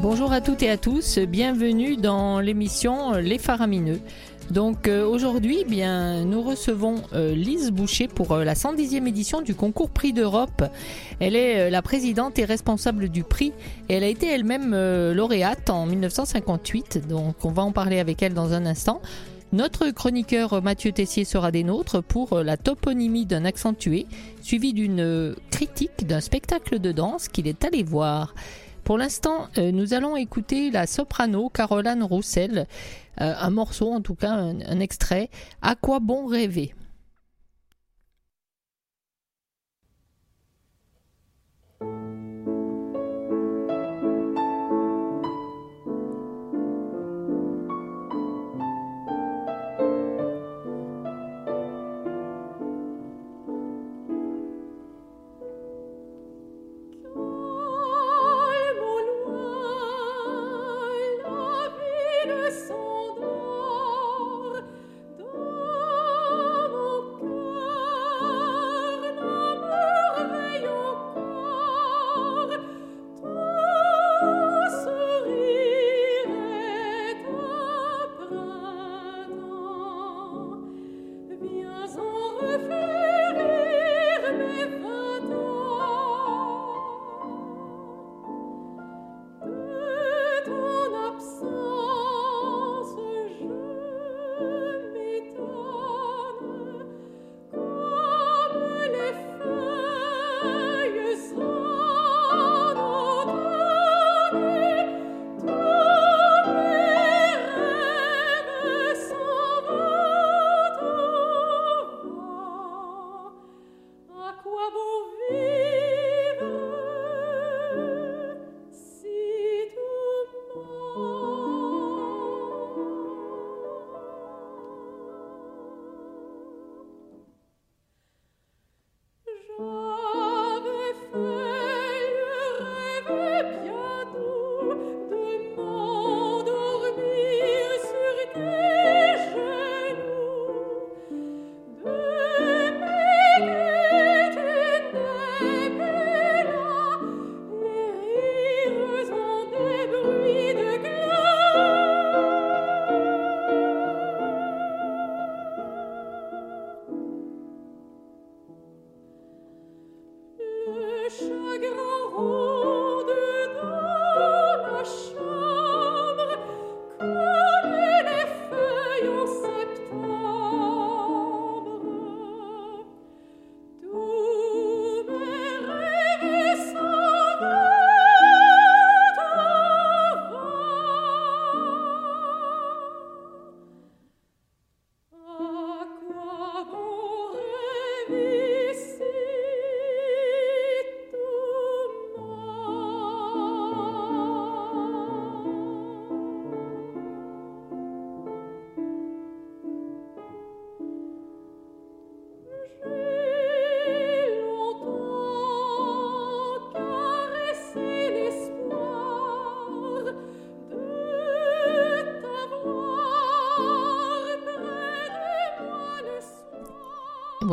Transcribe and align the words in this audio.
Bonjour 0.00 0.32
à 0.32 0.40
toutes 0.40 0.62
et 0.62 0.70
à 0.70 0.76
tous, 0.76 1.18
bienvenue 1.18 1.96
dans 1.96 2.38
l'émission 2.38 3.14
Les 3.14 3.36
Faramineux. 3.36 4.00
Donc 4.48 4.86
euh, 4.86 5.04
aujourd'hui, 5.04 5.64
bien, 5.66 6.24
nous 6.24 6.40
recevons 6.40 7.02
euh, 7.14 7.34
Lise 7.34 7.72
Boucher 7.72 8.06
pour 8.06 8.30
euh, 8.30 8.44
la 8.44 8.54
110e 8.54 9.08
édition 9.08 9.42
du 9.42 9.56
concours 9.56 9.90
Prix 9.90 10.12
d'Europe. 10.12 10.62
Elle 11.18 11.34
est 11.34 11.68
la 11.68 11.82
présidente 11.82 12.38
et 12.38 12.44
responsable 12.44 13.08
du 13.08 13.24
prix 13.24 13.52
et 13.88 13.94
elle 13.94 14.04
a 14.04 14.06
été 14.06 14.28
elle-même 14.28 14.70
lauréate 15.12 15.68
en 15.68 15.84
1958. 15.86 17.08
Donc 17.08 17.44
on 17.44 17.50
va 17.50 17.62
en 17.64 17.72
parler 17.72 17.98
avec 17.98 18.22
elle 18.22 18.34
dans 18.34 18.52
un 18.52 18.66
instant. 18.66 19.02
Notre 19.50 19.90
chroniqueur 19.90 20.62
Mathieu 20.62 20.92
Tessier 20.92 21.24
sera 21.24 21.50
des 21.50 21.64
nôtres 21.64 22.04
pour 22.04 22.38
la 22.38 22.56
toponymie 22.56 23.26
d'un 23.26 23.44
accentué, 23.44 24.06
suivi 24.42 24.72
d'une 24.74 25.34
critique 25.50 26.06
d'un 26.06 26.20
spectacle 26.20 26.78
de 26.78 26.92
danse 26.92 27.26
qu'il 27.28 27.48
est 27.48 27.64
allé 27.64 27.82
voir. 27.82 28.34
Pour 28.88 28.96
l'instant, 28.96 29.48
euh, 29.58 29.70
nous 29.70 29.92
allons 29.92 30.16
écouter 30.16 30.70
la 30.70 30.86
soprano 30.86 31.50
Caroline 31.50 32.02
Roussel, 32.02 32.66
euh, 33.20 33.34
un 33.38 33.50
morceau 33.50 33.92
en 33.92 34.00
tout 34.00 34.14
cas, 34.14 34.30
un 34.30 34.80
extrait. 34.80 35.28
À 35.60 35.74
quoi 35.74 36.00
bon 36.00 36.24
rêver? 36.24 36.72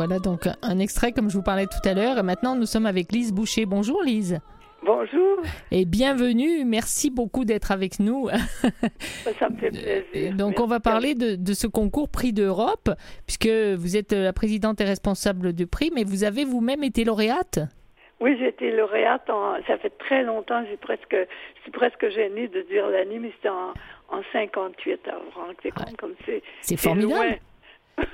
Voilà 0.06 0.20
donc 0.20 0.46
un 0.62 0.78
extrait 0.78 1.10
comme 1.10 1.30
je 1.30 1.36
vous 1.36 1.42
parlais 1.42 1.66
tout 1.66 1.88
à 1.88 1.92
l'heure. 1.92 2.16
Et 2.18 2.22
maintenant, 2.22 2.54
nous 2.54 2.66
sommes 2.66 2.86
avec 2.86 3.10
Lise 3.10 3.32
Boucher. 3.32 3.66
Bonjour 3.66 4.04
Lise. 4.04 4.38
Bonjour. 4.84 5.38
Et 5.72 5.84
bienvenue. 5.84 6.64
Merci 6.64 7.10
beaucoup 7.10 7.44
d'être 7.44 7.72
avec 7.72 7.98
nous. 7.98 8.28
Ça 9.40 9.48
me 9.48 9.56
fait 9.56 9.70
plaisir. 9.70 10.36
Donc, 10.36 10.60
on 10.60 10.66
va 10.66 10.78
parler 10.78 11.16
de, 11.16 11.52
ce 11.54 11.66
concours 11.66 12.08
Prix 12.08 12.32
d'Europe, 12.32 12.88
puisque 13.26 13.48
vous 13.48 13.96
êtes 13.96 14.12
la 14.12 14.32
présidente 14.32 14.80
et 14.80 14.84
responsable 14.84 15.52
du 15.52 15.66
prix, 15.66 15.90
mais 15.92 16.04
vous 16.04 16.22
avez 16.22 16.44
vous-même 16.44 16.84
été 16.84 17.02
lauréate. 17.02 17.58
Oui, 18.20 18.36
j'ai 18.38 18.48
été 18.48 18.70
lauréate. 18.70 19.28
ça 19.66 19.76
fait 19.78 19.98
très 19.98 20.22
longtemps. 20.22 20.62
J'ai 20.70 20.76
presque, 20.76 21.16
je 21.16 21.62
suis 21.62 21.72
presque 21.72 22.08
gênée 22.10 22.46
de 22.46 22.62
dire 22.62 22.86
l'année, 22.86 23.18
mais 23.18 23.32
c'était 23.34 23.48
en, 23.48 23.70
en 24.16 24.22
58. 24.32 25.00
Alors, 25.08 25.22
c'est 25.64 25.72
ah. 25.74 25.84
comme 25.98 26.14
c'est. 26.24 26.44
C'est 26.60 26.76
formidable. 26.76 27.40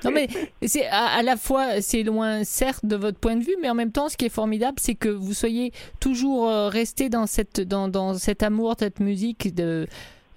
Non 0.03 0.11
mais 0.11 0.27
c'est 0.61 0.85
à, 0.87 1.21
la 1.23 1.35
fois 1.35 1.81
c'est 1.81 2.03
loin 2.03 2.43
certes 2.43 2.85
de 2.85 2.95
votre 2.95 3.19
point 3.19 3.35
de 3.35 3.43
vue, 3.43 3.55
mais 3.61 3.69
en 3.69 3.75
même 3.75 3.91
temps 3.91 4.09
ce 4.09 4.17
qui 4.17 4.25
est 4.25 4.33
formidable 4.33 4.77
c'est 4.79 4.95
que 4.95 5.09
vous 5.09 5.33
soyez 5.33 5.71
toujours 5.99 6.49
euh, 6.49 6.69
resté 6.69 7.09
dans 7.09 7.25
cette 7.25 7.61
dans, 7.61 7.87
dans 7.87 8.13
cet 8.13 8.43
amour, 8.43 8.75
cette 8.79 8.99
musique 8.99 9.53
de, 9.53 9.87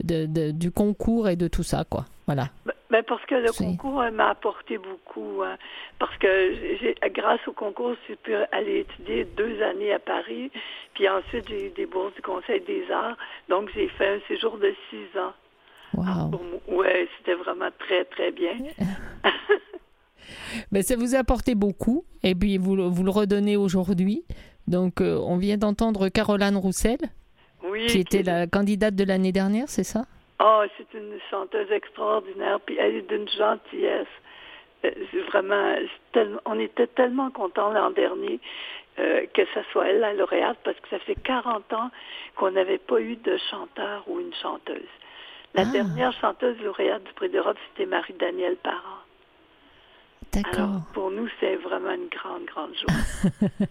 de, 0.02 0.50
du 0.50 0.70
concours 0.70 1.28
et 1.28 1.36
de 1.36 1.48
tout 1.48 1.62
ça 1.62 1.84
quoi. 1.88 2.06
Voilà. 2.26 2.48
Ben, 2.64 2.72
ben 2.90 3.02
parce 3.04 3.24
que 3.26 3.36
le 3.36 3.52
concours 3.52 4.02
m'a 4.12 4.30
apporté 4.30 4.78
beaucoup. 4.78 5.42
Hein. 5.44 5.56
parce 5.98 6.16
que 6.18 7.08
grâce 7.10 7.46
au 7.46 7.52
concours, 7.52 7.94
j'ai 8.08 8.16
pu 8.16 8.34
aller 8.52 8.80
étudier 8.80 9.24
deux 9.24 9.62
années 9.62 9.92
à 9.92 9.98
Paris. 9.98 10.50
Puis 10.94 11.08
ensuite, 11.08 11.48
j'ai 11.48 11.66
eu 11.66 11.70
des 11.70 11.86
bourses 11.86 12.14
du 12.14 12.22
Conseil 12.22 12.60
des 12.62 12.90
arts. 12.90 13.16
Donc, 13.48 13.70
j'ai 13.74 13.88
fait 13.88 14.08
un 14.08 14.20
séjour 14.26 14.58
de 14.58 14.74
six 14.90 15.18
ans. 15.18 15.34
Wow. 15.94 16.40
ouais, 16.68 17.08
c'était 17.18 17.34
vraiment 17.34 17.70
très, 17.78 18.04
très 18.04 18.30
bien. 18.32 18.54
ben, 20.72 20.82
ça 20.82 20.96
vous 20.96 21.14
a 21.14 21.18
apporté 21.18 21.54
beaucoup 21.54 22.04
et 22.22 22.34
puis 22.34 22.58
vous, 22.58 22.90
vous 22.90 23.04
le 23.04 23.10
redonnez 23.10 23.56
aujourd'hui. 23.56 24.24
Donc, 24.66 25.00
euh, 25.00 25.16
on 25.18 25.36
vient 25.36 25.56
d'entendre 25.56 26.08
Caroline 26.08 26.56
Roussel, 26.56 26.98
oui, 27.62 27.86
qui 27.86 28.00
était 28.00 28.22
la 28.22 28.46
candidate 28.46 28.94
de 28.94 29.04
l'année 29.04 29.32
dernière, 29.32 29.68
c'est 29.68 29.84
ça? 29.84 30.04
Oh, 30.40 30.62
c'est 30.76 30.98
une 30.98 31.18
chanteuse 31.30 31.70
extraordinaire, 31.70 32.60
puis 32.60 32.76
elle 32.78 32.96
est 32.96 33.08
d'une 33.08 33.28
gentillesse. 33.28 34.06
vraiment, 35.30 35.76
on 36.44 36.58
était 36.58 36.88
tellement 36.88 37.30
contents 37.30 37.72
l'an 37.72 37.90
dernier 37.90 38.40
euh, 38.98 39.26
que 39.34 39.42
ce 39.52 39.60
soit 39.72 39.88
elle 39.88 40.00
la 40.00 40.14
lauréate 40.14 40.56
parce 40.64 40.78
que 40.80 40.88
ça 40.88 40.98
fait 41.00 41.16
40 41.16 41.70
ans 41.74 41.90
qu'on 42.34 42.50
n'avait 42.52 42.78
pas 42.78 42.98
eu 42.98 43.16
de 43.16 43.36
chanteur 43.50 44.04
ou 44.06 44.20
une 44.20 44.32
chanteuse. 44.40 44.88
La 45.56 45.62
ah. 45.62 45.72
dernière 45.72 46.12
chanteuse 46.12 46.56
lauréate 46.62 47.02
du 47.04 47.12
prix 47.14 47.30
d'Europe, 47.30 47.56
c'était 47.70 47.88
Marie-Danielle 47.88 48.56
Parent. 48.56 49.00
D'accord. 50.32 50.82
pour 50.92 51.10
nous, 51.10 51.28
c'est 51.40 51.56
vraiment 51.56 51.92
une 51.92 52.08
grande, 52.10 52.44
grande 52.44 52.72
joie. 52.74 53.46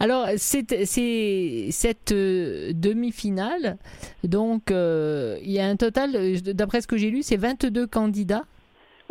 Alors, 0.00 0.28
c'est 0.36 0.86
cette 0.86 2.12
euh, 2.12 2.70
demi-finale. 2.72 3.76
Donc, 4.22 4.70
euh, 4.70 5.36
il 5.42 5.50
y 5.50 5.58
a 5.58 5.66
un 5.66 5.74
total, 5.74 6.12
d'après 6.42 6.80
ce 6.80 6.86
que 6.86 6.96
j'ai 6.96 7.10
lu, 7.10 7.24
c'est 7.24 7.36
22 7.36 7.88
candidats. 7.88 8.44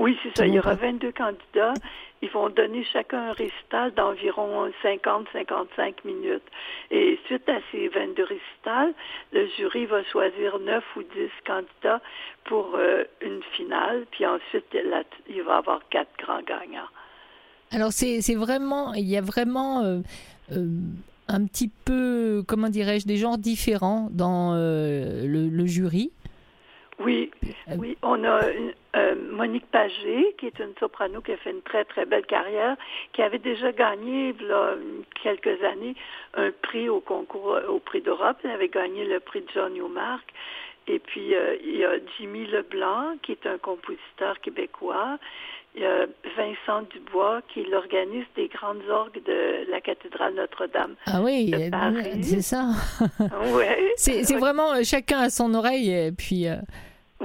Oui, 0.04 0.18
c'est 0.22 0.38
ça. 0.38 0.46
Il 0.46 0.54
y 0.54 0.60
aura 0.60 0.76
22 0.76 1.14
candidats. 1.14 1.74
Ils 2.22 2.30
vont 2.30 2.50
donner 2.50 2.84
chacun 2.92 3.30
un 3.30 3.32
récital 3.32 3.94
d'environ 3.94 4.70
50-55 4.84 5.94
minutes. 6.04 6.44
Et 6.92 7.18
suite 7.26 7.48
à 7.48 7.60
ces 7.72 7.88
22 7.88 8.24
récitals, 8.24 8.94
le 9.32 9.48
jury 9.56 9.86
va 9.86 10.04
choisir 10.04 10.60
9 10.60 10.84
ou 10.98 11.04
10 11.04 11.08
candidats 11.48 12.02
pour 12.44 12.76
euh, 12.76 13.06
une 13.22 13.42
finale. 13.56 14.06
Puis 14.12 14.26
ensuite, 14.26 14.66
il 14.74 15.42
va 15.44 15.54
y 15.54 15.58
avoir 15.58 15.80
quatre 15.90 16.12
grands 16.20 16.42
gagnants. 16.42 16.90
Alors, 17.72 17.94
c'est 17.94 18.36
vraiment, 18.36 18.94
il 18.94 19.08
y 19.08 19.16
a 19.16 19.22
vraiment 19.22 19.84
euh, 19.84 20.00
euh, 20.52 20.68
un 21.30 21.46
petit 21.46 21.72
peu, 21.86 22.44
comment 22.46 22.68
dirais-je, 22.68 23.08
des 23.08 23.18
genres 23.18 23.38
différents 23.38 24.10
dans 24.12 24.54
le, 24.54 25.66
jury. 25.66 26.12
Oui, 27.00 27.32
oui, 27.78 27.98
on 28.04 28.24
a 28.24 28.42
euh, 28.96 29.16
Monique 29.32 29.66
Pagé, 29.72 30.36
qui 30.38 30.48
est 30.48 30.60
une 30.60 30.74
soprano 30.80 31.22
qui 31.22 31.32
a 31.32 31.38
fait 31.38 31.52
une 31.52 31.62
très, 31.62 31.86
très 31.86 32.06
belle 32.06 32.26
carrière, 32.26 32.78
qui 33.14 33.22
avait 33.22 33.40
déjà 33.40 33.72
gagné, 33.72 34.36
il 34.40 34.48
y 34.48 34.52
a 34.52 34.76
quelques 35.22 35.64
années, 35.64 35.96
un 36.36 36.52
prix 36.52 36.90
au 36.90 37.00
concours, 37.00 37.60
au 37.68 37.80
prix 37.80 38.02
d'Europe. 38.02 38.38
Elle 38.44 38.52
avait 38.52 38.70
gagné 38.70 39.06
le 39.06 39.20
prix 39.20 39.42
de 39.42 39.50
John 39.54 39.74
Newmark. 39.74 40.34
Et 40.88 41.00
puis, 41.00 41.34
euh, 41.34 41.56
il 41.64 41.78
y 41.78 41.86
a 41.86 41.94
Jimmy 42.18 42.46
Leblanc, 42.46 43.18
qui 43.22 43.32
est 43.32 43.48
un 43.48 43.58
compositeur 43.58 44.40
québécois. 44.42 45.18
Il 45.76 45.82
y 45.82 45.86
a 45.86 46.06
Vincent 46.38 46.88
Dubois, 46.92 47.42
qui 47.52 47.62
est 47.62 47.70
l'organiste 47.70 48.30
des 48.36 48.48
grandes 48.48 48.84
orgues 48.90 49.22
de 49.26 49.70
la 49.72 49.82
cathédrale 49.82 50.36
Notre-Dame. 50.36 50.96
Ah 51.08 51.22
oui, 51.22 51.54
c'est 52.22 52.42
ça. 52.42 52.70
ouais, 53.56 53.94
c'est 53.96 54.38
vraiment 54.38 54.74
euh, 54.74 54.82
chacun 54.84 55.20
à 55.20 55.30
son 55.30 55.54
oreille. 55.56 55.90
Et 55.90 56.12
puis, 56.12 56.48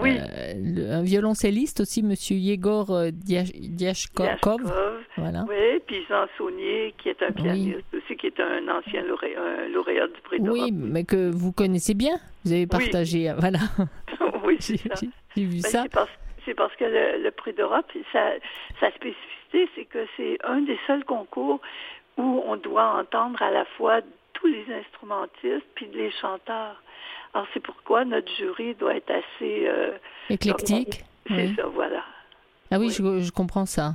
oui. 0.00 0.17
Euh, 0.19 0.99
un 0.99 1.03
violoncelliste 1.03 1.81
aussi, 1.81 2.03
Monsieur 2.03 2.37
Yegor 2.37 2.91
euh, 2.91 3.11
Diashkov. 3.12 4.37
Voilà. 5.17 5.45
Oui, 5.49 5.81
puis 5.87 6.05
Jean 6.09 6.27
Saunier, 6.37 6.95
qui 6.99 7.09
est 7.09 7.23
un 7.23 7.33
pianiste 7.33 7.85
aussi, 7.95 8.17
qui 8.17 8.29
est 8.29 8.41
un 8.41 8.69
ancien 8.69 9.03
lauréat, 9.03 10.06
du 10.06 10.21
prix 10.23 10.41
d'Europe. 10.41 10.61
Oui, 10.62 10.73
mais 10.73 11.05
que 11.05 11.31
vous 11.31 11.53
connaissez 11.53 11.95
bien. 11.95 12.19
Vous 12.45 12.53
avez 12.53 12.67
partagé, 12.67 13.33
voilà. 13.39 13.59
oui, 14.45 14.56
c'est 14.61 14.77
ça. 14.77 14.95
J'ai 15.37 15.45
vu 15.45 15.61
ben, 15.62 15.69
ça. 15.69 15.85
C'est 16.44 16.55
parce, 16.55 16.75
que 16.76 16.85
le, 16.85 17.31
prix 17.31 17.52
d'Europe, 17.52 17.87
sa, 18.12 18.32
sa 18.81 18.90
spécificité, 18.93 19.69
c'est 19.75 19.85
que 19.85 20.06
c'est 20.17 20.38
un 20.44 20.61
des 20.61 20.79
seuls 20.87 21.05
concours 21.05 21.61
où 22.17 22.43
on 22.46 22.56
doit 22.56 22.99
entendre 22.99 23.40
à 23.43 23.50
la 23.50 23.64
fois 23.76 24.00
tous 24.35 24.46
les 24.46 24.64
instrumentistes 24.73 25.67
puis 25.75 25.88
les 25.93 26.11
chanteurs. 26.20 26.82
Alors 27.35 27.46
c'est 27.52 27.61
pourquoi 27.61 28.05
notre 28.05 28.31
jury 28.37 28.75
doit 28.75 28.94
être 28.96 29.11
assez... 29.11 29.67
Euh, 29.67 29.93
Éclectique. 30.31 31.05
C'est 31.26 31.55
ça, 31.55 31.67
voilà. 31.67 32.02
Ah 32.70 32.79
oui, 32.79 32.90
Je, 32.90 33.31
comprends 33.31 33.67
ça. 33.67 33.94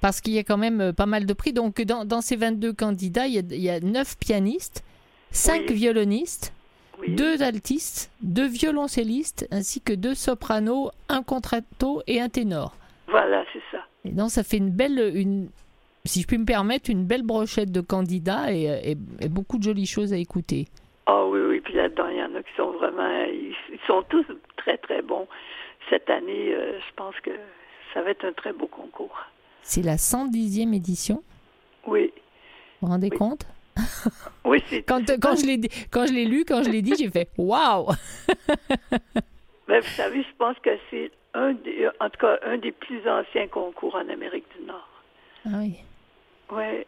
Parce 0.00 0.20
qu'il 0.20 0.32
y 0.32 0.38
a 0.38 0.44
quand 0.44 0.56
même 0.56 0.80
euh, 0.80 0.92
pas 0.92 1.06
mal 1.06 1.26
de 1.26 1.32
prix. 1.32 1.52
Donc 1.52 1.80
dans, 1.82 2.20
ces 2.20 2.36
22 2.36 2.72
candidats, 2.72 3.26
il 3.26 3.54
y 3.54 3.70
a, 3.70 3.80
9 3.80 4.18
pianistes, 4.18 4.84
5 5.30 5.70
violonistes, 5.70 6.52
2 7.06 7.42
altistes, 7.42 8.10
2 8.22 8.46
violoncellistes, 8.46 9.46
ainsi 9.50 9.80
que 9.80 9.92
2 9.92 10.14
sopranos, 10.14 10.90
un 11.08 11.22
contralto 11.22 12.02
et 12.06 12.20
un 12.20 12.28
ténor. 12.28 12.74
Voilà, 13.08 13.44
c'est 13.52 13.62
ça. 13.70 13.84
Et 14.04 14.10
donc 14.10 14.30
ça 14.30 14.42
fait 14.42 14.56
une 14.56 14.70
belle, 14.70 15.12
une, 15.14 15.48
si 16.04 16.22
je 16.22 16.26
puis 16.26 16.38
me 16.38 16.44
permettre, 16.44 16.90
une 16.90 17.04
belle 17.04 17.22
brochette 17.22 17.72
de 17.72 17.80
candidats 17.80 18.52
et 18.52 18.96
beaucoup 19.28 19.58
de 19.58 19.62
jolies 19.62 19.86
choses 19.86 20.12
à 20.12 20.16
écouter. 20.16 20.66
Ah 21.10 21.24
oui, 21.24 21.40
oui, 21.40 21.60
puis 21.60 21.72
là-dedans, 21.72 22.06
il 22.08 22.18
y 22.18 22.22
en 22.22 22.34
a 22.34 22.42
qui 22.42 22.54
sont 22.54 22.70
vraiment, 22.72 23.24
ils, 23.24 23.56
sont 23.86 24.02
tous 24.10 24.26
très, 24.58 24.76
très 24.76 25.00
bons. 25.00 25.26
Cette 25.88 26.10
année, 26.10 26.54
euh, 26.54 26.78
je 26.78 26.94
pense 26.96 27.14
que 27.20 27.30
ça 27.94 28.02
va 28.02 28.10
être 28.10 28.26
un 28.26 28.34
très 28.34 28.52
beau 28.52 28.66
concours. 28.66 29.18
C'est 29.62 29.80
la 29.80 29.96
110e 29.96 30.74
édition 30.74 31.22
Oui. 31.86 32.12
Vous 32.82 32.88
vous 32.88 32.92
rendez 32.92 33.08
compte? 33.08 33.46
Oui, 34.44 34.62
c'est... 34.68 34.82
quand, 34.82 35.04
quand, 35.20 35.36
je 35.36 35.46
l'ai, 35.46 35.60
quand 35.90 36.06
je 36.06 36.12
l'ai 36.12 36.24
lu, 36.24 36.44
quand 36.44 36.62
je 36.62 36.70
l'ai 36.70 36.82
dit, 36.82 36.94
j'ai 36.98 37.10
fait 37.10 37.28
«Waouh!» 37.38 37.88
Mais 39.68 39.80
vous 39.80 39.88
savez, 39.88 40.22
je 40.22 40.36
pense 40.38 40.56
que 40.60 40.70
c'est 40.90 41.10
un 41.34 41.52
des, 41.52 41.88
en 42.00 42.08
tout 42.08 42.18
cas, 42.18 42.38
un 42.42 42.56
des 42.56 42.72
plus 42.72 43.06
anciens 43.06 43.46
concours 43.48 43.94
en 43.94 44.08
Amérique 44.08 44.46
du 44.58 44.64
Nord. 44.64 44.88
Ah 45.44 45.58
oui. 45.58 45.76
Oui. 46.50 46.86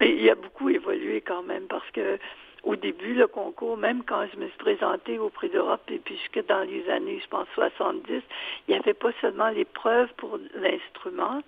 Mais 0.00 0.16
il 0.16 0.30
a 0.30 0.34
beaucoup 0.34 0.70
évolué 0.70 1.20
quand 1.20 1.42
même 1.42 1.66
parce 1.68 1.88
que 1.92 2.18
au 2.64 2.76
début, 2.76 3.14
le 3.14 3.26
concours, 3.26 3.76
même 3.76 4.02
quand 4.04 4.26
je 4.32 4.38
me 4.38 4.48
suis 4.48 4.58
présentée 4.58 5.18
au 5.18 5.28
Prix 5.28 5.50
d'Europe, 5.50 5.82
et 5.88 5.98
puis 5.98 6.16
jusque 6.16 6.46
dans 6.46 6.62
les 6.62 6.88
années, 6.88 7.20
je 7.22 7.28
pense, 7.28 7.46
70, 7.54 8.02
il 8.10 8.22
n'y 8.68 8.74
avait 8.74 8.94
pas 8.94 9.10
seulement 9.20 9.50
l'épreuve 9.50 10.08
pour 10.16 10.38
l'instrument, 10.54 11.42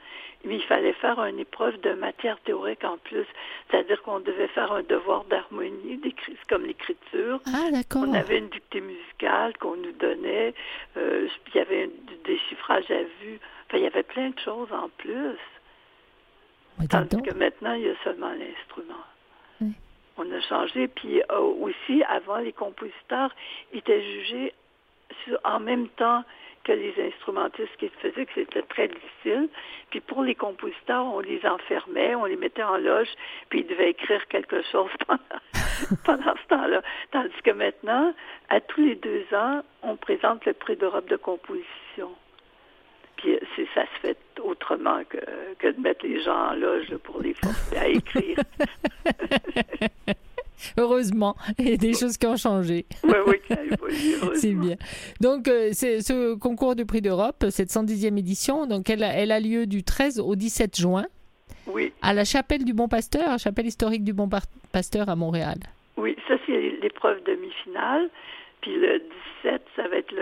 mais 0.45 0.57
il 0.57 0.63
fallait 0.63 0.93
faire 0.93 1.19
une 1.25 1.39
épreuve 1.39 1.81
de 1.81 1.93
matière 1.93 2.39
théorique 2.41 2.85
en 2.85 2.99
plus. 2.99 3.25
C'est-à-dire 3.71 4.03
qu'on 4.03 4.21
devait 4.21 4.49
faire 4.49 4.73
un 4.73 4.83
devoir 4.83 5.25
d'harmonie, 5.25 6.01
comme 6.49 6.65
l'écriture. 6.65 7.41
Ah, 7.47 7.71
d'accord. 7.71 8.05
On 8.07 8.13
avait 8.13 8.39
une 8.39 8.49
dictée 8.49 8.83
musicale 8.83 9.57
qu'on 9.59 9.77
nous 9.77 9.93
donnait. 9.93 10.55
Euh, 10.97 11.29
il 11.49 11.57
y 11.57 11.61
avait 11.61 11.85
un 11.85 12.15
déchiffrage 12.25 12.91
à 12.91 13.03
vue. 13.03 13.41
Enfin, 13.67 13.79
il 13.79 13.85
y 13.85 13.87
avait 13.87 14.03
plein 14.03 14.31
de 14.31 14.39
choses 14.39 14.73
en 14.73 14.91
plus. 14.99 15.39
Tandis 16.91 17.23
que 17.23 17.35
maintenant, 17.35 17.73
il 17.73 17.87
y 17.87 17.89
a 17.89 17.95
seulement 18.05 18.33
l'instrument 18.33 19.03
on 20.17 20.31
a 20.33 20.41
changé. 20.41 20.89
Puis 20.89 21.23
euh, 21.31 21.39
aussi, 21.39 22.03
avant, 22.09 22.39
les 22.39 22.53
compositeurs 22.53 23.35
étaient 23.73 24.03
jugés 24.03 24.53
en 25.45 25.61
même 25.61 25.89
temps 25.89 26.25
que 26.65 26.73
les 26.73 26.95
instrumentistes 27.01 27.77
qui 27.79 27.89
faisaient, 28.01 28.27
que 28.27 28.33
c'était 28.35 28.63
très 28.63 28.89
difficile. 28.89 29.49
Puis 29.91 30.01
pour 30.01 30.25
les 30.25 30.35
compositeurs, 30.35 31.07
on 31.07 31.21
les 31.21 31.41
enfermait, 31.47 32.17
on 32.17 32.25
les 32.25 32.37
mettait 32.37 32.65
en 32.65 32.77
loge, 32.77 33.09
puis 33.49 33.61
ils 33.61 33.67
devaient 33.67 33.91
écrire 33.91 34.27
quelque 34.27 34.61
chose 34.73 34.91
pendant, 36.05 36.35
ce 36.43 36.49
temps-là. 36.49 36.83
Tandis 37.13 37.43
que 37.45 37.53
maintenant, 37.53 38.13
à 38.49 38.61
tous 38.61 38.81
les 38.81 38.97
deux 38.97 39.25
ans, 39.33 39.63
on 39.83 39.97
présente 39.97 40.45
le 40.45 40.55
prix 40.55 40.75
d'Europe 40.77 41.09
de 41.09 41.17
composition. 41.17 42.11
Puis 43.17 43.39
ça 43.75 43.83
se 43.83 44.01
fait 44.01 44.19
autrement 44.43 45.03
que 45.05 45.71
de 45.71 45.81
mettre 45.81 46.05
les 46.05 46.21
gens 46.23 46.51
en 46.51 46.55
loge 46.55 46.95
pour 46.99 47.23
les 47.23 47.35
forcer 47.35 47.77
à 47.79 47.89
écrire. 47.89 48.39
Heureusement, 50.79 51.37
il 51.59 51.69
y 51.69 51.73
a 51.73 51.77
des 51.77 51.95
choses 51.95 52.17
qui 52.17 52.27
ont 52.27 52.37
changé. 52.37 52.87
Oui, 53.05 53.15
oui, 53.27 53.41
C'est 54.35 54.53
bien. 54.53 54.77
Donc, 55.21 55.49
euh, 55.49 55.71
c'est 55.73 56.01
ce 56.01 56.35
concours 56.35 56.77
du 56.77 56.87
prix 56.87 57.01
d'Europe, 57.01 57.47
cette 57.51 57.71
110e 57.71 58.19
édition, 58.19 58.67
donc 58.67 58.91
elle, 58.91 59.03
elle 59.03 59.33
a 59.33 59.41
lieu 59.41 59.67
du 59.67 59.83
13 59.85 60.21
au 60.21 60.35
17 60.37 60.77
juin. 60.77 61.07
Oui. 61.67 61.93
À 62.03 62.15
la 62.15 62.25
chapelle 62.25 62.65
du 62.65 62.75
Bon 62.75 62.89
Pasteur, 62.89 63.29
la 63.29 63.39
chapelle 63.39 63.67
historique 63.67 64.05
du 64.05 64.13
Bon 64.13 64.29
Pasteur 64.73 65.09
à 65.09 65.17
Montréal. 65.17 65.59
Oui, 65.97 66.17
ça 66.29 66.35
c'est 66.47 66.79
l'épreuve 66.83 67.23
demi-finale. 67.25 68.11
Puis 68.61 68.75
le 68.75 69.01
17, 69.45 69.63
ça 69.77 69.89
va 69.89 69.97
être 69.97 70.15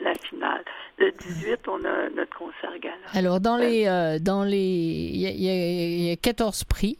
la 0.00 0.14
finale. 0.14 0.64
Le 0.98 1.12
18, 1.12 1.60
on 1.68 1.84
a 1.84 2.10
notre 2.10 2.36
concert 2.36 2.78
gala. 2.80 2.96
Alors, 3.14 3.40
dans 3.40 3.56
les. 3.56 3.86
Euh, 3.86 4.18
dans 4.20 4.44
les 4.44 4.56
il 4.56 5.20
y, 5.20 6.12
a 6.12 6.16
14 6.16 6.64
prix. 6.64 6.98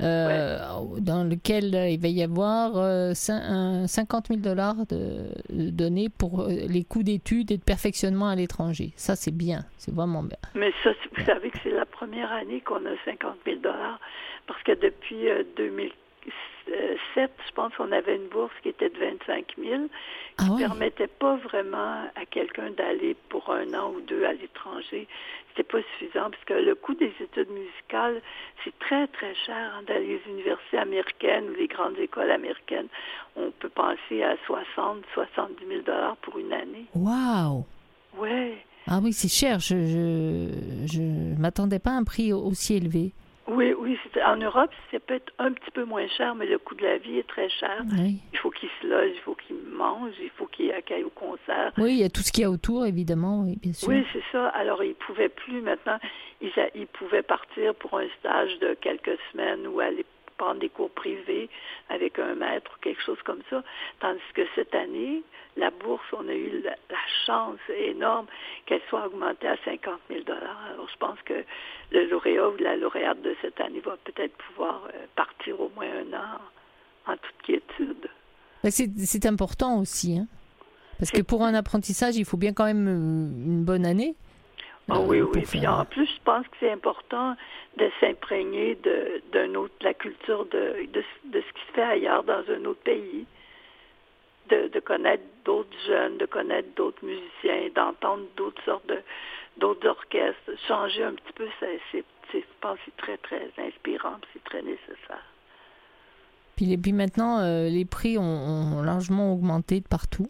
Euh, 0.00 0.58
dans 0.98 1.24
lequel 1.24 1.74
il 1.90 2.00
va 2.00 2.08
y 2.08 2.22
avoir 2.22 2.72
50 3.14 4.28
000 4.28 4.40
dollars 4.40 4.86
de, 4.88 5.28
donnés 5.50 6.08
pour 6.08 6.42
euh, 6.42 6.48
les 6.68 6.84
coûts 6.84 7.02
d'études 7.02 7.52
et 7.52 7.58
de 7.58 7.62
perfectionnement 7.62 8.28
à 8.28 8.34
l'étranger. 8.34 8.92
Ça, 8.96 9.14
c'est 9.14 9.34
bien. 9.34 9.64
C'est 9.76 9.94
vraiment 9.94 10.22
bien. 10.22 10.38
Mais 10.54 10.72
ça, 10.82 10.90
vous 11.16 11.24
savez 11.24 11.50
que 11.50 11.58
c'est 11.62 11.70
la 11.70 11.86
première 11.86 12.32
année 12.32 12.60
qu'on 12.60 12.84
a 12.86 12.96
50 13.04 13.36
000 13.44 13.58
dollars 13.58 14.00
parce 14.46 14.62
que 14.62 14.72
depuis 14.72 15.26
2015, 15.56 15.92
7, 17.14 17.30
je 17.46 17.52
pense 17.52 17.74
qu'on 17.74 17.92
avait 17.92 18.16
une 18.16 18.28
bourse 18.28 18.52
qui 18.62 18.70
était 18.70 18.88
de 18.88 18.98
25 18.98 19.54
000, 19.58 19.82
qui 20.38 20.44
ne 20.44 20.54
ah 20.54 20.56
permettait 20.58 21.06
pas 21.06 21.36
vraiment 21.36 22.04
à 22.14 22.26
quelqu'un 22.30 22.70
d'aller 22.70 23.16
pour 23.28 23.50
un 23.50 23.72
an 23.74 23.92
ou 23.94 24.00
deux 24.00 24.24
à 24.24 24.32
l'étranger. 24.32 25.06
C'était 25.48 25.70
pas 25.70 25.78
suffisant 25.92 26.30
parce 26.30 26.44
que 26.46 26.54
le 26.54 26.74
coût 26.74 26.94
des 26.94 27.12
études 27.20 27.50
musicales, 27.50 28.20
c'est 28.64 28.76
très, 28.80 29.06
très 29.08 29.34
cher 29.46 29.72
hein, 29.76 29.82
dans 29.86 29.94
les 29.94 30.20
universités 30.28 30.78
américaines 30.78 31.50
ou 31.50 31.54
les 31.54 31.68
grandes 31.68 31.98
écoles 31.98 32.30
américaines. 32.30 32.88
On 33.36 33.50
peut 33.50 33.68
penser 33.68 34.22
à 34.22 34.36
60, 34.46 35.04
70 35.14 35.66
000 35.66 35.82
dollars 35.82 36.16
pour 36.16 36.38
une 36.38 36.52
année. 36.52 36.86
Wow! 36.94 37.66
Oui. 38.18 38.54
Ah 38.86 39.00
oui, 39.02 39.12
c'est 39.12 39.28
cher. 39.28 39.60
Je 39.60 39.76
je, 39.76 40.86
je 40.92 41.40
m'attendais 41.40 41.78
pas 41.78 41.90
à 41.90 41.94
un 41.94 42.04
prix 42.04 42.32
aussi 42.32 42.74
élevé. 42.74 43.12
Oui, 43.46 43.74
oui. 43.78 43.98
En 44.24 44.36
Europe, 44.36 44.70
c'est 44.90 45.00
peut-être 45.00 45.32
un 45.38 45.52
petit 45.52 45.70
peu 45.70 45.84
moins 45.84 46.06
cher, 46.08 46.34
mais 46.34 46.46
le 46.46 46.58
coût 46.58 46.74
de 46.74 46.82
la 46.82 46.98
vie 46.98 47.18
est 47.18 47.28
très 47.28 47.48
cher. 47.48 47.82
Il 47.98 48.38
faut 48.38 48.50
qu'ils 48.50 48.70
se 48.80 48.86
logent, 48.86 49.12
il 49.14 49.20
faut 49.20 49.34
qu'ils 49.34 49.56
mangent, 49.70 50.14
il 50.22 50.30
faut 50.30 50.46
qu'ils 50.46 50.72
accueillent 50.72 51.04
au 51.04 51.10
concert. 51.10 51.72
Oui, 51.78 51.92
il 51.92 52.00
y 52.00 52.04
a 52.04 52.08
tout 52.08 52.22
ce 52.22 52.32
qu'il 52.32 52.42
y 52.42 52.46
a 52.46 52.50
autour, 52.50 52.86
évidemment, 52.86 53.42
oui, 53.42 53.58
bien 53.60 53.72
sûr. 53.72 53.88
Oui, 53.88 54.04
c'est 54.12 54.22
ça. 54.32 54.48
Alors, 54.48 54.82
ils 54.82 54.94
pouvaient 54.94 55.28
plus 55.28 55.60
maintenant. 55.60 55.98
Ils, 56.40 56.52
ils 56.74 56.86
pouvaient 56.86 57.22
partir 57.22 57.74
pour 57.74 57.98
un 57.98 58.06
stage 58.18 58.58
de 58.60 58.74
quelques 58.80 59.18
semaines 59.32 59.66
ou 59.66 59.80
aller 59.80 60.06
prendre 60.36 60.60
des 60.60 60.68
cours 60.68 60.90
privés 60.90 61.48
avec 61.88 62.18
un 62.18 62.34
maître 62.34 62.70
ou 62.76 62.80
quelque 62.80 63.02
chose 63.02 63.20
comme 63.24 63.42
ça. 63.50 63.62
Tandis 64.00 64.20
que 64.34 64.42
cette 64.54 64.74
année, 64.74 65.22
la 65.56 65.70
bourse, 65.70 66.04
on 66.12 66.28
a 66.28 66.34
eu 66.34 66.62
la, 66.62 66.76
chance 67.26 67.58
énorme 67.74 68.26
qu'elle 68.66 68.82
soit 68.88 69.06
augmentée 69.06 69.48
à 69.48 69.56
50 69.64 69.98
000 70.10 70.20
Alors, 70.28 70.88
je 70.92 70.96
pense 70.98 71.18
que 71.24 71.44
le 71.90 72.04
lauréat 72.06 72.48
ou 72.48 72.56
la 72.58 72.76
lauréate 72.76 73.22
de 73.22 73.34
cette 73.40 73.60
année 73.60 73.80
va 73.80 73.96
peut-être 74.04 74.36
pouvoir 74.48 74.88
euh, 74.94 75.06
partir 75.16 75.58
au 75.60 75.70
moins 75.74 75.86
un 75.86 76.12
an 76.16 76.40
en 77.06 77.16
toute 77.16 77.42
quiétude. 77.42 78.08
C'est 78.70 79.26
important 79.26 79.78
aussi, 79.80 80.18
hein? 80.18 80.26
parce 80.98 81.10
que 81.10 81.22
pour 81.22 81.44
un 81.44 81.54
apprentissage, 81.54 82.16
il 82.16 82.24
faut 82.24 82.36
bien 82.36 82.52
quand 82.52 82.64
même 82.64 82.88
euh, 82.88 83.46
une 83.46 83.64
bonne 83.64 83.84
année. 83.84 84.16
Ah 84.90 85.00
oui, 85.00 85.22
oui. 85.22 85.42
Puis 85.42 85.66
en 85.66 85.84
plus, 85.84 86.06
je 86.06 86.20
pense 86.24 86.46
que 86.48 86.56
c'est 86.60 86.70
important 86.70 87.36
de 87.78 87.90
s'imprégner 88.00 88.74
de, 88.76 89.22
d'un 89.32 89.54
autre, 89.54 89.74
la 89.80 89.94
culture 89.94 90.44
de, 90.46 90.86
de, 90.92 91.02
de, 91.24 91.40
ce 91.40 91.52
qui 91.52 91.66
se 91.68 91.72
fait 91.74 91.82
ailleurs 91.82 92.22
dans 92.24 92.42
un 92.50 92.64
autre 92.66 92.82
pays, 92.82 93.26
de, 94.50 94.68
de 94.68 94.80
connaître 94.80 95.24
d'autres 95.44 95.76
jeunes, 95.86 96.18
de 96.18 96.26
connaître 96.26 96.68
d'autres 96.76 97.02
musiciens, 97.04 97.70
d'entendre 97.74 98.24
d'autres 98.36 98.62
sortes 98.64 98.86
de 98.86 99.00
d'autres 99.56 99.88
orchestres, 99.88 100.50
changer 100.66 101.04
un 101.04 101.12
petit 101.12 101.32
peu, 101.34 101.46
c'est, 101.60 101.80
c'est, 101.92 102.04
je 102.32 102.38
pense 102.60 102.76
que 102.78 102.82
c'est 102.86 102.96
très, 102.96 103.16
très 103.18 103.50
inspirant, 103.58 104.16
c'est 104.32 104.42
très 104.44 104.62
nécessaire. 104.62 105.22
Puis, 106.56 106.76
puis 106.76 106.92
maintenant, 106.92 107.38
euh, 107.40 107.68
les 107.68 107.84
prix 107.84 108.18
ont, 108.18 108.22
ont 108.22 108.82
largement 108.82 109.32
augmenté 109.32 109.80
de 109.80 109.86
partout. 109.86 110.28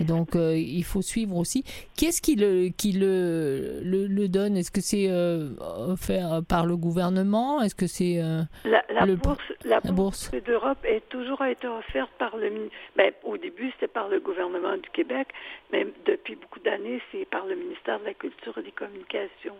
Donc 0.00 0.36
euh, 0.36 0.56
il 0.56 0.84
faut 0.84 1.02
suivre 1.02 1.36
aussi. 1.36 1.64
Qu'est-ce 1.96 2.22
qui 2.22 2.36
le 2.36 2.68
qui 2.68 2.92
le 2.92 3.80
le, 3.82 4.28
donne? 4.28 4.56
Est-ce 4.56 4.70
que 4.70 4.80
c'est 4.80 5.06
euh, 5.08 5.50
offert 5.60 6.42
par 6.48 6.66
le 6.66 6.76
gouvernement? 6.76 7.60
Est-ce 7.62 7.74
que 7.74 7.86
c'est 7.86 8.20
euh, 8.22 8.42
la, 8.64 8.82
bourse 9.06 9.38
la, 9.64 9.80
bourse? 9.80 10.30
d'Europe 10.46 10.78
est 10.84 11.08
toujours 11.08 11.44
été 11.44 11.66
offerte 11.66 12.10
par 12.18 12.36
le 12.36 12.68
ben, 12.96 13.12
au 13.24 13.36
début 13.36 13.70
c'était 13.72 13.88
par 13.88 14.08
le 14.08 14.20
gouvernement 14.20 14.76
du 14.76 14.88
Québec, 14.90 15.28
mais 15.72 15.86
depuis 16.06 16.36
beaucoup 16.36 16.60
d'années 16.60 17.00
c'est 17.10 17.24
par 17.28 17.46
le 17.46 17.56
ministère 17.56 17.98
de 18.00 18.04
la 18.04 18.14
Culture 18.14 18.56
et 18.58 18.62
des 18.62 18.72
Communications 18.72 19.56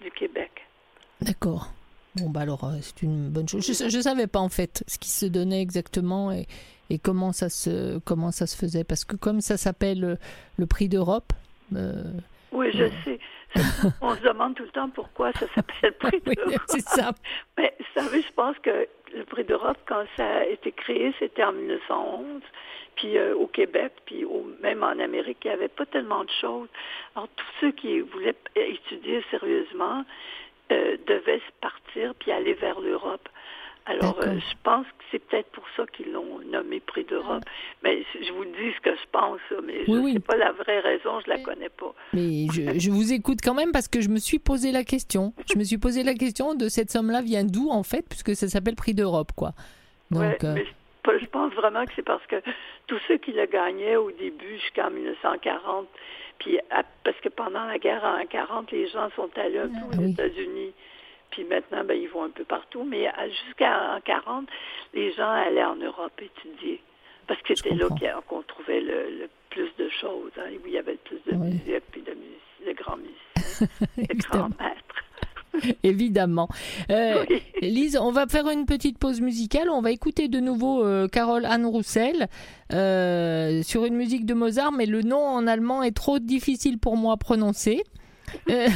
du 0.00 0.10
Québec. 0.10 0.50
D'accord. 1.20 1.72
Bon, 2.16 2.28
bah 2.28 2.40
alors, 2.40 2.68
c'est 2.80 3.02
une 3.02 3.28
bonne 3.28 3.48
chose. 3.48 3.64
Je 3.64 3.96
ne 3.96 4.02
savais 4.02 4.26
pas, 4.26 4.40
en 4.40 4.48
fait, 4.48 4.82
ce 4.88 4.98
qui 4.98 5.10
se 5.10 5.26
donnait 5.26 5.62
exactement. 5.62 6.32
Et, 6.32 6.46
et 6.90 6.98
comment 6.98 7.32
ça 7.32 7.48
se 7.48 7.98
comment 8.00 8.32
ça 8.32 8.46
se 8.46 8.56
faisait? 8.56 8.84
Parce 8.84 9.04
que 9.04 9.16
comme 9.16 9.40
ça 9.40 9.56
s'appelle 9.56 10.04
euh, 10.04 10.16
le 10.58 10.66
prix 10.66 10.88
d'Europe 10.88 11.32
euh, 11.74 12.02
oui 12.52 12.70
je 12.74 12.84
sais. 13.04 13.18
On 14.00 14.14
se 14.14 14.22
demande 14.22 14.54
tout 14.54 14.64
le 14.64 14.70
temps 14.70 14.90
pourquoi 14.90 15.32
ça 15.32 15.46
s'appelle 15.54 15.92
prix 15.94 16.20
d'Europe. 16.26 16.62
c'est 16.66 16.86
ça. 16.86 17.12
Mais 17.56 17.74
savez 17.94 18.22
je 18.22 18.32
pense 18.32 18.58
que 18.58 18.88
le 19.14 19.24
prix 19.24 19.44
d'Europe 19.44 19.78
quand 19.86 20.04
ça 20.16 20.26
a 20.26 20.44
été 20.44 20.72
créé 20.72 21.14
c'était 21.18 21.44
en 21.44 21.52
1911 21.52 22.42
puis 22.96 23.16
euh, 23.16 23.34
au 23.36 23.46
Québec 23.46 23.92
puis 24.04 24.26
même 24.60 24.82
en 24.82 24.98
Amérique 24.98 25.38
il 25.44 25.48
n'y 25.48 25.54
avait 25.54 25.68
pas 25.68 25.86
tellement 25.86 26.24
de 26.24 26.30
choses. 26.40 26.68
Alors 27.14 27.28
tous 27.36 27.52
ceux 27.60 27.72
qui 27.72 28.00
voulaient 28.00 28.36
étudier 28.56 29.24
sérieusement 29.30 30.04
devaient 31.08 31.42
partir 31.60 32.14
puis 32.14 32.30
aller 32.30 32.54
vers 32.54 32.78
l'Europe 32.78 33.28
alors, 33.90 34.16
euh, 34.22 34.38
je 34.38 34.54
pense 34.62 34.86
que 34.86 35.04
c'est 35.10 35.18
peut-être 35.18 35.50
pour 35.50 35.64
ça 35.76 35.84
qu'ils 35.86 36.12
l'ont 36.12 36.38
nommé 36.46 36.78
prix 36.78 37.04
d'Europe. 37.04 37.42
Mais 37.82 38.04
je 38.14 38.32
vous 38.32 38.44
dis 38.44 38.72
ce 38.76 38.80
que 38.80 38.94
je 38.94 39.08
pense, 39.10 39.40
mais 39.64 39.84
ce 39.84 39.90
n'est 39.90 40.20
pas 40.20 40.36
la 40.36 40.52
vraie 40.52 40.78
raison, 40.78 41.18
je 41.24 41.28
la 41.28 41.38
connais 41.38 41.68
pas. 41.68 41.92
Mais 42.12 42.46
je, 42.52 42.90
vous 42.90 43.12
écoute 43.12 43.38
quand 43.42 43.54
même 43.54 43.72
parce 43.72 43.88
que 43.88 44.00
je 44.00 44.08
me 44.08 44.18
suis 44.18 44.38
posé 44.38 44.70
la 44.70 44.84
question. 44.84 45.32
Je 45.52 45.58
me 45.58 45.64
suis 45.64 45.78
posé 45.78 46.04
la 46.04 46.14
question 46.14 46.54
de 46.54 46.68
cette 46.68 46.90
somme-là 46.90 47.20
vient 47.22 47.44
d'où 47.44 47.68
en 47.70 47.82
fait, 47.82 48.08
puisque 48.08 48.36
ça 48.36 48.48
s'appelle 48.48 48.76
prix 48.76 48.94
d'Europe, 48.94 49.32
quoi. 49.36 49.50
Donc, 50.12 50.44
euh, 50.44 50.54
mais 50.54 50.64
je, 51.18 51.26
pense 51.26 51.52
vraiment 51.54 51.84
que 51.84 51.92
c'est 51.96 52.04
parce 52.04 52.24
que 52.26 52.36
tous 52.86 52.98
ceux 53.08 53.18
qui 53.18 53.32
le 53.32 53.46
gagnaient 53.46 53.96
au 53.96 54.10
début 54.12 54.58
jusqu'en 54.60 54.90
1940, 54.90 55.88
puis 56.38 56.58
parce 57.04 57.18
que 57.20 57.28
pendant 57.28 57.64
la 57.64 57.78
guerre 57.78 58.04
en 58.04 58.24
40, 58.24 58.70
les 58.70 58.88
gens 58.88 59.08
sont 59.16 59.30
allés 59.36 59.58
un 59.58 59.68
peu 59.68 59.98
aux 59.98 60.06
États-Unis. 60.06 60.72
Puis 61.30 61.44
maintenant, 61.44 61.84
ben, 61.84 61.94
ils 61.94 62.08
vont 62.08 62.24
un 62.24 62.30
peu 62.30 62.44
partout. 62.44 62.84
Mais 62.84 63.10
jusqu'à 63.46 64.00
40, 64.04 64.48
les 64.94 65.12
gens 65.12 65.30
allaient 65.30 65.64
en 65.64 65.76
Europe 65.76 66.20
étudier. 66.20 66.80
Parce 67.26 67.40
que 67.42 67.54
c'était 67.54 67.74
là 67.74 67.88
qu'on 68.26 68.42
trouvait 68.42 68.80
le, 68.80 69.28
plus 69.50 69.70
de 69.78 69.88
choses. 69.88 70.32
Hein, 70.38 70.50
où 70.62 70.66
il 70.66 70.72
y 70.72 70.78
avait 70.78 70.92
le 70.92 70.98
plus 70.98 71.20
de 71.26 71.36
musique, 71.36 71.82
puis 71.92 72.02
de, 72.02 72.16
de 72.66 72.72
grands 72.72 72.96
musiciens, 72.96 73.66
de 73.96 74.18
grands 74.28 74.48
maîtres. 74.48 74.90
Évidemment. 75.82 76.48
Euh, 76.90 77.24
Lise, 77.60 77.98
on 78.00 78.12
va 78.12 78.26
faire 78.26 78.48
une 78.48 78.66
petite 78.66 78.98
pause 78.98 79.20
musicale. 79.20 79.68
On 79.70 79.80
va 79.80 79.90
écouter 79.90 80.28
de 80.28 80.40
nouveau 80.40 80.84
euh, 80.84 81.08
Carole 81.08 81.44
Anne 81.44 81.66
Roussel 81.66 82.28
euh, 82.72 83.62
sur 83.62 83.84
une 83.84 83.94
musique 83.94 84.26
de 84.26 84.34
Mozart, 84.34 84.72
mais 84.72 84.86
le 84.86 85.02
nom 85.02 85.24
en 85.24 85.46
allemand 85.46 85.82
est 85.82 85.96
trop 85.96 86.18
difficile 86.18 86.78
pour 86.78 86.96
moi 86.96 87.14
à 87.14 87.16
prononcer. 87.16 87.82
Euh, 88.48 88.68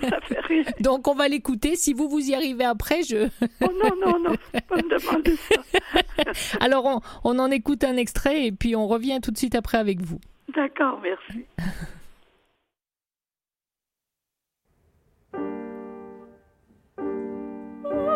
donc 0.80 1.08
on 1.08 1.14
va 1.14 1.28
l'écouter. 1.28 1.76
Si 1.76 1.92
vous 1.92 2.08
vous 2.08 2.30
y 2.30 2.34
arrivez 2.34 2.64
après, 2.64 3.02
je. 3.02 3.28
oh 3.62 3.72
non 3.82 3.96
non 4.06 4.18
non, 4.18 4.34
pas 4.68 4.76
me 4.76 4.98
demander 4.98 5.36
ça. 5.36 6.58
Alors 6.60 6.84
on, 6.86 7.00
on 7.24 7.38
en 7.38 7.50
écoute 7.50 7.84
un 7.84 7.96
extrait 7.96 8.46
et 8.46 8.52
puis 8.52 8.76
on 8.76 8.86
revient 8.86 9.20
tout 9.22 9.30
de 9.30 9.38
suite 9.38 9.54
après 9.54 9.78
avec 9.78 10.00
vous. 10.00 10.20
D'accord, 10.54 11.00
merci. 11.02 11.46
Oh, 17.84 18.14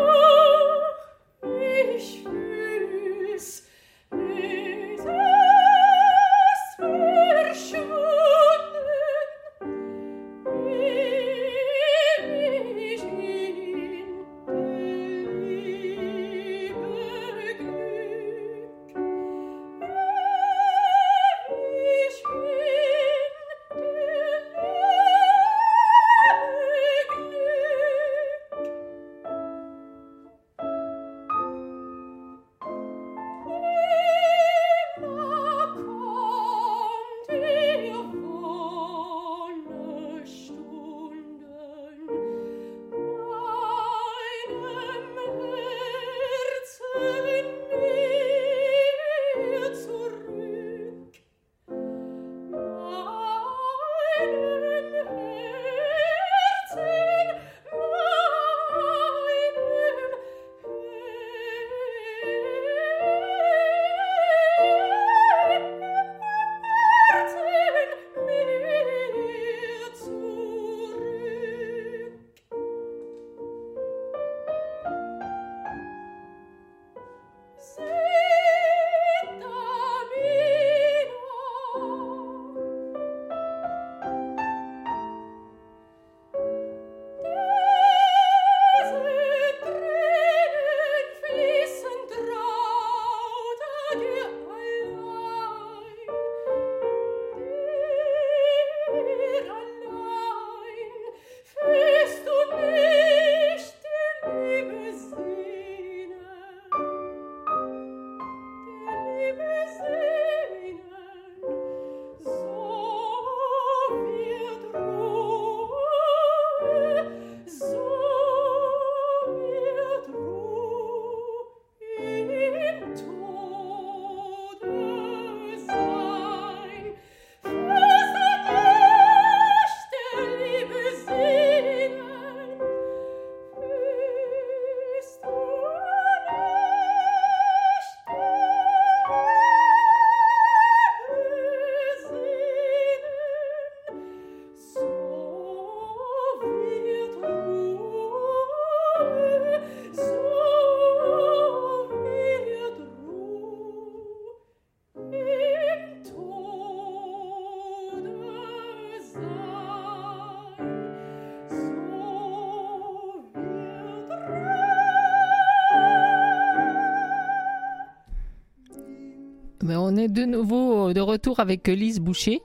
on 169.89 169.95
est 169.95 170.07
de 170.07 170.23
nouveau 170.23 170.93
de 170.93 171.01
retour 171.01 171.39
avec 171.39 171.67
Lise 171.67 171.99
Boucher. 171.99 172.41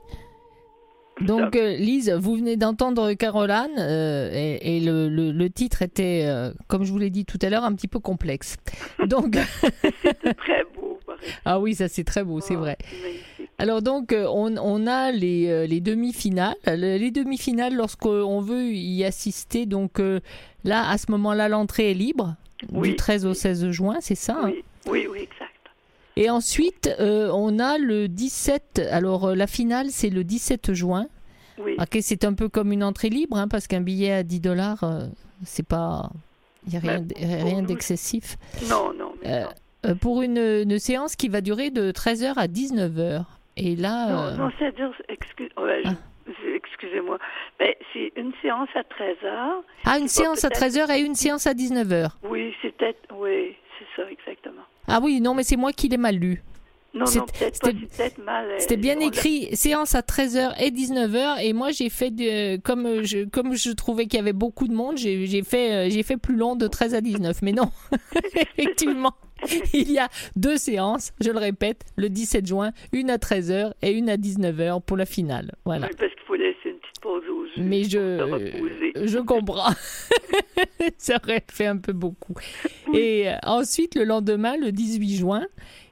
Donc 1.25 1.55
euh, 1.55 1.75
Lise, 1.75 2.11
vous 2.11 2.35
venez 2.35 2.55
d'entendre 2.57 3.13
Caroline 3.13 3.75
euh, 3.77 4.29
et, 4.33 4.79
le, 4.79 5.47
titre 5.47 5.81
était, 5.81 6.23
euh, 6.25 6.51
comme 6.67 6.83
je 6.83 6.91
vous 6.91 6.97
l'ai 6.97 7.09
dit 7.09 7.25
tout 7.25 7.39
à 7.41 7.49
l'heure, 7.49 7.63
un 7.63 7.73
petit 7.73 7.87
peu 7.87 7.99
complexe. 7.99 8.57
Donc 9.05 9.37
très 10.37 10.63
beau. 10.75 10.99
Ah 11.45 11.59
oui, 11.59 11.73
ça 11.73 11.87
c'est 11.87 12.03
très 12.03 12.23
beau, 12.23 12.41
c'est 12.41 12.55
vrai. 12.55 12.77
Alors 13.57 13.81
donc 13.81 14.13
on, 14.13 14.87
a 14.87 15.11
les, 15.11 15.79
demi-finales. 15.79 16.55
Les 16.67 17.09
demi-finales, 17.09 17.73
lorsqu'on 17.73 18.41
veut 18.41 18.65
y 18.65 19.03
assister, 19.05 19.65
donc 19.65 20.01
là 20.63 20.89
à 20.89 20.97
ce 20.97 21.09
moment-là 21.11 21.47
l'entrée 21.47 21.91
est 21.91 21.95
libre 21.95 22.35
du 22.69 22.95
13 22.95 23.25
au 23.25 23.33
16 23.33 23.71
juin, 23.71 23.97
c'est 24.01 24.15
ça 24.15 24.37
hein? 24.43 24.51
Oui, 24.87 25.07
oui, 25.09 25.19
exact. 25.19 25.55
Et 26.17 26.29
ensuite, 26.29 26.89
euh, 26.99 27.29
on 27.33 27.59
a 27.59 27.77
le 27.77 28.07
17. 28.07 28.81
Alors, 28.89 29.35
la 29.35 29.47
finale, 29.47 29.87
c'est 29.89 30.09
le 30.09 30.23
17 30.23 30.73
juin. 30.73 31.07
Oui. 31.57 31.75
Ok, 31.79 31.97
c'est 32.01 32.25
un 32.25 32.33
peu 32.33 32.49
comme 32.49 32.71
une 32.71 32.83
entrée 32.83 33.09
libre, 33.09 33.37
hein, 33.37 33.47
parce 33.47 33.67
qu'un 33.67 33.81
billet 33.81 34.11
à 34.11 34.23
10 34.23 34.39
dollars, 34.41 34.83
euh, 34.83 35.05
c'est 35.43 35.67
pas. 35.67 36.09
Il 36.67 36.71
n'y 36.71 36.77
a 36.77 36.79
rien, 36.79 37.05
rien 37.19 37.61
d'excessif. 37.61 38.37
Non, 38.69 38.91
non. 38.93 39.13
pour 40.01 40.23
une, 40.23 40.39
une, 40.39 40.79
séance 40.79 41.15
qui 41.15 41.29
va 41.29 41.41
durer 41.41 41.69
de 41.69 41.91
13h 41.91 42.33
à 42.37 42.47
19h. 42.47 43.23
Et 43.57 43.75
là. 43.75 44.31
Non, 44.31 44.45
non 44.45 44.51
c'est-à-dire. 44.57 44.91
Ah. 45.57 45.91
Excusez-moi. 46.55 47.19
Mais 47.59 47.77
c'est 47.93 48.11
une 48.15 48.33
séance 48.41 48.69
à 48.75 48.81
13h. 48.81 49.61
Ah, 49.85 49.99
une 49.99 50.07
séance 50.07 50.43
à 50.43 50.49
13h 50.49 50.91
et 50.91 51.01
une 51.01 51.15
séance 51.15 51.45
à 51.47 51.53
19h. 51.53 52.09
Oui, 52.23 52.53
c'est 52.61 52.75
peut-être. 52.75 52.99
Oui, 53.13 53.55
c'est 53.77 54.01
ça, 54.01 54.09
exactement. 54.09 54.63
Ah 54.87 54.99
oui, 55.01 55.21
non, 55.21 55.33
mais 55.33 55.43
c'est 55.43 55.55
moi 55.55 55.71
qui 55.71 55.87
l'ai 55.87 55.97
mal 55.97 56.15
lu. 56.15 56.41
Non, 56.95 57.05
non, 57.13 57.25
peut-être 57.25 57.59
peut 57.59 58.23
mal. 58.23 58.51
Euh, 58.51 58.55
c'était 58.57 58.77
bien 58.77 58.97
écrit, 58.99 59.53
séance 59.53 59.95
à 59.95 59.99
13h 59.99 60.53
et 60.61 60.71
19h, 60.71 61.43
et 61.43 61.51
moi 61.51 61.71
j'ai 61.71 61.89
fait, 61.89 62.09
de, 62.09 62.55
comme, 62.61 63.03
je, 63.03 63.25
comme 63.25 63.53
je 63.55 63.71
trouvais 63.71 64.05
qu'il 64.05 64.17
y 64.17 64.21
avait 64.21 64.33
beaucoup 64.33 64.69
de 64.69 64.73
monde, 64.73 64.97
j'ai 64.97 65.43
fait, 65.43 65.73
euh, 65.73 65.89
j'ai 65.89 66.03
fait 66.03 66.15
plus 66.15 66.37
long 66.37 66.55
de 66.55 66.67
13 66.67 66.95
à 66.95 67.01
19. 67.01 67.41
Mais 67.41 67.51
non, 67.51 67.69
effectivement, 68.57 69.13
il 69.73 69.91
y 69.91 69.99
a 69.99 70.07
deux 70.37 70.55
séances, 70.55 71.11
je 71.19 71.31
le 71.31 71.39
répète, 71.39 71.83
le 71.97 72.07
17 72.07 72.45
juin, 72.45 72.71
une 72.93 73.09
à 73.09 73.17
13h 73.17 73.73
et 73.81 73.91
une 73.91 74.09
à 74.09 74.15
19h 74.15 74.81
pour 74.81 74.95
la 74.95 75.05
finale. 75.05 75.51
Voilà. 75.65 75.87
Oui, 75.87 75.95
parce 75.99 76.13
qu'il 76.13 76.23
faut 76.25 76.35
laisser 76.35 76.69
une 76.69 76.79
Mais 77.57 77.83
je, 77.83 77.89
je 78.95 79.19
comprends. 79.19 79.71
Ça 80.97 81.17
aurait 81.23 81.43
fait 81.51 81.67
un 81.67 81.77
peu 81.77 81.93
beaucoup. 81.93 82.35
Et 82.93 83.29
euh, 83.29 83.35
ensuite, 83.43 83.95
le 83.95 84.03
lendemain, 84.03 84.55
le 84.57 84.71
18 84.71 85.15
juin, 85.15 85.45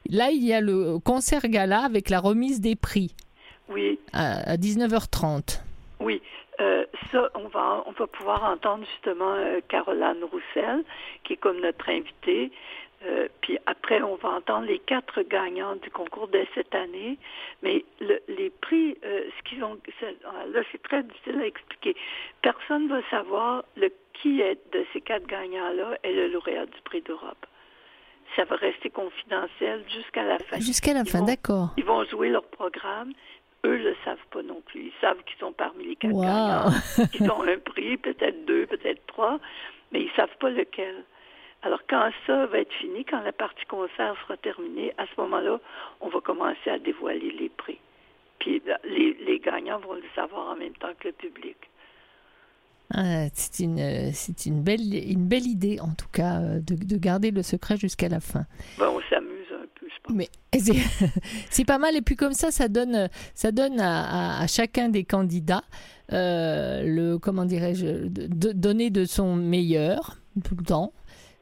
là, 0.09 0.29
il 0.31 0.43
y 0.43 0.53
a 0.53 0.61
le 0.61 0.99
concert 0.99 1.47
gala 1.47 1.81
avec 1.83 2.09
la 2.09 2.19
remise 2.19 2.61
des 2.61 2.75
prix. 2.75 3.15
Oui. 3.69 3.99
À, 4.13 4.55
19h30. 4.57 5.61
Oui. 5.99 6.21
Euh, 6.59 6.85
ça, 7.11 7.29
on 7.35 7.47
va, 7.47 7.83
on 7.87 7.91
va 7.91 8.07
pouvoir 8.07 8.43
entendre 8.43 8.85
justement 8.93 9.33
euh, 9.33 9.59
Caroline 9.67 10.23
Roussel, 10.31 10.83
qui 11.23 11.33
est 11.33 11.37
comme 11.37 11.59
notre 11.61 11.89
invitée. 11.89 12.51
Euh, 13.05 13.27
puis 13.41 13.57
après, 13.65 14.01
on 14.01 14.15
va 14.15 14.29
entendre 14.29 14.65
les 14.65 14.79
quatre 14.79 15.21
gagnants 15.23 15.75
du 15.75 15.89
concours 15.89 16.27
de 16.29 16.45
cette 16.55 16.73
année. 16.73 17.17
Mais 17.61 17.83
les 17.99 18.49
prix, 18.61 18.97
euh, 19.03 19.23
ce 19.37 19.49
qu'ils 19.49 19.63
ont, 19.63 19.77
là, 20.01 20.61
c'est 20.71 20.81
très 20.81 21.03
difficile 21.03 21.41
à 21.41 21.45
expliquer. 21.45 21.95
Personne 22.41 22.87
ne 22.87 22.89
va 22.89 23.09
savoir 23.09 23.63
le, 23.75 23.89
qui 24.13 24.41
est 24.41 24.57
de 24.73 24.85
ces 24.93 25.01
quatre 25.01 25.27
gagnants-là 25.27 25.97
est 26.03 26.13
le 26.13 26.27
lauréat 26.27 26.65
du 26.65 26.81
prix 26.85 27.01
d'Europe. 27.01 27.45
Ça 28.35 28.45
va 28.45 28.55
rester 28.55 28.89
confidentiel 28.89 29.83
jusqu'à 29.89 30.23
la 30.23 30.39
fin. 30.39 30.59
Jusqu'à 30.59 30.93
la 30.93 31.05
fin, 31.05 31.21
d'accord. 31.21 31.69
Ils 31.77 31.85
vont 31.85 32.03
jouer 32.05 32.29
leur 32.29 32.45
programme. 32.45 33.11
Eux 33.65 33.77
ne 33.77 33.83
le 33.83 33.95
savent 34.03 34.25
pas 34.31 34.41
non 34.41 34.61
plus. 34.65 34.85
Ils 34.87 34.93
savent 35.01 35.21
qu'ils 35.23 35.37
sont 35.39 35.51
parmi 35.51 35.85
les 35.85 35.95
quatre 35.95 36.13
gagnants. 36.13 36.71
Ils 37.19 37.31
ont 37.31 37.43
un 37.43 37.59
prix, 37.59 37.97
peut-être 37.97 38.45
deux, 38.45 38.65
peut-être 38.65 39.05
trois, 39.07 39.39
mais 39.91 40.01
ils 40.01 40.07
ne 40.07 40.15
savent 40.15 40.35
pas 40.39 40.49
lequel. 40.49 41.03
Alors, 41.63 41.79
quand 41.89 42.09
ça 42.27 42.45
va 42.47 42.59
être 42.59 42.73
fini, 42.73 43.05
quand 43.05 43.21
la 43.21 43.31
partie 43.31 43.65
concert 43.65 44.15
sera 44.23 44.35
terminée, 44.37 44.93
à 44.97 45.05
ce 45.05 45.21
moment-là, 45.21 45.59
on 46.01 46.09
va 46.09 46.19
commencer 46.19 46.69
à 46.69 46.77
dévoiler 46.77 47.31
les 47.31 47.49
prix. 47.49 47.79
Puis 48.39 48.61
les, 48.83 49.39
gagnants 49.39 49.79
vont 49.79 49.93
le 49.93 50.03
savoir 50.13 50.51
en 50.51 50.55
même 50.57 50.73
temps 50.73 50.91
que 50.99 51.07
le 51.07 51.13
public. 51.13 51.55
Ah, 52.93 53.27
c'est 53.33 53.63
une, 53.63 54.11
c'est 54.11 54.45
une 54.45 54.61
belle, 54.61 54.81
une 54.81 55.25
belle 55.25 55.47
idée, 55.47 55.79
en 55.79 55.93
tout 55.95 56.09
cas, 56.11 56.41
euh, 56.41 56.59
de, 56.59 56.97
garder 56.97 57.31
le 57.31 57.41
secret 57.41 57.77
jusqu'à 57.77 58.09
la 58.09 58.19
fin. 58.19 58.45
Bon, 58.77 58.97
on 58.97 59.01
s'amuse 59.09 59.47
un 59.53 59.65
peu, 59.79 59.87
je 59.87 60.01
pense. 60.03 60.15
Mais 60.15 60.29
c'est, 61.49 61.65
pas 61.65 61.77
mal. 61.77 61.95
Et 61.95 62.01
puis 62.01 62.17
comme 62.17 62.33
ça, 62.33 62.51
ça 62.51 62.67
donne, 62.67 63.07
ça 63.33 63.53
donne 63.53 63.79
à, 63.79 64.45
chacun 64.47 64.89
des 64.89 65.05
candidats 65.05 65.63
euh, 66.11 66.83
le, 66.85 67.17
comment 67.17 67.45
dirais-je, 67.45 68.07
de, 68.07 68.51
donner 68.51 68.89
de 68.89 69.05
son 69.05 69.37
meilleur 69.37 70.17
tout 70.43 70.55
le 70.57 70.65
temps 70.65 70.91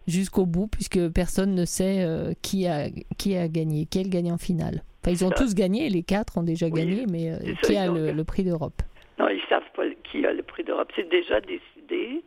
jusqu'au 0.07 0.45
bout, 0.45 0.67
puisque 0.67 1.09
personne 1.09 1.55
ne 1.55 1.65
sait 1.65 2.03
euh, 2.03 2.33
qui, 2.41 2.67
a, 2.67 2.89
qui 3.17 3.35
a 3.35 3.47
gagné, 3.47 3.87
quel 3.89 4.09
gagnant 4.09 4.37
final. 4.37 4.83
Enfin, 5.01 5.11
ils 5.11 5.25
ont 5.25 5.31
tous 5.31 5.55
gagné, 5.55 5.89
les 5.89 6.03
quatre 6.03 6.37
ont 6.37 6.43
déjà 6.43 6.69
gagné, 6.69 7.05
mais 7.09 7.31
euh, 7.31 7.37
qui 7.63 7.75
a 7.75 7.87
le, 7.87 8.23
prix 8.23 8.43
d'Europe? 8.43 8.81
Non, 9.17 9.29
ils 9.29 9.41
savent 9.49 9.63
pas 9.75 9.83
qui 10.11 10.25
a 10.25 10.33
le 10.33 10.43
prix 10.43 10.63
d'Europe. 10.63 10.91
C'est 10.95 11.09
déjà 11.09 11.41
décidé. 11.41 12.23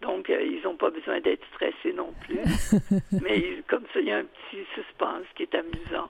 Donc, 0.00 0.30
euh, 0.30 0.42
ils 0.42 0.62
n'ont 0.64 0.76
pas 0.76 0.90
besoin 0.90 1.20
d'être 1.20 1.44
stressés 1.54 1.94
non 1.94 2.12
plus. 2.20 2.40
mais 3.22 3.62
comme 3.68 3.84
ça, 3.92 4.00
il 4.00 4.06
y 4.06 4.12
a 4.12 4.18
un 4.18 4.24
petit 4.24 4.62
suspense 4.74 5.24
qui 5.36 5.44
est 5.44 5.54
amusant. 5.54 6.08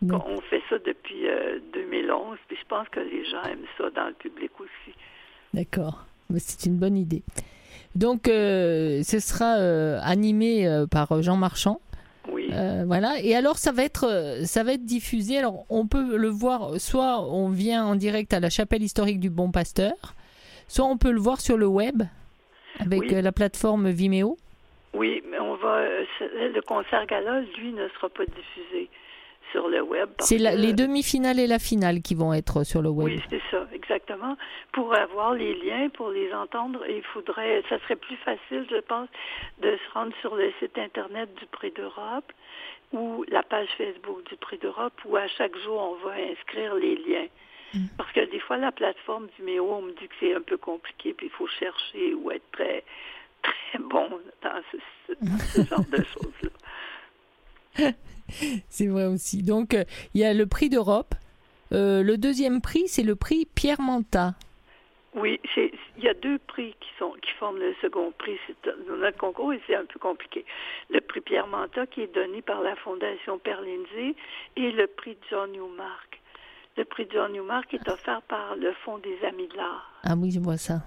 On 0.00 0.40
fait 0.42 0.62
ça 0.70 0.78
depuis 0.78 1.26
2011, 1.72 2.38
puis 2.46 2.56
je 2.56 2.64
pense 2.68 2.88
que 2.88 3.00
les 3.00 3.24
gens 3.24 3.42
aiment 3.42 3.66
ça 3.76 3.90
dans 3.90 4.06
le 4.06 4.14
public 4.14 4.52
aussi. 4.60 4.96
D'accord. 5.52 6.04
C'est 6.36 6.66
une 6.66 6.76
bonne 6.76 6.96
idée. 6.96 7.22
Donc, 7.94 8.28
euh, 8.28 9.02
ce 9.02 9.18
sera 9.18 9.58
euh, 9.58 9.98
animé 10.02 10.66
euh, 10.66 10.86
par 10.86 11.22
Jean 11.22 11.36
Marchand. 11.36 11.80
Oui. 12.30 12.50
voilà. 12.84 13.20
Et 13.22 13.34
alors, 13.34 13.56
ça 13.56 13.72
va 13.72 13.84
être, 13.84 14.40
ça 14.44 14.62
va 14.62 14.74
être 14.74 14.84
diffusé. 14.84 15.38
Alors, 15.38 15.64
on 15.70 15.86
peut 15.86 16.16
le 16.16 16.28
voir. 16.28 16.78
Soit 16.78 17.20
on 17.22 17.48
vient 17.48 17.84
en 17.84 17.96
direct 17.96 18.34
à 18.34 18.40
la 18.40 18.50
chapelle 18.50 18.82
historique 18.82 19.18
du 19.18 19.30
Bon 19.30 19.50
Pasteur, 19.50 20.14
soit 20.66 20.84
on 20.84 20.98
peut 20.98 21.10
le 21.10 21.20
voir 21.20 21.40
sur 21.40 21.56
le 21.56 21.66
web 21.66 22.02
avec 22.80 23.10
la 23.10 23.32
plateforme 23.32 23.88
Vimeo. 23.88 24.36
Oui, 24.92 25.22
mais 25.30 25.38
on 25.38 25.56
va. 25.56 25.80
Le 26.20 26.60
concert 26.60 27.06
gala, 27.06 27.40
lui, 27.58 27.72
ne 27.72 27.88
sera 27.88 28.10
pas 28.10 28.24
diffusé 28.26 28.90
sur 29.52 29.68
le 29.68 29.82
web. 29.82 30.08
C'est 30.20 30.38
les 30.38 30.72
demi-finales 30.72 31.38
et 31.38 31.46
la 31.46 31.58
finale 31.58 32.02
qui 32.02 32.14
vont 32.14 32.32
être 32.32 32.64
sur 32.64 32.82
le 32.82 32.90
web. 32.90 33.06
Oui, 33.08 33.22
c'est 33.30 33.42
ça, 33.50 33.66
exactement. 33.72 34.36
Pour 34.72 34.94
avoir 34.94 35.34
les 35.34 35.54
liens, 35.54 35.88
pour 35.90 36.10
les 36.10 36.32
entendre, 36.32 36.80
il 36.88 37.02
faudrait, 37.02 37.62
ça 37.68 37.78
serait 37.80 37.96
plus 37.96 38.16
facile, 38.16 38.66
je 38.70 38.80
pense, 38.80 39.08
de 39.60 39.76
se 39.76 39.92
rendre 39.94 40.12
sur 40.20 40.34
le 40.34 40.52
site 40.58 40.76
internet 40.78 41.28
du 41.36 41.46
Prix 41.46 41.72
d'Europe 41.72 42.32
ou 42.92 43.24
la 43.28 43.42
page 43.42 43.68
Facebook 43.76 44.26
du 44.28 44.36
Prix 44.36 44.58
d'Europe 44.58 44.94
où 45.04 45.16
à 45.16 45.26
chaque 45.28 45.56
jour 45.58 45.98
on 46.00 46.06
va 46.06 46.14
inscrire 46.30 46.74
les 46.74 46.96
liens. 46.96 47.26
Mm. 47.74 47.86
Parce 47.96 48.12
que 48.12 48.30
des 48.30 48.40
fois, 48.40 48.56
la 48.56 48.72
plateforme 48.72 49.28
du 49.36 49.42
Méo, 49.42 49.70
on 49.70 49.82
me 49.82 49.92
dit 49.92 50.08
que 50.08 50.14
c'est 50.20 50.34
un 50.34 50.40
peu 50.40 50.56
compliqué, 50.56 51.12
puis 51.12 51.26
il 51.26 51.32
faut 51.32 51.46
chercher 51.46 52.14
ou 52.14 52.30
être 52.30 52.50
très, 52.52 52.82
très 53.42 53.78
bon 53.78 54.08
dans 54.42 54.62
ce 55.52 55.64
genre 55.64 55.84
de 55.90 56.02
choses-là. 56.14 57.90
c'est 58.68 58.86
vrai 58.86 59.06
aussi. 59.06 59.42
Donc, 59.42 59.74
euh, 59.74 59.84
il 60.14 60.20
y 60.20 60.24
a 60.24 60.34
le 60.34 60.46
prix 60.46 60.68
d'Europe. 60.68 61.14
Euh, 61.72 62.02
le 62.02 62.16
deuxième 62.16 62.60
prix, 62.60 62.84
c'est 62.86 63.02
le 63.02 63.14
prix 63.14 63.46
Pierre 63.54 63.80
Manta. 63.80 64.34
Oui, 65.14 65.40
il 65.56 66.04
y 66.04 66.08
a 66.08 66.14
deux 66.14 66.38
prix 66.38 66.74
qui, 66.80 66.88
sont, 66.98 67.12
qui 67.22 67.30
forment 67.38 67.58
le 67.58 67.74
second 67.82 68.12
prix. 68.18 68.38
Dans 68.64 68.96
notre 68.96 69.18
concours, 69.18 69.52
c'est 69.66 69.74
un 69.74 69.84
peu 69.84 69.98
compliqué. 69.98 70.44
Le 70.90 71.00
prix 71.00 71.20
Pierre 71.20 71.46
Manta, 71.46 71.86
qui 71.86 72.02
est 72.02 72.14
donné 72.14 72.42
par 72.42 72.62
la 72.62 72.76
Fondation 72.76 73.38
Perlindsey, 73.38 74.14
et 74.56 74.70
le 74.70 74.86
prix 74.86 75.16
John 75.30 75.50
Newmark. 75.52 76.20
Le 76.76 76.84
prix 76.84 77.08
John 77.12 77.32
Newmark 77.32 77.72
est 77.74 77.88
offert 77.88 78.22
par 78.22 78.54
le 78.54 78.72
Fonds 78.84 78.98
des 78.98 79.18
Amis 79.26 79.48
de 79.48 79.56
l'Art. 79.56 79.90
Ah 80.04 80.14
oui, 80.16 80.30
je 80.30 80.38
vois 80.38 80.58
ça. 80.58 80.82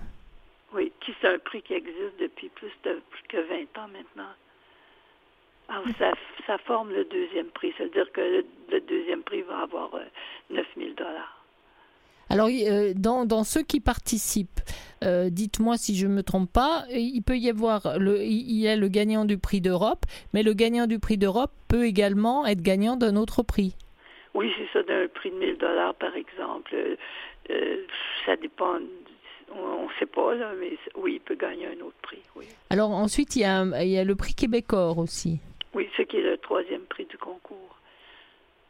Oui, 0.74 0.94
qui 1.02 1.14
c'est 1.20 1.28
un 1.28 1.40
prix 1.40 1.62
qui 1.62 1.74
existe 1.74 2.18
depuis 2.20 2.48
plus 2.50 2.72
de 2.86 3.02
plus 3.10 3.24
que 3.28 3.38
20 3.38 3.84
ans 3.84 3.90
maintenant. 3.90 4.32
Ah, 5.74 5.82
ça, 5.98 6.12
ça, 6.46 6.58
forme 6.58 6.92
le 6.92 7.06
deuxième 7.06 7.48
prix. 7.48 7.74
C'est-à-dire 7.78 8.12
que 8.12 8.44
le, 8.70 8.82
deuxième 8.82 9.24
prix 9.24 9.42
va 9.44 9.60
avoir 9.60 9.92
9 10.50 10.60
euh, 10.60 10.82
000 10.82 10.94
dollars. 10.98 11.46
Alors, 12.30 12.48
euh, 12.48 12.94
dans, 12.94 13.26
dans, 13.26 13.46
ceux 13.46 13.62
qui 13.62 13.80
participent, 13.80 14.60
euh, 15.04 15.30
dites-moi 15.30 15.78
si 15.78 15.96
je 15.96 16.08
ne 16.08 16.14
me 16.14 16.24
trompe 16.24 16.52
pas, 16.52 16.84
il 16.92 17.22
peut 17.22 17.38
y 17.38 17.50
avoir 17.50 17.98
le, 17.98 18.22
il 18.22 18.60
y 18.60 18.68
a 18.68 18.76
le 18.76 18.90
gagnant 18.90 19.24
du 19.24 19.38
prix 19.38 19.62
d'Europe, 19.62 20.06
mais 20.34 20.44
le 20.44 20.54
gagnant 20.54 20.88
du 20.88 21.00
prix 21.00 21.18
d'Europe 21.18 21.52
peut 21.70 21.86
également 21.86 22.46
être 22.46 22.62
gagnant 22.62 22.98
d'un 22.98 23.16
autre 23.16 23.42
prix. 23.42 23.76
Oui, 24.34 24.54
c'est 24.58 24.68
ça, 24.74 24.84
d'un 24.84 25.08
prix 25.08 25.32
de 25.32 25.38
1000 25.38 25.58
dollars 25.58 25.96
par 25.96 26.16
exemple. 26.16 26.76
ça 28.26 28.36
dépend 28.36 28.80
on 29.54 29.84
ne 29.84 29.94
sait 30.00 30.06
pas, 30.06 30.34
là, 30.36 30.54
mais 30.58 30.78
oui, 30.96 31.16
il 31.16 31.20
peut 31.20 31.36
gagner 31.36 31.68
un 31.68 31.86
autre 31.86 31.98
prix. 32.02 32.22
Oui. 32.38 32.46
Alors 32.70 32.92
ensuite, 32.92 33.36
il 33.36 33.42
y, 33.42 33.46
a, 33.46 33.66
il 33.84 33.90
y 33.90 33.98
a 33.98 34.06
le 34.06 34.16
prix 34.16 34.34
Québecor 34.34 34.98
aussi. 34.98 35.42
Oui, 35.74 35.88
ce 35.96 36.02
qui 36.02 36.18
est 36.18 36.22
le 36.22 36.38
troisième 36.52 36.82
prix 36.82 37.06
du 37.06 37.18
concours. 37.18 37.78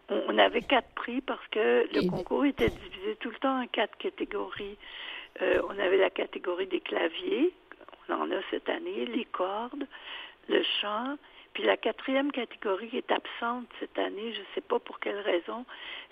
on, 0.10 0.38
avait 0.38 0.62
quatre 0.62 0.94
prix 0.94 1.20
parce 1.20 1.48
que 1.48 1.88
le 1.92 2.08
concours 2.08 2.46
était 2.46 2.70
divisé 2.70 3.16
tout 3.20 3.32
le 3.32 3.38
temps 3.38 3.60
en 3.60 3.66
quatre 3.66 3.98
catégories. 3.98 4.78
Euh, 5.42 5.60
on 5.68 5.80
avait 5.80 5.98
la 5.98 6.12
catégorie 6.12 6.68
des 6.68 6.80
claviers, 6.80 7.52
on 8.08 8.14
en 8.14 8.30
a 8.30 8.36
cette 8.52 8.70
année, 8.70 9.08
les 9.08 9.26
cordes, 9.26 9.88
le 10.48 10.62
chant, 10.80 11.18
puis 11.54 11.64
la 11.64 11.76
quatrième 11.76 12.32
catégorie 12.32 12.90
qui 12.90 12.98
est 12.98 13.12
absente 13.12 13.66
cette 13.80 13.98
année, 13.98 14.32
je 14.32 14.42
ne 14.42 14.46
sais 14.54 14.62
pas 14.62 14.78
pour 14.78 15.00
quelle 15.00 15.20
raison, 15.20 15.66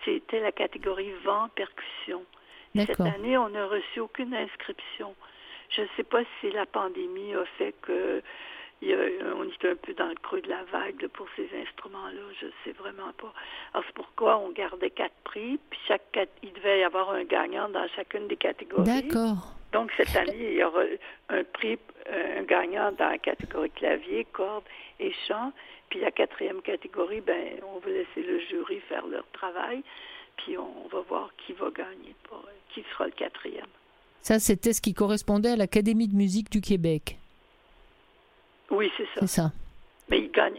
c'était 0.05 0.39
la 0.39 0.51
catégorie 0.51 1.11
vent 1.23 1.49
percussion. 1.49 2.25
Cette 2.75 2.99
année, 2.99 3.37
on 3.37 3.49
n'a 3.49 3.67
reçu 3.67 3.99
aucune 3.99 4.33
inscription. 4.33 5.13
Je 5.69 5.81
ne 5.81 5.87
sais 5.97 6.03
pas 6.03 6.21
si 6.39 6.49
la 6.49 6.65
pandémie 6.65 7.35
a 7.35 7.45
fait 7.59 7.75
que 7.83 8.23
on 8.81 9.43
est 9.43 9.69
un 9.69 9.75
peu 9.75 9.93
dans 9.93 10.07
le 10.07 10.15
creux 10.15 10.41
de 10.41 10.49
la 10.49 10.63
vague 10.71 11.07
pour 11.09 11.27
ces 11.35 11.49
instruments-là. 11.61 12.21
Je 12.39 12.45
ne 12.45 12.51
sais 12.63 12.71
vraiment 12.71 13.11
pas. 13.17 13.33
Alors, 13.73 13.83
c'est 13.87 13.95
pourquoi 13.95 14.37
on 14.37 14.51
gardait 14.51 14.89
quatre 14.89 15.15
prix, 15.23 15.59
puis 15.69 15.79
chaque 15.87 16.01
il 16.43 16.53
devait 16.53 16.79
y 16.79 16.83
avoir 16.83 17.11
un 17.11 17.23
gagnant 17.23 17.69
dans 17.69 17.87
chacune 17.95 18.27
des 18.27 18.37
catégories. 18.37 18.83
D'accord. 18.85 19.53
Donc, 19.71 19.91
cette 19.97 20.15
année, 20.15 20.51
il 20.53 20.57
y 20.57 20.63
aura 20.63 20.83
un 21.29 21.43
prix, 21.43 21.77
un 22.11 22.43
gagnant 22.43 22.91
dans 22.93 23.09
la 23.09 23.17
catégorie 23.17 23.69
clavier, 23.71 24.25
cordes 24.31 24.63
et 24.99 25.13
chant. 25.27 25.51
Puis 25.89 25.99
la 25.99 26.11
quatrième 26.11 26.61
catégorie, 26.61 27.21
ben, 27.21 27.59
on 27.75 27.79
va 27.79 27.89
laisser 27.89 28.21
le 28.21 28.39
jury 28.39 28.79
faire 28.87 29.05
leur 29.07 29.25
travail, 29.31 29.83
puis 30.37 30.57
on 30.57 30.87
va 30.87 31.01
voir 31.01 31.31
qui 31.45 31.53
va 31.53 31.69
gagner, 31.71 32.15
qui 32.73 32.83
sera 32.91 33.05
le 33.05 33.11
quatrième. 33.11 33.65
Ça, 34.21 34.39
c'était 34.39 34.73
ce 34.73 34.81
qui 34.81 34.93
correspondait 34.93 35.51
à 35.51 35.55
l'Académie 35.55 36.07
de 36.07 36.15
musique 36.15 36.51
du 36.51 36.61
Québec. 36.61 37.17
Oui, 38.71 38.91
c'est 38.97 39.05
ça. 39.05 39.21
C'est 39.21 39.27
ça. 39.27 39.51
Mais 40.09 40.19
il 40.19 40.31
gagne. 40.31 40.55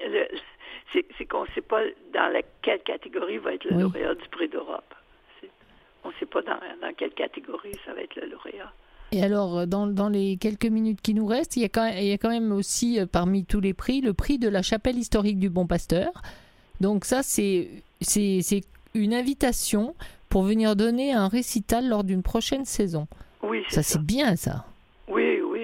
C'est 0.93 1.25
qu'on 1.27 1.43
ne 1.43 1.51
sait 1.55 1.61
pas 1.61 1.83
dans 2.13 2.43
quelle 2.63 2.83
catégorie 2.83 3.39
va 3.39 3.55
être 3.55 3.65
le 3.65 3.81
lauréat 3.81 4.15
du 4.15 4.29
prix 4.29 4.49
d'Europe. 4.49 4.95
On 6.03 6.09
ne 6.09 6.15
sait 6.15 6.27
pas 6.27 6.43
dans, 6.43 6.59
dans, 6.81 6.93
quelle 6.97 7.13
catégorie 7.13 7.77
ça 7.85 7.93
va 7.93 8.01
être 8.01 8.17
le 8.17 8.29
lauréat. 8.29 8.73
Et 9.13 9.23
alors, 9.23 9.59
euh, 9.59 9.67
dans, 9.67 9.87
dans, 9.87 10.09
les 10.09 10.37
quelques 10.37 10.67
minutes 10.67 11.01
qui 11.01 11.15
nous 11.15 11.27
restent, 11.27 11.57
il 11.57 11.63
y 11.63 11.65
a 11.65 11.69
quand 11.69 11.85
même, 11.85 11.99
il 11.99 12.07
y 12.07 12.13
a 12.13 12.19
quand 12.19 12.31
même 12.31 12.53
aussi, 12.53 12.99
euh, 12.99 13.07
parmi 13.07 13.45
tous 13.45 13.61
les 13.61 13.75
prix, 13.75 14.01
le 14.01 14.15
prix 14.15 14.39
de 14.39 14.49
la 14.49 14.63
chapelle 14.63 14.97
historique 14.97 15.39
du 15.39 15.51
Bon 15.51 15.67
Pasteur. 15.67 16.11
Donc 16.81 17.05
ça, 17.05 17.23
c'est 17.23 17.83
une 18.95 19.15
invitation 19.15 19.95
pour 20.29 20.43
venir 20.45 20.77
donner 20.77 21.13
un 21.13 21.29
récital 21.29 21.89
lors 21.89 22.05
d'une 22.05 22.23
prochaine 22.23 22.65
saison. 22.65 23.07
Oui, 23.43 23.65
ça. 23.69 23.83
c'est 23.83 24.03
bien, 24.03 24.37
ça. 24.37 24.65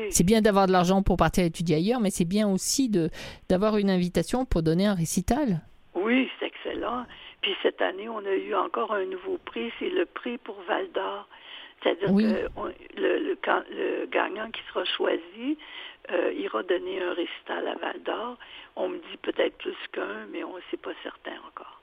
Oui. 0.06 0.12
C'est 0.12 0.24
bien 0.24 0.40
d'avoir 0.40 0.66
de 0.66 0.72
l'argent 0.72 1.02
pour 1.02 1.16
partir 1.16 1.44
étudier 1.44 1.76
ailleurs, 1.76 2.00
mais 2.00 2.10
c'est 2.10 2.24
bien 2.24 2.48
aussi 2.48 2.88
de 2.88 3.10
d'avoir 3.48 3.76
une 3.76 3.90
invitation 3.90 4.44
pour 4.44 4.62
donner 4.62 4.86
un 4.86 4.94
récital. 4.94 5.60
Oui, 5.94 6.30
c'est 6.38 6.46
excellent. 6.46 7.04
Puis 7.40 7.54
cette 7.62 7.80
année, 7.80 8.08
on 8.08 8.18
a 8.18 8.34
eu 8.34 8.54
encore 8.54 8.92
un 8.92 9.04
nouveau 9.04 9.38
prix, 9.44 9.72
c'est 9.78 9.88
le 9.88 10.04
prix 10.04 10.38
pour 10.38 10.56
Val 10.66 10.90
d'Or. 10.92 11.28
C'est-à-dire 11.82 12.08
que 12.08 13.00
le, 13.00 13.36
le, 13.36 14.06
gagnant 14.06 14.50
qui 14.50 14.60
sera 14.68 14.84
choisi 14.84 15.58
euh, 16.10 16.32
ira 16.32 16.62
donner 16.62 17.02
un 17.02 17.12
récital 17.12 17.68
à 17.68 17.74
Val 17.74 18.02
d'Or. 18.02 18.36
On 18.76 18.88
me 18.88 18.96
dit 18.96 19.16
peut-être 19.22 19.56
plus 19.58 19.76
qu'un, 19.92 20.26
mais 20.32 20.42
on 20.44 20.56
ne 20.56 20.62
sait 20.70 20.76
pas 20.76 20.92
certain 21.02 21.36
encore. 21.46 21.80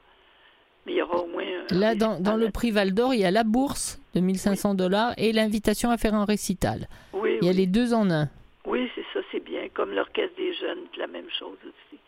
Mais 0.86 0.93
il 0.93 0.96
y 0.98 1.02
aura 1.02 1.17
au 1.17 1.28
moins. 1.28 1.43
Là, 1.69 1.96
dans, 1.96 2.19
dans 2.19 2.36
le 2.36 2.50
prix 2.50 2.72
Val 2.72 2.93
d'Or, 2.93 3.13
il 3.13 3.22
y 3.22 3.26
a 3.26 3.32
la 3.32 3.43
bourse 3.43 4.00
de 4.15 4.19
1500 4.19 4.76
dollars 4.76 5.13
et 5.17 5.32
l'invitation 5.32 5.89
à 5.89 5.98
faire 5.98 6.13
un 6.13 6.26
récital. 6.26 6.88
Oui, 7.13 7.38
il 7.41 7.48
y 7.48 7.50
a 7.50 7.54
les 7.54 7.67
deux 7.67 7.93
en 7.93 8.10
un. 8.12 8.30
Oui, 8.65 8.89
c'est 8.96 9.06
ça, 9.13 9.19
c'est 9.32 9.43
bien. 9.43 9.67
Comme 9.74 9.91
l'Orchestre 9.91 10.36
des 10.38 10.54
Jeunes, 10.54 10.80
la 10.98 11.08
même 11.08 11.30
chose 11.38 11.58
aussi. 11.63 12.00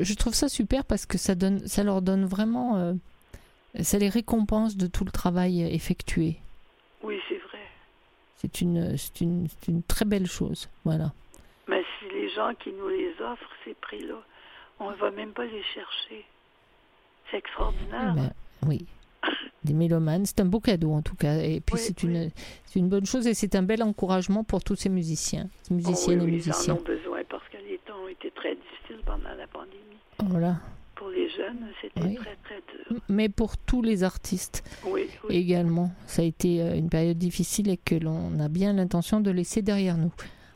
Je, 0.00 0.14
trouve 0.14 0.34
ça 0.34 0.48
super 0.48 0.84
parce 0.84 1.06
que 1.06 1.18
ça, 1.18 1.34
donne, 1.34 1.66
ça 1.66 1.82
leur 1.82 2.02
donne 2.02 2.24
vraiment. 2.24 2.76
Euh, 2.76 2.92
ça 3.80 3.98
les 3.98 4.08
récompense 4.08 4.76
de 4.76 4.86
tout 4.86 5.04
le 5.04 5.10
travail 5.10 5.62
effectué. 5.62 6.36
Oui, 7.02 7.20
c'est 7.28 7.38
vrai. 7.38 7.58
C'est 8.36 8.60
une, 8.60 8.96
une, 9.20 9.48
une, 9.68 9.82
très 9.82 10.04
belle 10.04 10.26
chose. 10.26 10.68
Voilà. 10.84 11.12
Mais 11.68 11.84
si 11.98 12.08
les 12.14 12.30
gens 12.30 12.52
qui 12.58 12.72
nous 12.72 12.88
les 12.88 13.12
offrent, 13.20 13.50
ces 13.64 13.74
prix-là, 13.74 14.22
on 14.78 14.90
ne 14.90 14.96
va 14.96 15.10
même 15.10 15.32
pas 15.32 15.44
les 15.44 15.62
chercher. 15.62 16.24
C'est 17.30 17.38
extraordinaire. 17.38 18.14
Ben, 18.14 18.32
oui. 18.66 18.86
Des 19.64 19.74
mélomanes, 19.74 20.26
c'est 20.26 20.40
un 20.40 20.44
beau 20.44 20.60
cadeau 20.60 20.92
en 20.92 21.02
tout 21.02 21.16
cas. 21.16 21.38
Et 21.38 21.60
puis 21.60 21.76
c'est 21.78 22.02
une, 22.04 22.30
c'est 22.66 22.78
une 22.78 22.88
bonne 22.88 23.06
chose 23.06 23.26
et 23.26 23.34
c'est 23.34 23.56
un 23.56 23.62
bel 23.62 23.82
encouragement 23.82 24.44
pour 24.44 24.62
tous 24.62 24.76
ces 24.76 24.88
musiciens, 24.88 25.48
ces 25.62 25.74
musiciennes 25.74 26.20
oh, 26.22 26.26
et 26.26 26.30
musiciens. 26.30 26.74
Ils 26.74 26.78
en 26.78 26.80
ont 26.80 26.84
besoin 26.84 27.18
parce 27.28 27.42
que 27.48 27.56
les 27.68 27.78
temps 27.78 27.94
ont 28.04 28.08
été 28.08 28.30
très 28.30 28.54
difficiles 28.54 29.04
pendant 29.04 29.34
la 29.36 29.46
pandémie. 29.48 29.98
Voilà. 30.24 30.56
Pour 30.94 31.08
les 31.08 31.28
jeunes, 31.28 31.66
c'était 31.82 32.14
très 32.14 32.36
très 32.44 32.62
dur. 32.88 33.00
Mais 33.08 33.28
pour 33.28 33.58
tous 33.58 33.82
les 33.82 34.04
artistes 34.04 34.64
également, 35.28 35.90
ça 36.06 36.22
a 36.22 36.24
été 36.24 36.62
euh, 36.62 36.76
une 36.76 36.88
période 36.88 37.18
difficile 37.18 37.68
et 37.68 37.76
que 37.76 37.96
l'on 37.96 38.38
a 38.38 38.48
bien 38.48 38.72
l'intention 38.72 39.20
de 39.20 39.30
laisser 39.30 39.62
derrière 39.62 39.98
nous. 39.98 40.12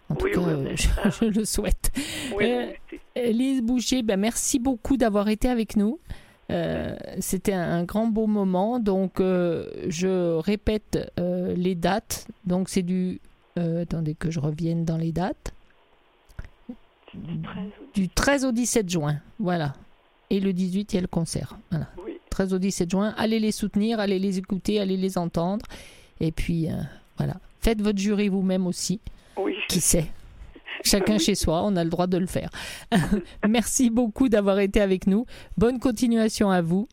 En 0.08 0.14
tout 0.14 0.28
cas, 0.28 0.40
je, 0.76 1.24
le 1.24 1.44
souhaite. 1.44 1.92
Euh, 2.40 2.72
Lise 3.16 3.62
Boucher, 3.62 4.02
ben 4.02 4.18
merci 4.18 4.58
beaucoup 4.58 4.96
d'avoir 4.96 5.28
été 5.28 5.48
avec 5.48 5.76
nous. 5.76 6.00
Euh, 6.50 6.96
c'était 7.20 7.52
un, 7.52 7.84
grand 7.84 8.06
beau 8.06 8.26
moment. 8.26 8.80
Donc, 8.80 9.20
euh, 9.20 9.70
je 9.88 10.36
répète 10.38 11.12
euh, 11.18 11.54
les 11.54 11.74
dates. 11.74 12.26
Donc, 12.44 12.68
c'est 12.68 12.82
du. 12.82 13.20
attendez 13.56 14.14
que 14.14 14.30
je 14.30 14.40
revienne 14.40 14.84
dans 14.84 14.96
les 14.96 15.12
dates. 15.12 15.52
Du 17.94 18.08
13 18.08 18.44
au 18.44 18.52
17 18.52 18.88
juin. 18.88 19.16
Voilà. 19.38 19.74
Et 20.30 20.40
le 20.40 20.52
18, 20.52 20.92
il 20.92 20.96
y 20.96 20.98
a 20.98 21.02
le 21.02 21.08
concert. 21.08 21.56
Voilà. 21.70 21.88
13 22.30 22.54
au 22.54 22.58
17 22.58 22.90
juin. 22.90 23.14
Allez 23.16 23.40
les 23.40 23.52
soutenir, 23.52 23.98
allez 23.98 24.18
les 24.18 24.38
écouter, 24.38 24.80
allez 24.80 24.96
les 24.96 25.18
entendre. 25.18 25.66
Et 26.20 26.30
puis, 26.30 26.68
voilà. 27.16 27.34
Faites 27.60 27.82
votre 27.82 27.98
jury 27.98 28.28
vous-même 28.28 28.66
aussi. 28.66 29.00
Oui. 29.36 29.56
Qui 29.68 29.80
sait? 29.80 30.06
Chacun 30.84 31.18
chez 31.18 31.34
soi, 31.34 31.62
on 31.64 31.76
a 31.76 31.84
le 31.84 31.90
droit 31.90 32.06
de 32.06 32.18
le 32.18 32.26
faire. 32.26 32.50
merci 33.48 33.90
beaucoup 33.90 34.28
d'avoir 34.28 34.58
été 34.58 34.80
avec 34.80 35.06
nous. 35.06 35.26
Bonne 35.56 35.78
continuation 35.78 36.50
à 36.50 36.62
vous. 36.62 36.88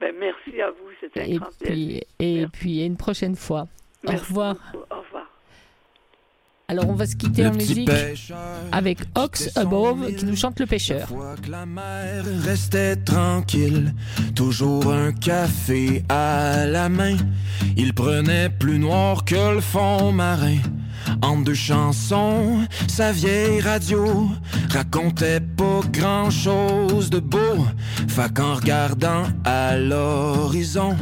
Ben, 0.00 0.14
merci 0.18 0.60
à 0.60 0.70
vous, 0.70 0.88
c'était 1.00 1.20
un 1.20 1.24
et 1.24 1.36
grand 1.36 1.48
puis, 1.60 2.02
Et 2.18 2.46
puis, 2.52 2.84
une 2.84 2.96
prochaine 2.96 3.36
fois. 3.36 3.68
Au 4.06 4.12
revoir. 4.12 4.56
Au 4.74 4.98
revoir. 4.98 5.32
Alors 6.72 6.88
on 6.88 6.94
va 6.94 7.04
se 7.04 7.16
quitter 7.16 7.46
en 7.46 7.52
musique 7.52 7.90
avec 8.72 9.00
Ox 9.14 9.54
Above 9.58 10.14
qui 10.14 10.24
nous 10.24 10.36
chante 10.36 10.58
le 10.58 10.64
pêcheur. 10.64 11.06
Que 11.44 11.50
la 11.50 11.66
mer 11.66 12.24
restait 12.44 12.96
tranquille, 12.96 13.92
toujours 14.34 14.90
un 14.90 15.12
café 15.12 16.02
à 16.08 16.64
la 16.64 16.88
main. 16.88 17.16
Il 17.76 17.92
prenait 17.92 18.48
plus 18.48 18.78
noir 18.78 19.26
que 19.26 19.54
le 19.56 19.60
fond 19.60 20.12
marin. 20.12 20.56
En 21.20 21.38
deux 21.38 21.54
chansons, 21.54 22.66
sa 22.88 23.12
vieille 23.12 23.60
radio 23.60 24.30
racontait 24.70 25.40
pas 25.40 25.80
grand 25.92 26.30
chose 26.30 27.10
de 27.10 27.20
beau. 27.20 27.66
Fait 28.08 28.32
qu'en 28.32 28.54
regardant 28.54 29.24
à 29.44 29.76
l'horizon, 29.76 30.96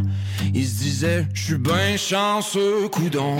il 0.55 0.67
se 0.67 0.79
disait, 0.79 1.29
je 1.33 1.43
suis 1.43 1.59
ben 1.59 1.97
chanceux, 1.97 2.89
coudon. 2.89 3.37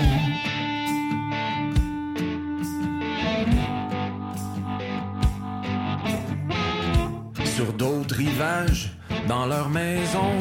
Sur 7.43 7.73
d'autres 7.73 8.15
rivages, 8.15 8.91
dans 9.27 9.45
leur 9.45 9.69
maison, 9.69 10.37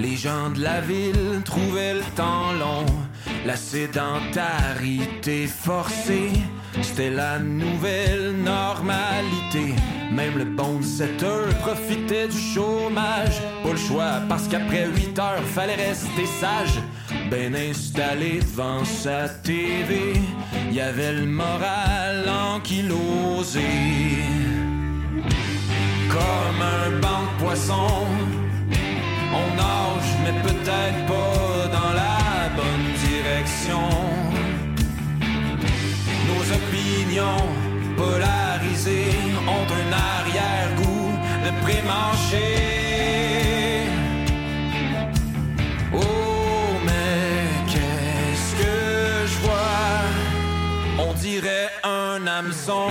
les 0.00 0.16
gens 0.16 0.50
de 0.50 0.60
la 0.62 0.80
ville 0.80 1.42
trouvaient 1.44 1.94
le 1.94 2.04
temps 2.14 2.52
long. 2.52 2.86
La 3.44 3.56
sédentarité 3.56 5.48
forcée, 5.48 6.30
c'était 6.80 7.10
la 7.10 7.40
nouvelle 7.40 8.36
normalité. 8.36 9.74
Même 10.12 10.38
le 10.38 10.44
bon 10.44 10.80
7 10.80 11.22
heures 11.24 11.54
profitait 11.58 12.28
du 12.28 12.38
chômage. 12.38 13.42
Pas 13.64 13.72
le 13.72 13.76
choix, 13.76 14.20
parce 14.28 14.46
qu'après 14.46 14.86
8 14.86 15.18
heures, 15.18 15.42
fallait 15.54 15.74
rester 15.74 16.24
sage. 16.40 16.78
Ben 17.32 17.56
installé 17.56 18.38
devant 18.40 18.84
sa 18.84 19.28
TV, 19.28 20.12
y 20.70 20.80
avait 20.80 21.12
le 21.12 21.26
moral 21.26 22.28
ankylosé. 22.28 23.60
Comme 26.08 26.62
un 26.62 27.00
banc 27.00 27.22
de 27.22 27.42
poissons, 27.42 28.06
on 29.34 29.56
nage, 29.56 30.10
mais 30.24 30.40
peut-être 30.42 31.06
pas 31.06 31.51
Nos 36.28 36.44
opinions 36.60 37.46
polarisées 37.96 39.14
ont 39.48 39.68
un 39.80 39.90
arrière-goût 39.92 41.12
de 41.44 41.50
pré-manché. 41.62 42.50
Oh, 45.94 45.98
mais 46.84 47.48
qu'est-ce 47.70 48.52
que 48.62 49.26
je 49.26 49.36
vois? 49.44 49.98
On 50.98 51.12
dirait 51.14 51.70
un 51.84 52.26
hameçon. 52.26 52.88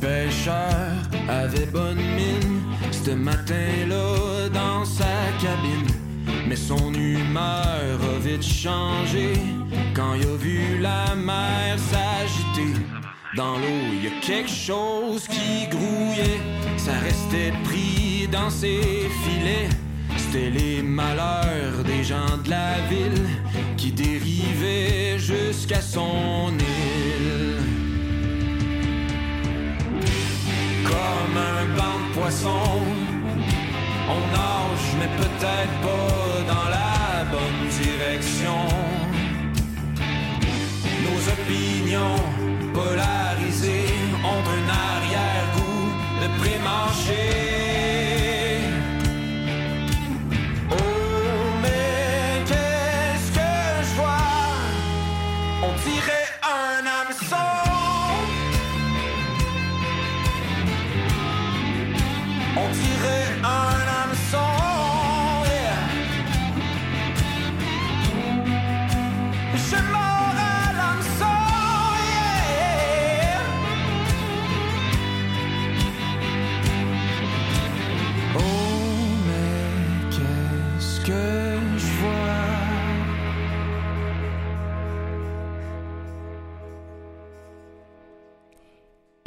pêcheur 0.00 0.85
avait 1.28 1.66
bonne 1.66 1.96
mine 1.96 2.62
ce 2.90 3.10
matin-là 3.10 4.48
dans 4.52 4.84
sa 4.84 5.04
cabine. 5.40 5.86
Mais 6.48 6.56
son 6.56 6.92
humeur 6.94 7.98
a 8.00 8.18
vite 8.20 8.42
changé 8.42 9.34
quand 9.94 10.14
il 10.14 10.26
a 10.26 10.36
vu 10.36 10.78
la 10.80 11.14
mer 11.14 11.76
s'agiter. 11.78 12.80
Dans 13.36 13.56
l'eau, 13.58 13.82
il 13.92 14.04
y 14.04 14.06
a 14.06 14.20
quelque 14.20 14.50
chose 14.50 15.26
qui 15.28 15.66
grouillait, 15.68 16.40
ça 16.76 16.92
restait 16.92 17.52
pris 17.64 18.28
dans 18.30 18.50
ses 18.50 19.08
filets. 19.24 19.68
C'était 20.16 20.50
les 20.50 20.82
malheurs 20.82 21.84
des 21.84 22.02
gens 22.02 22.38
de 22.42 22.50
la 22.50 22.78
ville 22.88 23.26
qui 23.76 23.92
dérivaient 23.92 25.18
jusqu'à 25.18 25.82
son 25.82 26.52
île. 26.58 26.85
Comme 31.06 31.36
un 31.36 31.64
banc 31.76 31.98
de 32.02 32.14
poissons, 32.14 32.80
on 34.14 34.20
nage, 34.34 34.88
mais 34.98 35.10
peut-être 35.22 35.76
pas 35.86 36.52
dans 36.52 36.68
la 36.78 37.24
bonne 37.32 37.62
direction. 37.80 38.58
Nos 41.04 41.20
opinions 41.36 42.22
polarisées 42.74 43.94
ont 44.32 44.44
un 44.56 44.64
arrière-goût 44.90 45.88
de 46.22 46.28
pré-marché. 46.40 47.45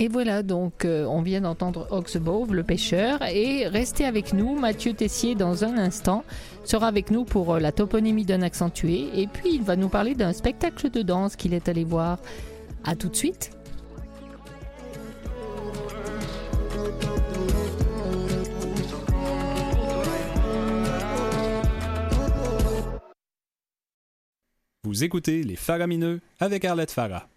Voilà, 0.09 0.41
donc 0.41 0.85
euh, 0.85 1.05
on 1.05 1.21
vient 1.21 1.41
d'entendre 1.41 1.87
Oxbove, 1.91 2.53
le 2.53 2.63
pêcheur, 2.63 3.21
et 3.23 3.67
restez 3.67 4.05
avec 4.05 4.33
nous. 4.33 4.57
Mathieu 4.57 4.93
Tessier, 4.93 5.35
dans 5.35 5.63
un 5.63 5.77
instant, 5.77 6.23
sera 6.63 6.87
avec 6.87 7.11
nous 7.11 7.25
pour 7.25 7.53
euh, 7.53 7.59
la 7.59 7.71
toponymie 7.71 8.25
d'un 8.25 8.41
accentué, 8.41 9.09
et 9.13 9.27
puis 9.27 9.53
il 9.53 9.61
va 9.61 9.75
nous 9.75 9.89
parler 9.89 10.15
d'un 10.15 10.33
spectacle 10.33 10.89
de 10.89 11.03
danse 11.03 11.35
qu'il 11.35 11.53
est 11.53 11.69
allé 11.69 11.83
voir. 11.83 12.17
À 12.83 12.95
tout 12.95 13.09
de 13.09 13.15
suite. 13.15 13.51
Vous 24.83 25.03
écoutez 25.03 25.43
Les 25.43 25.55
Faramineux 25.55 26.19
avec 26.39 26.65
Arlette 26.65 26.91
Farah. 26.91 27.27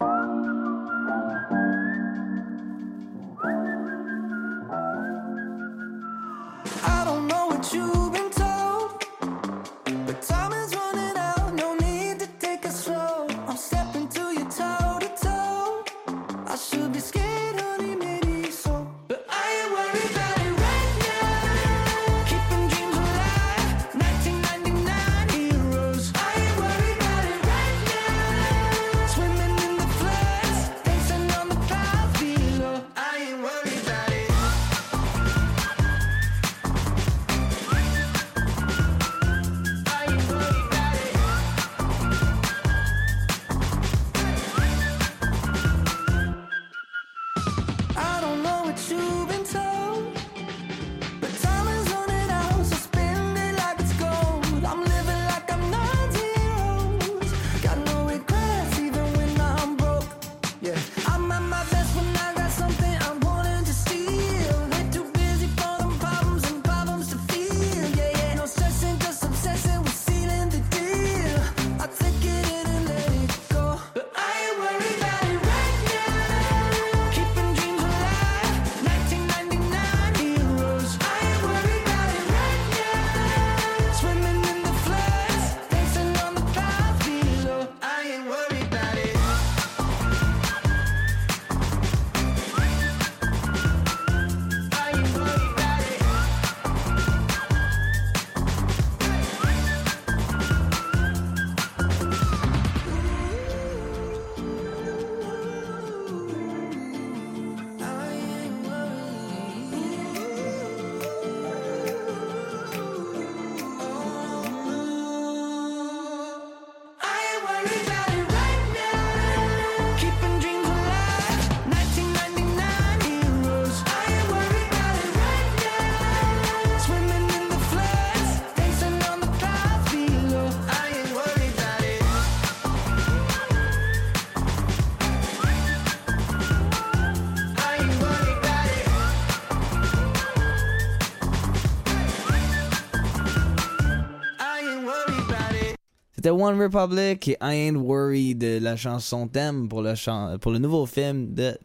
The 146.33 146.35
One 146.35 146.59
Republic 146.59 147.29
et 147.29 147.37
I 147.43 147.69
Ain't 147.69 147.77
Worried 147.77 148.39
de 148.39 148.59
la 148.59 148.75
chanson 148.75 149.29
thème 149.29 149.69
pour 149.69 149.83
le, 149.83 149.95
chan 149.95 150.39
pour 150.41 150.51
le 150.51 150.59
nouveau 150.59 150.87
film 150.87 151.35
de 151.35 151.59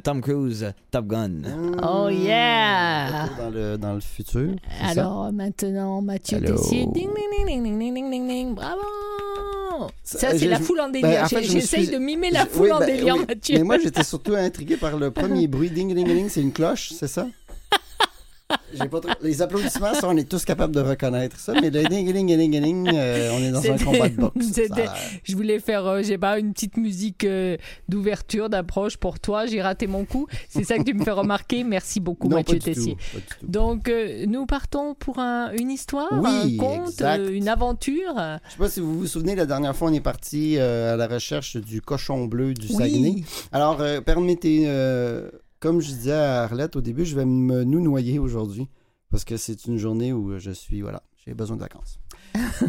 Tom 0.00 0.20
Cruise, 0.20 0.70
Top 0.90 1.06
Gun. 1.06 1.40
Oh 1.82 2.10
yeah! 2.10 3.30
Dans 3.38 3.48
le, 3.48 3.78
dans 3.78 3.94
le 3.94 4.00
futur. 4.00 4.56
Alors 4.82 5.32
maintenant, 5.32 6.02
Mathieu 6.02 6.42
Tessier. 6.42 6.84
Ding, 6.92 7.08
ding, 7.08 7.46
ding, 7.46 7.46
ding, 7.46 7.78
ding, 7.78 7.94
ding, 7.94 8.10
ding, 8.10 8.28
ding. 8.28 8.54
Bravo! 8.54 8.82
Ça, 10.04 10.36
c'est 10.36 10.46
la 10.46 10.60
foule 10.60 10.80
en 10.80 10.90
délire. 10.90 11.08
Ben, 11.08 11.24
en 11.24 11.28
fait, 11.28 11.44
J'essaye 11.44 11.86
suis... 11.86 11.94
de 11.94 11.98
mimer 11.98 12.30
la 12.30 12.44
foule 12.44 12.66
oui, 12.66 12.72
en 12.72 12.80
délire, 12.80 13.16
oui. 13.16 13.24
Mathieu. 13.26 13.56
Mais 13.56 13.64
moi, 13.64 13.78
j'étais 13.78 14.04
surtout 14.04 14.34
intrigué 14.34 14.76
par 14.76 14.98
le 14.98 15.10
premier 15.10 15.46
bruit. 15.46 15.70
Ding, 15.70 15.94
ding, 15.94 16.06
ding, 16.06 16.28
c'est 16.28 16.42
une 16.42 16.52
cloche, 16.52 16.92
c'est 16.92 17.08
ça? 17.08 17.26
J'ai 18.72 18.88
pas 18.88 19.00
trop- 19.00 19.12
Les 19.22 19.42
applaudissements, 19.42 19.94
ça, 19.94 20.08
on 20.08 20.16
est 20.16 20.28
tous 20.28 20.44
capables 20.44 20.74
de 20.74 20.80
reconnaître 20.80 21.38
ça, 21.38 21.52
mais 21.60 21.70
le 21.70 21.82
ding 21.84 22.12
ding 22.12 22.26
ding 22.36 22.60
ding, 22.62 22.90
euh, 22.94 23.30
on 23.34 23.38
est 23.42 23.50
dans 23.50 23.70
un 23.72 23.76
combat 23.78 24.08
de 24.08 24.16
boxe. 24.16 24.46
Ça. 24.52 24.94
Je 25.24 25.36
voulais 25.36 25.58
faire, 25.58 25.86
euh, 25.86 26.02
j'ai 26.02 26.18
pas, 26.18 26.38
une 26.38 26.52
petite 26.52 26.76
musique 26.76 27.24
euh, 27.24 27.56
d'ouverture, 27.88 28.48
d'approche 28.48 28.96
pour 28.96 29.20
toi. 29.20 29.46
J'ai 29.46 29.60
raté 29.62 29.86
mon 29.86 30.04
coup. 30.04 30.26
C'est 30.48 30.64
ça 30.64 30.78
que 30.78 30.82
tu 30.82 30.94
me 30.94 31.04
fais 31.04 31.10
remarquer. 31.10 31.64
Merci 31.64 32.00
beaucoup, 32.00 32.28
Non, 32.28 32.36
Mathieu 32.36 32.58
Tessier. 32.58 32.96
tout. 33.40 33.46
Donc, 33.46 33.88
euh, 33.88 34.24
nous 34.26 34.46
partons 34.46 34.94
pour 34.94 35.18
un- 35.18 35.52
une 35.52 35.70
histoire, 35.70 36.08
Oui, 36.12 36.58
un 36.58 36.62
conte, 36.62 37.02
une 37.30 37.48
aventure. 37.48 38.14
Je 38.16 38.52
sais 38.52 38.58
pas 38.58 38.68
si 38.68 38.80
vous 38.80 38.98
vous 39.00 39.06
souvenez, 39.06 39.34
la 39.34 39.46
dernière 39.46 39.74
fois, 39.76 39.90
on 39.90 39.92
est 39.94 40.00
parti 40.00 40.58
à 40.58 40.96
la 40.96 41.06
recherche 41.06 41.56
du 41.56 41.80
cochon 41.82 42.26
bleu 42.26 42.54
du 42.54 42.68
Saguenay. 42.68 43.22
Alors, 43.52 43.82
permettez, 44.04 44.66
comme 45.62 45.80
je 45.80 45.86
disais 45.86 46.12
à 46.12 46.42
Arlette 46.42 46.74
au 46.74 46.80
début, 46.80 47.04
je 47.04 47.14
vais 47.14 47.24
me 47.24 47.62
nous 47.62 47.80
noyer 47.80 48.18
aujourd'hui 48.18 48.68
parce 49.10 49.24
que 49.24 49.36
c'est 49.36 49.66
une 49.66 49.76
journée 49.76 50.12
où 50.12 50.36
je 50.40 50.50
suis, 50.50 50.80
voilà, 50.80 51.04
j'ai 51.24 51.34
besoin 51.34 51.54
de 51.54 51.60
vacances. 51.60 52.00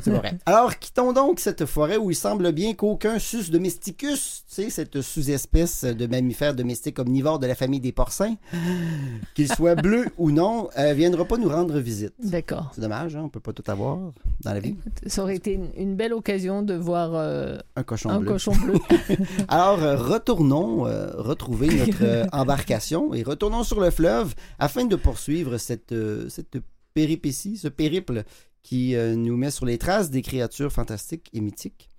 C'est 0.02 0.10
vrai. 0.10 0.38
Alors, 0.46 0.78
quittons 0.80 1.14
donc 1.14 1.40
cette 1.40 1.66
forêt 1.66 1.98
où 1.98 2.12
il 2.12 2.16
semble 2.16 2.52
bien 2.52 2.74
qu'aucun 2.74 3.20
sus 3.20 3.50
domesticus, 3.50 4.44
tu 4.48 4.56
sais, 4.56 4.70
cette 4.70 5.02
sous-espèce 5.02 5.84
de 5.84 6.08
mammifère 6.08 6.56
domestique 6.56 7.00
omnivore 7.00 7.40
de 7.40 7.48
la 7.48 7.56
famille 7.56 7.80
des 7.80 7.92
porcins, 7.92 8.36
qu'il 9.36 9.52
soit 9.52 9.76
bleu 9.76 10.06
ou 10.18 10.32
non, 10.32 10.70
euh, 10.78 10.94
viendra 10.94 11.26
pas 11.26 11.38
nous 11.38 11.50
rendre 11.50 11.80
visite. 11.80 12.14
D'accord. 12.20 12.72
C'est 12.74 12.82
dommage, 12.82 13.16
hein, 13.16 13.22
on 13.26 13.30
peut 13.30 13.40
pas 13.40 13.54
tout 13.54 13.70
avoir 13.70 13.98
dans 14.42 14.54
la 14.54 14.60
vie. 14.60 14.76
Ça 15.08 15.24
aurait 15.24 15.36
été 15.36 15.54
une, 15.54 15.70
une 15.78 15.96
belle 15.96 16.14
occasion 16.14 16.62
de 16.62 16.74
voir 16.74 17.12
euh, 17.14 17.58
Un 17.76 17.84
cochon 17.84 18.10
un 18.10 18.20
bleu. 18.20 18.32
cochon 18.32 18.54
bleu. 18.56 18.76
Alors, 19.48 19.82
euh, 19.82 19.96
retournons 19.96 20.84
retrouver 20.84 21.68
notre 21.68 22.28
embarcation 22.36 23.14
et 23.14 23.24
retournons 23.24 23.64
sur 23.64 23.80
le 23.80 23.90
fleuve 23.90 24.34
afin 24.60 24.86
de 24.86 24.96
poursuivre 24.96 25.58
cette, 25.58 25.94
cette 26.30 26.58
péripétie, 26.94 27.58
ce 27.58 27.68
périple 27.68 28.24
qui 28.64 28.96
euh, 28.96 29.16
nous 29.16 29.38
met 29.38 29.52
sur 29.52 29.66
les 29.66 29.78
traces 29.78 30.10
des 30.10 30.22
créatures 30.22 30.72
fantastiques 30.72 31.30
et 31.34 31.42
mythiques. 31.42 31.90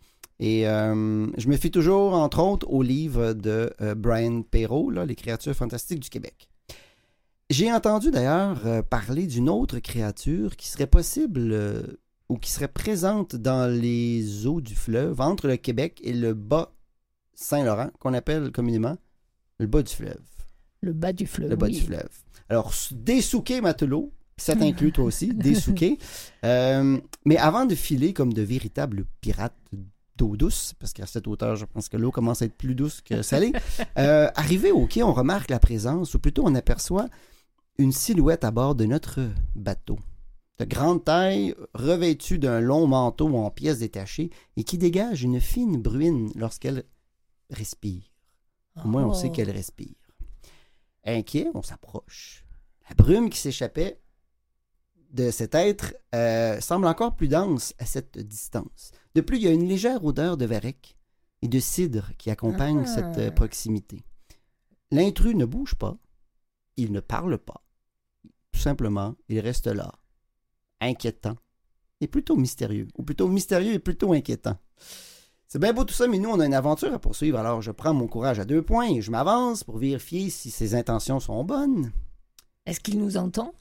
Et 0.40 0.66
euh, 0.66 1.26
je 1.38 1.48
me 1.48 1.56
fie 1.56 1.70
toujours, 1.70 2.14
entre 2.14 2.40
autres, 2.42 2.68
au 2.68 2.82
livre 2.82 3.34
de 3.34 3.72
euh, 3.80 3.94
Brian 3.94 4.42
Perrault, 4.42 4.90
là, 4.90 5.06
Les 5.06 5.14
créatures 5.14 5.54
fantastiques 5.54 6.00
du 6.00 6.10
Québec. 6.10 6.48
J'ai 7.50 7.70
entendu 7.72 8.10
d'ailleurs 8.10 8.84
parler 8.88 9.26
d'une 9.26 9.50
autre 9.50 9.78
créature 9.78 10.56
qui 10.56 10.66
serait 10.66 10.86
possible 10.86 11.54
ou 12.30 12.38
qui 12.38 12.50
serait 12.50 12.68
présente 12.68 13.36
dans 13.36 13.70
les 13.70 14.46
eaux 14.46 14.62
du 14.62 14.74
fleuve 14.74 15.20
entre 15.20 15.46
le 15.46 15.58
Québec 15.58 16.00
et 16.02 16.14
le 16.14 16.32
bas 16.32 16.72
Saint-Laurent, 17.34 17.90
qu'on 18.00 18.14
appelle 18.14 18.50
communément 18.50 18.96
le 19.58 19.66
bas 19.66 19.82
du 19.82 19.92
fleuve. 19.94 20.22
Le 20.80 20.94
bas 20.94 21.12
du 21.12 21.26
fleuve. 21.26 21.50
Le 21.50 21.56
bas 21.56 21.66
oui. 21.66 21.74
du 21.74 21.80
fleuve. 21.82 22.08
Alors, 22.48 22.68
s- 22.70 22.92
dessouquer 22.92 23.60
matelot, 23.60 24.10
ça 24.36 24.56
t'inclut 24.56 24.92
toi 24.92 25.04
aussi, 25.04 25.32
dessouquer. 25.34 25.98
Euh, 26.44 26.98
mais 27.24 27.38
avant 27.38 27.64
de 27.64 27.74
filer 27.74 28.12
comme 28.12 28.34
de 28.34 28.42
véritables 28.42 29.06
pirates 29.22 29.56
d'eau 30.16 30.36
douce, 30.36 30.74
parce 30.78 30.92
qu'à 30.92 31.06
cette 31.06 31.26
hauteur, 31.26 31.56
je 31.56 31.64
pense 31.64 31.88
que 31.88 31.96
l'eau 31.96 32.10
commence 32.10 32.42
à 32.42 32.44
être 32.44 32.54
plus 32.56 32.74
douce 32.74 33.00
que 33.00 33.22
salée, 33.22 33.52
euh, 33.98 34.28
arrivé 34.34 34.70
au 34.70 34.86
quai, 34.86 35.02
on 35.02 35.14
remarque 35.14 35.48
la 35.48 35.58
présence, 35.58 36.12
ou 36.12 36.18
plutôt 36.18 36.42
on 36.46 36.54
aperçoit 36.54 37.08
une 37.78 37.92
silhouette 37.92 38.44
à 38.44 38.50
bord 38.50 38.74
de 38.74 38.84
notre 38.84 39.20
bateau. 39.56 39.98
De 40.58 40.66
grande 40.66 41.02
taille, 41.02 41.54
revêtue 41.72 42.38
d'un 42.38 42.60
long 42.60 42.86
manteau 42.86 43.34
en 43.36 43.50
pièces 43.50 43.78
détachées 43.78 44.28
et 44.58 44.64
qui 44.64 44.76
dégage 44.76 45.22
une 45.22 45.40
fine 45.40 45.80
bruine 45.80 46.30
lorsqu'elle 46.36 46.84
respire. 47.48 48.02
Au 48.84 48.86
moins, 48.88 49.06
on 49.06 49.14
sait 49.14 49.28
Oh. 49.30 49.32
qu'elle 49.32 49.50
respire. 49.50 49.96
Inquiet, 51.04 51.48
on 51.54 51.62
s'approche. 51.62 52.44
La 52.88 52.94
brume 52.94 53.30
qui 53.30 53.38
s'échappait 53.38 53.98
de 55.14 55.30
cet 55.30 55.54
être 55.54 55.94
euh, 56.14 56.60
semble 56.60 56.86
encore 56.86 57.14
plus 57.14 57.28
dense 57.28 57.72
à 57.78 57.86
cette 57.86 58.18
distance. 58.18 58.90
De 59.14 59.20
plus, 59.20 59.36
il 59.38 59.44
y 59.44 59.48
a 59.48 59.52
une 59.52 59.68
légère 59.68 60.04
odeur 60.04 60.36
de 60.36 60.44
varech 60.44 60.96
et 61.40 61.48
de 61.48 61.60
cidre 61.60 62.10
qui 62.18 62.30
accompagne 62.30 62.82
Ah. 62.84 62.86
cette 62.86 63.18
euh, 63.18 63.30
proximité. 63.30 64.02
L'intrus 64.90 65.36
ne 65.36 65.44
bouge 65.44 65.76
pas, 65.76 65.96
il 66.76 66.92
ne 66.92 67.00
parle 67.00 67.38
pas. 67.38 67.62
Tout 68.52 68.60
simplement, 68.60 69.14
il 69.28 69.38
reste 69.40 69.68
là, 69.68 69.92
inquiétant 70.80 71.36
et 72.00 72.08
plutôt 72.08 72.36
mystérieux, 72.36 72.88
ou 72.98 73.04
plutôt 73.04 73.28
mystérieux 73.28 73.72
et 73.72 73.78
plutôt 73.78 74.12
inquiétant. 74.12 74.58
C'est 75.46 75.60
bien 75.60 75.72
beau 75.72 75.84
tout 75.84 75.94
ça, 75.94 76.08
mais 76.08 76.18
nous, 76.18 76.30
on 76.30 76.40
a 76.40 76.46
une 76.46 76.54
aventure 76.54 76.92
à 76.92 76.98
poursuivre, 76.98 77.38
alors 77.38 77.62
je 77.62 77.70
prends 77.70 77.94
mon 77.94 78.08
courage 78.08 78.40
à 78.40 78.44
deux 78.44 78.62
points 78.62 78.88
et 78.88 79.00
je 79.00 79.12
m'avance 79.12 79.62
pour 79.62 79.78
vérifier 79.78 80.28
si 80.28 80.50
ses 80.50 80.74
intentions 80.74 81.20
sont 81.20 81.44
bonnes. 81.44 81.92
Est-ce 82.66 82.80
qu'il 82.80 82.98
nous 82.98 83.16
entend? 83.16 83.54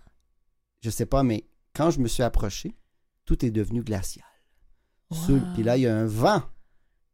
Je 0.83 0.89
sais 0.89 1.05
pas, 1.05 1.23
mais 1.23 1.45
quand 1.73 1.91
je 1.91 2.01
me 2.01 2.09
suis 2.09 2.23
approché, 2.23 2.75
tout 3.25 3.45
est 3.45 3.51
devenu 3.51 3.81
glacial. 3.81 4.25
Wow. 5.09 5.39
Puis 5.53 5.63
là, 5.63 5.77
il 5.77 5.83
y 5.83 5.87
a 5.87 5.97
un 5.97 6.05
vent 6.05 6.43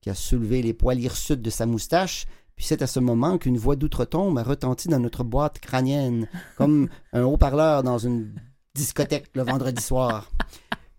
qui 0.01 0.10
a 0.10 0.15
soulevé 0.15 0.63
les 0.63 0.73
poils 0.73 0.99
hirsutes 0.99 1.41
de 1.41 1.51
sa 1.51 1.67
moustache. 1.67 2.25
Puis 2.55 2.65
c'est 2.65 2.82
à 2.82 2.88
ce 2.88 2.99
moment 2.99 3.38
qu'une 3.38 3.58
voix 3.58 3.75
d'outre-tombe 3.75 4.38
a 4.39 4.43
retenti 4.43 4.88
dans 4.88 4.99
notre 4.99 5.23
boîte 5.23 5.60
crânienne, 5.60 6.27
comme 6.58 6.89
un 7.13 7.23
haut-parleur 7.23 7.84
dans 7.84 7.99
une 7.99 8.34
discothèque 8.73 9.29
le 9.36 9.43
vendredi 9.43 9.84
soir. 9.84 10.32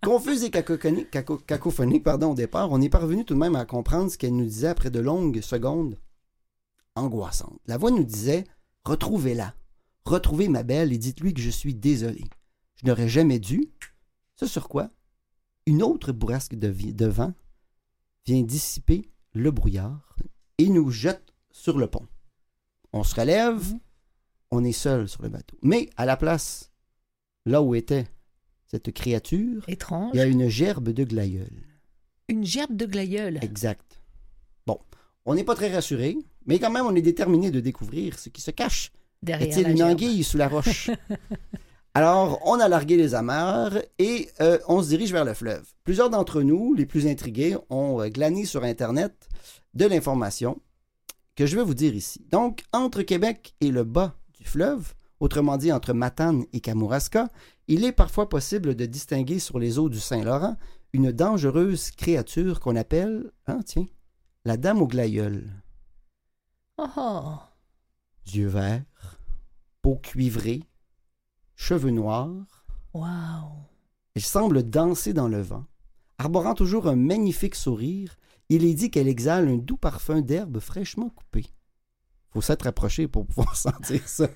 Confuse 0.02 0.44
et 0.44 0.50
cacophonique, 0.50 1.10
caco- 1.10 1.42
cacophonique 1.44 2.04
pardon, 2.04 2.30
au 2.30 2.34
départ, 2.34 2.70
on 2.70 2.80
est 2.80 2.88
parvenu 2.88 3.24
tout 3.24 3.34
de 3.34 3.38
même 3.40 3.56
à 3.56 3.64
comprendre 3.66 4.10
ce 4.10 4.16
qu'elle 4.16 4.36
nous 4.36 4.46
disait 4.46 4.68
après 4.68 4.90
de 4.90 5.00
longues 5.00 5.40
secondes 5.40 5.98
angoissantes. 6.94 7.58
La 7.66 7.76
voix 7.78 7.90
nous 7.90 8.04
disait 8.04 8.44
Retrouvez-la, 8.84 9.54
retrouvez 10.04 10.48
ma 10.48 10.62
belle 10.62 10.92
et 10.92 10.98
dites-lui 10.98 11.34
que 11.34 11.42
je 11.42 11.50
suis 11.50 11.74
désolé. 11.74 12.24
Je 12.80 12.86
n'aurais 12.86 13.08
jamais 13.08 13.38
dû. 13.38 13.68
Ce 14.36 14.46
sur 14.46 14.68
quoi 14.68 14.90
une 15.66 15.82
autre 15.82 16.12
bourrasque 16.12 16.54
de, 16.54 17.06
vent 17.06 17.34
vient 18.26 18.42
dissiper 18.42 19.10
le 19.34 19.50
brouillard 19.50 20.16
et 20.58 20.68
nous 20.68 20.90
jette 20.90 21.34
sur 21.52 21.78
le 21.78 21.86
pont. 21.86 22.06
On 22.92 23.04
se 23.04 23.14
relève, 23.14 23.62
on 24.50 24.64
est 24.64 24.72
seul 24.72 25.08
sur 25.08 25.22
le 25.22 25.28
bateau. 25.28 25.56
Mais 25.62 25.90
à 25.96 26.06
la 26.06 26.16
place, 26.16 26.72
là 27.44 27.62
où 27.62 27.74
était 27.74 28.06
cette 28.66 28.90
créature, 28.92 29.62
Étrange. 29.68 30.10
il 30.14 30.18
y 30.18 30.20
a 30.20 30.26
une 30.26 30.48
gerbe 30.48 30.88
de 30.88 31.04
glaïeul. 31.04 31.52
Une 32.28 32.44
gerbe 32.44 32.74
de 32.74 32.86
glaïeul. 32.86 33.38
Exact. 33.42 34.00
Bon, 34.66 34.80
on 35.26 35.34
n'est 35.34 35.44
pas 35.44 35.54
très 35.54 35.72
rassuré, 35.72 36.16
mais 36.46 36.58
quand 36.58 36.70
même, 36.70 36.86
on 36.86 36.94
est 36.94 37.02
déterminé 37.02 37.50
de 37.50 37.60
découvrir 37.60 38.18
ce 38.18 38.28
qui 38.30 38.40
se 38.40 38.50
cache. 38.50 38.90
Derrière 39.22 39.48
Est-il 39.48 39.64
la 39.64 39.70
une 39.70 39.76
gerbe. 39.76 39.90
anguille 39.90 40.24
sous 40.24 40.38
la 40.38 40.48
roche? 40.48 40.90
Alors, 41.92 42.40
on 42.46 42.60
a 42.60 42.68
largué 42.68 42.96
les 42.96 43.16
amarres 43.16 43.78
et 43.98 44.28
euh, 44.40 44.58
on 44.68 44.80
se 44.80 44.88
dirige 44.88 45.12
vers 45.12 45.24
le 45.24 45.34
fleuve. 45.34 45.66
Plusieurs 45.82 46.08
d'entre 46.08 46.42
nous, 46.42 46.72
les 46.72 46.86
plus 46.86 47.08
intrigués, 47.08 47.56
ont 47.68 48.00
euh, 48.00 48.08
glané 48.08 48.44
sur 48.44 48.62
Internet 48.62 49.28
de 49.74 49.86
l'information 49.86 50.60
que 51.34 51.46
je 51.46 51.56
vais 51.56 51.64
vous 51.64 51.74
dire 51.74 51.94
ici. 51.94 52.24
Donc, 52.30 52.62
entre 52.72 53.02
Québec 53.02 53.54
et 53.60 53.72
le 53.72 53.82
bas 53.82 54.14
du 54.38 54.44
fleuve, 54.44 54.94
autrement 55.18 55.56
dit 55.56 55.72
entre 55.72 55.92
Matane 55.92 56.44
et 56.52 56.60
Kamouraska, 56.60 57.28
il 57.66 57.84
est 57.84 57.92
parfois 57.92 58.28
possible 58.28 58.76
de 58.76 58.86
distinguer 58.86 59.40
sur 59.40 59.58
les 59.58 59.78
eaux 59.78 59.88
du 59.88 59.98
Saint-Laurent 59.98 60.56
une 60.92 61.10
dangereuse 61.10 61.90
créature 61.90 62.60
qu'on 62.60 62.76
appelle, 62.76 63.32
hein, 63.48 63.60
tiens, 63.64 63.86
la 64.44 64.56
dame 64.56 64.80
au 64.80 64.86
glaïeul. 64.86 65.50
Oh, 66.78 66.86
oh. 66.96 67.34
Yeux 68.32 68.48
verts, 68.48 69.18
peau 69.82 69.96
cuivrée, 69.96 70.62
cheveux 71.60 71.90
noirs. 71.90 72.64
Wow. 72.94 73.04
Elle 74.14 74.22
semble 74.22 74.62
danser 74.62 75.12
dans 75.12 75.28
le 75.28 75.42
vent. 75.42 75.66
Arborant 76.18 76.54
toujours 76.54 76.88
un 76.88 76.96
magnifique 76.96 77.54
sourire, 77.54 78.16
il 78.48 78.64
est 78.64 78.72
dit 78.72 78.90
qu'elle 78.90 79.08
exhale 79.08 79.46
un 79.46 79.58
doux 79.58 79.76
parfum 79.76 80.22
d'herbe 80.22 80.58
fraîchement 80.58 81.10
coupée. 81.10 81.46
Faut 82.32 82.40
s'être 82.40 82.66
approché 82.66 83.08
pour 83.08 83.26
pouvoir 83.26 83.54
sentir 83.56 84.08
ça. 84.08 84.28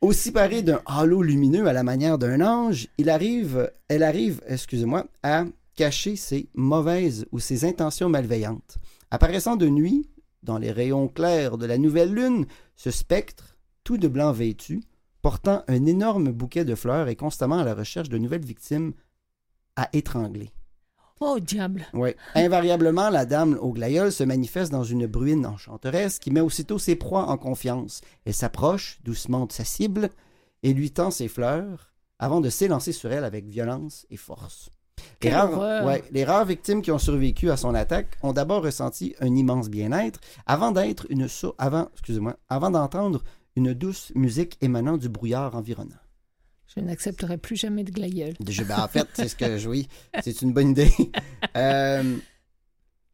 Aussi 0.00 0.30
parée 0.30 0.62
d'un 0.62 0.80
halo 0.86 1.22
lumineux 1.22 1.66
à 1.66 1.72
la 1.72 1.82
manière 1.82 2.18
d'un 2.18 2.40
ange, 2.40 2.86
il 2.98 3.10
arrive, 3.10 3.70
elle 3.88 4.04
arrive, 4.04 4.40
excusez-moi, 4.46 5.06
à 5.24 5.44
cacher 5.74 6.14
ses 6.14 6.48
mauvaises 6.54 7.26
ou 7.32 7.40
ses 7.40 7.64
intentions 7.64 8.08
malveillantes. 8.08 8.78
Apparaissant 9.10 9.56
de 9.56 9.68
nuit, 9.68 10.08
dans 10.44 10.58
les 10.58 10.70
rayons 10.70 11.08
clairs 11.08 11.58
de 11.58 11.66
la 11.66 11.78
nouvelle 11.78 12.14
lune, 12.14 12.46
ce 12.76 12.92
spectre, 12.92 13.56
tout 13.82 13.98
de 13.98 14.08
blanc 14.08 14.32
vêtu, 14.32 14.82
portant 15.26 15.64
un 15.66 15.86
énorme 15.86 16.30
bouquet 16.30 16.64
de 16.64 16.76
fleurs 16.76 17.08
et 17.08 17.16
constamment 17.16 17.58
à 17.58 17.64
la 17.64 17.74
recherche 17.74 18.08
de 18.08 18.16
nouvelles 18.16 18.44
victimes 18.44 18.92
à 19.74 19.88
étrangler. 19.92 20.52
Oh, 21.18 21.40
diable. 21.40 21.84
Oui. 21.94 22.10
Invariablement, 22.36 23.10
la 23.10 23.26
dame 23.26 23.58
au 23.60 23.72
glaïeul 23.72 24.12
se 24.12 24.22
manifeste 24.22 24.70
dans 24.70 24.84
une 24.84 25.08
bruine 25.08 25.44
enchanteresse 25.44 26.20
qui 26.20 26.30
met 26.30 26.40
aussitôt 26.40 26.78
ses 26.78 26.94
proies 26.94 27.28
en 27.28 27.38
confiance. 27.38 28.02
Elle 28.24 28.34
s'approche 28.34 29.00
doucement 29.02 29.46
de 29.46 29.52
sa 29.52 29.64
cible 29.64 30.10
et 30.62 30.72
lui 30.72 30.92
tend 30.92 31.10
ses 31.10 31.26
fleurs 31.26 31.92
avant 32.20 32.40
de 32.40 32.48
s'élancer 32.48 32.92
sur 32.92 33.10
elle 33.10 33.24
avec 33.24 33.46
violence 33.46 34.06
et 34.10 34.16
force. 34.16 34.70
Les 35.24 35.34
rares, 35.34 35.86
ouais, 35.86 36.04
les 36.12 36.24
rares 36.24 36.44
victimes 36.44 36.82
qui 36.82 36.92
ont 36.92 37.00
survécu 37.00 37.50
à 37.50 37.56
son 37.56 37.74
attaque 37.74 38.16
ont 38.22 38.32
d'abord 38.32 38.62
ressenti 38.62 39.16
un 39.20 39.34
immense 39.34 39.70
bien-être 39.70 40.20
avant 40.46 40.70
d'être 40.70 41.04
une 41.10 41.26
avant, 41.58 41.88
excusez-moi, 41.94 42.36
avant 42.48 42.70
d'entendre 42.70 43.24
une 43.56 43.72
douce 43.72 44.12
musique 44.14 44.58
émanant 44.60 44.98
du 44.98 45.08
brouillard 45.08 45.56
environnant. 45.56 45.96
Je 46.74 46.80
n'accepterai 46.80 47.38
plus 47.38 47.56
jamais 47.56 47.84
de 47.84 47.90
glaïeul. 47.90 48.34
Ben, 48.38 48.78
en 48.78 48.88
fait, 48.88 49.08
c'est 49.14 49.28
ce 49.28 49.36
que 49.36 49.56
je 49.56 49.68
oui, 49.68 49.88
c'est 50.22 50.42
une 50.42 50.52
bonne 50.52 50.70
idée. 50.70 50.92
Euh, 51.56 52.18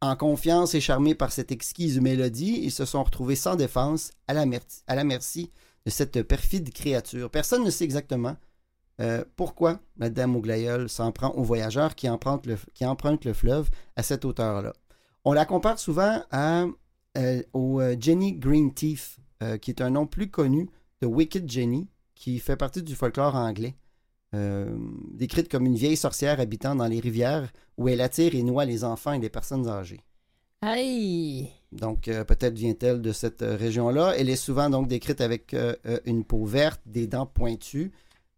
en 0.01 0.17
confiance 0.17 0.75
et 0.75 0.81
charmés 0.81 1.15
par 1.15 1.31
cette 1.31 1.53
exquise 1.53 2.01
mélodie, 2.01 2.59
ils 2.61 2.71
se 2.71 2.83
sont 2.83 3.01
retrouvés 3.01 3.37
sans 3.37 3.55
défense, 3.55 4.11
à 4.27 4.33
la, 4.33 4.43
à 4.87 4.95
la 4.95 5.05
merci 5.05 5.49
de 5.85 5.91
cette 5.91 6.23
perfide 6.23 6.73
créature. 6.73 7.29
Personne 7.29 7.63
ne 7.63 7.69
sait 7.69 7.85
exactement 7.85 8.35
euh, 8.99 9.23
pourquoi 9.37 9.79
la 9.95 10.09
dame 10.09 10.35
au 10.35 10.41
glaïeul 10.41 10.89
s'en 10.89 11.13
prend 11.13 11.29
aux 11.29 11.43
voyageurs 11.43 11.95
qui 11.95 12.09
empruntent 12.09 12.47
le, 12.47 12.57
qui 12.73 12.85
empruntent 12.85 13.23
le 13.23 13.31
fleuve 13.31 13.69
à 13.95 14.03
cette 14.03 14.25
hauteur-là. 14.25 14.73
On 15.23 15.31
la 15.31 15.45
compare 15.45 15.79
souvent 15.79 16.21
à, 16.29 16.65
euh, 17.17 17.43
au 17.53 17.81
Jenny 17.97 18.33
Green 18.33 18.73
Teeth, 19.43 19.57
qui 19.59 19.71
est 19.71 19.81
un 19.81 19.91
nom 19.91 20.05
plus 20.05 20.29
connu 20.29 20.69
de 21.01 21.07
Wicked 21.07 21.49
Jenny, 21.49 21.87
qui 22.15 22.39
fait 22.39 22.55
partie 22.55 22.83
du 22.83 22.95
folklore 22.95 23.35
anglais. 23.35 23.75
décrite 25.11 25.49
comme 25.49 25.65
une 25.65 25.75
vieille 25.75 25.97
sorcière 25.97 26.39
habitant 26.39 26.75
dans 26.75 26.87
les 26.87 26.99
rivières 26.99 27.51
où 27.77 27.87
elle 27.87 28.01
attire 28.01 28.33
et 28.33 28.43
noie 28.43 28.65
les 28.65 28.83
enfants 28.83 29.13
et 29.13 29.19
les 29.19 29.29
personnes 29.29 29.67
âgées. 29.67 30.01
Aïe! 30.61 31.49
Donc, 31.71 32.03
peut-être 32.05 32.55
vient-elle 32.55 33.01
de 33.01 33.11
cette 33.11 33.41
région-là. 33.41 34.13
Elle 34.17 34.29
est 34.29 34.35
souvent 34.35 34.69
donc 34.69 34.87
décrite 34.87 35.21
avec 35.21 35.55
une 36.05 36.23
peau 36.23 36.45
verte, 36.45 36.81
des 36.85 37.05
dents 37.05 37.25
pointues, 37.25 37.91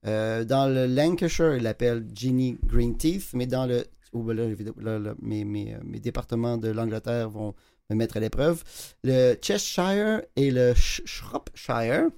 euh, 0.06 0.44
dans 0.44 0.68
le 0.68 0.86
Lancashire, 0.86 1.56
il 1.56 1.64
l'appelle 1.64 2.06
Ginny 2.14 2.58
Green 2.66 2.96
Teeth, 2.96 3.32
mais 3.34 3.48
dans 3.48 3.66
le. 3.66 3.86
Là, 4.24 5.14
mes, 5.22 5.46
mes, 5.46 5.78
mes, 5.84 6.00
départements 6.00 6.58
de 6.58 6.70
l'Angleterre 6.70 7.30
vont 7.30 7.54
me 7.90 7.96
mettre 7.96 8.18
à 8.18 8.20
l'épreuve. 8.20 8.64
Le 9.04 9.36
Cheshire 9.42 10.22
et 10.36 10.52
le 10.52 10.74
Shropshire. 10.76 12.10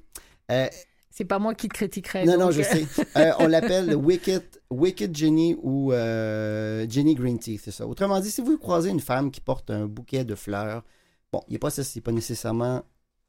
Euh, 0.51 0.67
c'est 1.09 1.25
pas 1.25 1.39
moi 1.39 1.55
qui 1.55 1.67
te 1.67 1.73
critiquerai. 1.73 2.25
Non, 2.25 2.37
non, 2.37 2.51
je 2.51 2.61
sais. 2.61 2.85
Euh, 3.17 3.31
on 3.39 3.47
l'appelle 3.47 3.87
le 3.87 3.95
Wicked, 3.95 4.43
Wicked 4.69 5.15
Ginny 5.15 5.55
ou 5.61 5.91
Ginny 5.91 7.15
Green 7.15 7.39
Teeth, 7.39 7.61
c'est 7.63 7.71
ça. 7.71 7.87
Autrement 7.87 8.19
dit, 8.19 8.29
si 8.29 8.41
vous 8.41 8.57
croisez 8.57 8.89
une 8.89 8.99
femme 8.99 9.31
qui 9.31 9.41
porte 9.41 9.71
un 9.71 9.87
bouquet 9.87 10.23
de 10.23 10.35
fleurs, 10.35 10.83
bon, 11.31 11.41
il 11.47 11.53
n'est 11.53 11.59
pas, 11.59 11.69
pas 11.71 12.11
nécessairement. 12.11 12.83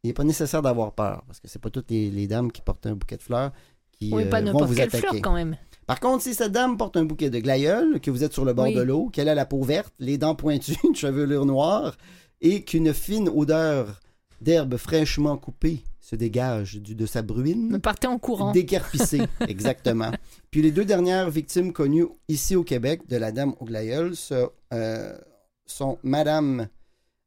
Il 0.05 0.09
n'est 0.09 0.15
pas 0.15 0.25
nécessaire 0.25 0.63
d'avoir 0.63 0.93
peur, 0.93 1.25
parce 1.27 1.41
que 1.41 1.49
c'est 1.49 1.59
pas 1.59 1.71
toutes 1.71 1.91
les, 1.91 2.09
les, 2.11 2.29
dames 2.29 2.53
qui 2.53 2.63
portent 2.63 2.87
un 2.87 2.95
bouquet 2.95 3.17
de 3.17 3.23
fleurs 3.23 3.51
oui, 4.01 4.25
pas 4.27 4.41
euh, 4.41 4.53
vont 4.53 4.65
vous 4.65 4.81
attaquer. 4.81 4.99
Fleur, 4.99 5.15
quand 5.23 5.33
même. 5.33 5.57
Par 5.89 6.01
contre, 6.01 6.23
si 6.23 6.35
cette 6.35 6.53
dame 6.53 6.77
porte 6.77 6.99
un 6.99 7.07
bouquet 7.07 7.31
de 7.31 7.39
glaïeul, 7.39 7.99
que 7.99 8.11
vous 8.11 8.23
êtes 8.23 8.35
sur 8.35 8.45
le 8.45 8.53
bord 8.53 8.71
de 8.71 8.83
l'eau, 8.83 9.09
qu'elle 9.09 9.31
a 9.31 9.35
la 9.35 9.47
peau 9.47 9.63
verte, 9.63 9.95
les 9.99 10.19
dents 10.19 10.35
pointues, 10.35 10.77
une 10.85 10.95
chevelure 10.95 11.47
noire, 11.47 11.97
et 12.43 12.63
qu'une 12.63 12.93
fine 12.93 13.31
odeur 13.31 13.99
d'herbe 14.43 14.77
fraîchement 14.77 15.39
coupée 15.39 15.83
se 15.99 16.15
dégage 16.15 16.75
du, 16.75 16.95
de 16.95 17.07
sa 17.07 17.23
bruine. 17.23 17.81
Partez 17.81 18.07
en 18.07 18.19
courant. 18.19 18.53
Décarpissée, 18.53 19.23
exactement. 19.49 20.13
Puis 20.51 20.61
les 20.61 20.73
deux 20.73 20.85
dernières 20.85 21.31
victimes 21.31 21.73
connues 21.73 22.07
ici 22.29 22.55
au 22.55 22.65
Québec 22.65 23.09
de 23.09 23.17
la 23.17 23.33
dame 23.33 23.55
au 23.59 23.65
glaïeul 23.65 24.13
euh, 24.75 25.19
sont 25.65 25.99
Madame 26.03 26.69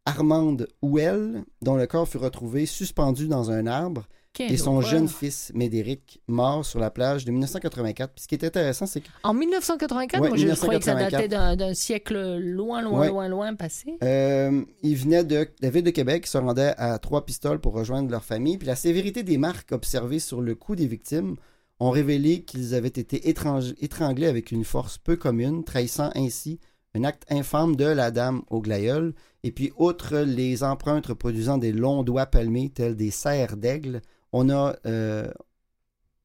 Armande 0.06 0.68
Houel, 0.84 1.46
dont 1.64 1.78
le 1.78 1.88
corps 1.88 2.08
fut 2.08 2.18
retrouvé 2.18 2.68
suspendu 2.68 3.28
dans 3.28 3.50
un 3.50 3.66
arbre, 3.66 4.08
et 4.40 4.58
son 4.58 4.82
jeune 4.82 5.08
fils, 5.08 5.52
Médéric, 5.54 6.22
mort 6.28 6.66
sur 6.66 6.80
la 6.80 6.90
plage 6.90 7.26
de 7.26 7.32
1984. 7.32 8.14
Puis 8.14 8.24
ce 8.24 8.28
qui 8.28 8.36
est 8.36 8.46
intéressant, 8.46 8.86
c'est 8.86 9.02
que... 9.02 9.08
En 9.24 9.34
1984, 9.34 10.20
moi, 10.20 10.38
je 10.38 10.48
croyais 10.56 10.80
que 10.80 10.86
ça 10.86 10.96
datait 10.96 11.28
d'un 11.28 11.74
siècle 11.74 12.38
loin, 12.40 12.82
loin, 12.82 13.08
loin, 13.08 13.28
loin 13.28 13.56
passé. 13.56 13.98
Euh, 14.04 14.64
ils 14.84 14.96
venaient 14.96 15.24
de 15.24 15.48
la 15.62 15.70
ville 15.70 15.84
de 15.84 15.90
Québec, 15.90 16.28
se 16.28 16.38
rendaient 16.38 16.74
à 16.78 16.98
Trois 17.00 17.26
Pistoles 17.26 17.60
pour 17.60 17.74
rejoindre 17.74 18.10
leur 18.10 18.24
famille. 18.24 18.58
Puis 18.58 18.68
la 18.68 18.76
sévérité 18.76 19.24
des 19.24 19.38
marques 19.38 19.72
observées 19.72 20.20
sur 20.20 20.42
le 20.42 20.56
cou 20.56 20.76
des 20.76 20.88
victimes 20.88 21.36
ont 21.80 21.90
révélé 21.90 22.44
qu'ils 22.44 22.76
avaient 22.76 22.88
été 22.88 23.30
étranglés 23.30 24.28
avec 24.28 24.52
une 24.52 24.64
force 24.64 24.98
peu 24.98 25.16
commune, 25.16 25.64
trahissant 25.64 26.12
ainsi 26.16 26.60
un 26.94 27.04
acte 27.04 27.26
infâme 27.30 27.76
de 27.76 27.86
la 27.86 28.12
dame 28.12 28.42
au 28.50 28.62
glaïeul. 28.62 29.14
Et 29.44 29.52
puis, 29.52 29.72
outre 29.78 30.18
les 30.20 30.64
empreintes 30.64 31.08
reproduisant 31.08 31.58
des 31.58 31.72
longs 31.72 32.04
doigts 32.04 32.26
palmés 32.26 32.70
tels 32.70 32.96
des 32.96 33.12
serres 33.12 33.58
d'aigle, 33.58 34.02
on 34.34 34.50
a 34.50 34.76
euh, 34.86 35.30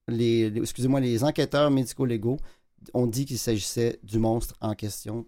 les, 0.08 0.52
excusez-moi, 0.56 1.00
les 1.00 1.24
enquêteurs 1.24 1.70
médico-légaux 1.70 2.38
ont 2.94 3.06
dit 3.06 3.24
qu'il 3.24 3.38
s'agissait 3.38 3.98
du 4.02 4.18
monstre 4.18 4.54
en 4.60 4.74
question. 4.74 5.26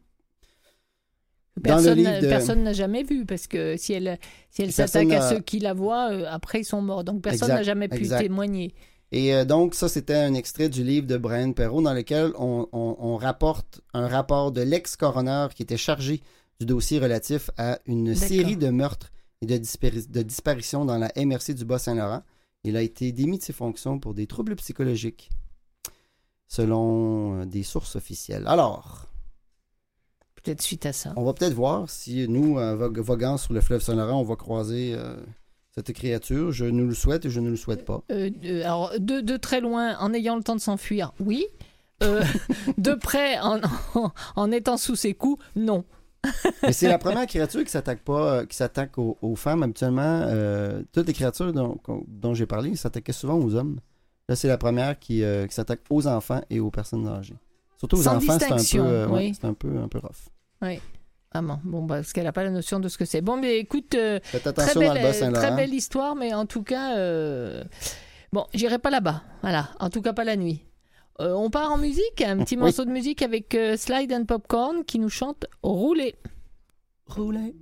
Personne 1.63 2.63
n'a 2.63 2.73
jamais 2.73 3.03
vu 3.03 3.27
parce 3.27 3.49
que 3.49 3.77
si 3.77 3.93
elle, 3.93 4.19
si 4.51 4.63
elle 4.63 4.73
s'attaque 4.73 5.11
à 5.11 5.29
ceux 5.29 5.41
qui 5.41 5.59
la 5.59 5.75
voient, 5.75 6.13
euh, 6.13 6.25
après 6.29 6.61
ils 6.61 6.65
sont 6.65 6.81
morts. 6.81 7.05
Donc 7.05 7.23
personne 7.23 7.49
n'a 7.49 7.63
jamais 7.63 7.89
pu 7.89 8.09
témoigner. 8.09 8.75
Et 9.11 9.35
euh, 9.35 9.45
donc, 9.45 9.75
ça, 9.75 9.89
c'était 9.89 10.15
un 10.15 10.35
extrait 10.35 10.69
du 10.69 10.85
livre 10.85 11.07
de 11.07 11.17
Brian 11.17 11.53
Perrault 11.53 11.81
dans 11.81 11.95
lequel 11.95 12.33
on, 12.37 13.17
rapporte 13.17 13.81
un 13.95 14.07
rapport 14.07 14.53
de 14.53 14.61
l'ex-coroner 14.61 15.49
qui 15.55 15.63
était 15.63 15.79
chargé 15.79 16.21
du 16.61 16.67
dossier 16.67 16.99
relatif 16.99 17.51
à 17.57 17.79
une 17.87 18.15
série 18.15 18.57
de 18.57 18.69
meurtres 18.69 19.11
et 19.41 19.47
de, 19.47 19.57
de 19.57 20.23
disparitions 20.23 20.85
dans 20.85 20.99
la 20.99 21.11
MRC 21.17 21.55
du 21.55 21.65
Bas-Saint-Laurent. 21.65 22.23
Il 22.65 22.77
a 22.77 22.83
été 22.83 23.13
démis 23.13 23.39
de 23.39 23.43
ses 23.43 23.53
fonctions 23.53 23.99
pour 23.99 24.15
des 24.15 24.27
troubles 24.27 24.57
psychologiques, 24.57 25.31
selon 26.49 27.41
euh, 27.41 27.45
des 27.47 27.63
sources 27.63 27.97
officielles. 27.97 28.45
Alors. 28.47 29.07
Peut-être 30.43 30.63
suite 30.63 30.87
à 30.87 30.93
ça. 30.93 31.13
On 31.17 31.25
va 31.25 31.33
peut-être 31.35 31.55
voir 31.55 31.91
si 31.91 32.27
nous, 32.29 32.59
euh, 32.59 32.75
voguant 32.77 33.37
sur 33.37 33.53
le 33.53 33.61
fleuve 33.61 33.83
Saint-Laurent, 33.83 34.21
on 34.21 34.25
va 34.25 34.37
croiser 34.37 34.95
euh, 34.95 35.17
cette 35.75 35.93
créature. 35.93 36.53
Je 36.53 36.65
nous 36.65 36.87
le 36.87 36.95
souhaite 36.95 37.27
et 37.27 37.31
je 37.31 37.41
ne 37.41 37.51
le 37.51 37.57
souhaite 37.57 37.85
pas. 37.85 38.03
alors, 38.65 38.93
de, 38.99 39.37
très 39.37 39.61
loin, 39.61 39.97
en 39.99 40.15
ayant 40.15 40.37
le 40.37 40.43
temps 40.43 40.55
de 40.55 40.61
s'enfuir, 40.61 41.13
oui. 41.21 41.47
de 42.79 42.95
près, 42.95 43.39
en, 44.37 44.53
étant 44.53 44.77
sous 44.77 44.95
ses 44.95 45.15
coups, 45.15 45.45
non. 45.57 45.85
Mais 46.63 46.73
c'est 46.73 46.89
la 46.89 46.99
première 46.99 47.27
créature 47.27 47.65
qui 47.65 47.71
s'attaque 47.71 48.01
pas, 48.01 48.45
qui 48.47 48.57
s'attaque 48.57 48.99
aux, 48.99 49.37
femmes 49.37 49.63
habituellement. 49.63 50.23
Euh, 50.27 50.83
toutes 50.93 51.07
les 51.07 51.13
créatures 51.13 51.53
dont, 51.53 51.79
dont 52.07 52.35
j'ai 52.35 52.47
parlé 52.47 52.75
s'attaquaient 52.77 53.13
souvent 53.13 53.39
aux 53.39 53.55
hommes. 53.55 53.79
Là, 54.29 54.37
c'est 54.37 54.49
la 54.49 54.59
première 54.59 54.99
qui, 54.99 55.23
euh, 55.23 55.47
qui 55.47 55.55
s'attaque 55.55 55.81
aux 55.89 56.07
enfants 56.07 56.43
et 56.51 56.61
aux 56.61 56.71
personnes 56.71 57.07
âgées. 57.07 57.37
Surtout 57.79 57.97
aux 57.97 58.09
enfants, 58.09 58.39
c'est 58.39 58.53
un 58.53 58.83
peu, 58.83 58.89
euh, 58.89 59.33
c'est 59.33 59.45
un 59.45 59.55
peu, 59.55 59.79
un 59.79 59.89
peu 59.89 59.99
rough. 59.99 60.29
Oui. 60.63 60.81
Vraiment. 61.33 61.61
Bon, 61.63 61.83
bah, 61.83 61.97
parce 61.97 62.13
qu'elle 62.13 62.25
n'a 62.25 62.33
pas 62.33 62.43
la 62.43 62.51
notion 62.51 62.81
de 62.81 62.89
ce 62.89 62.99
que 62.99 63.05
c'est. 63.05 63.21
Bon, 63.21 63.37
mais 63.37 63.59
écoute, 63.59 63.91
très, 63.91 64.75
belle, 64.75 65.33
très 65.33 65.55
belle 65.55 65.75
histoire, 65.75 66.17
mais 66.17 66.35
en 66.35 66.47
tout 66.47 66.63
cas, 66.63 66.95
bon, 68.33 68.47
j'irai 68.53 68.79
pas 68.79 68.91
là-bas. 68.91 69.23
Voilà. 69.43 69.69
En 69.79 69.89
tout 69.89 70.03
cas, 70.03 70.13
pas 70.13 70.25
la 70.25 70.37
nuit. 70.37 70.63
Euh, 71.21 71.33
on 71.33 71.51
part 71.51 71.73
en 71.73 71.79
musique, 71.79 72.21
un 72.21 72.39
petit 72.39 72.57
morceau 72.57 72.85
de 72.85 72.91
musique 72.91 73.23
avec 73.23 73.55
euh, 73.57 73.77
Slide 73.77 74.13
and 74.13 74.25
Popcorn 74.25 74.85
qui 74.85 75.01
nous 75.01 75.09
chante 75.09 75.47
Rouler. 75.63 76.15
Rouler. 77.07 77.55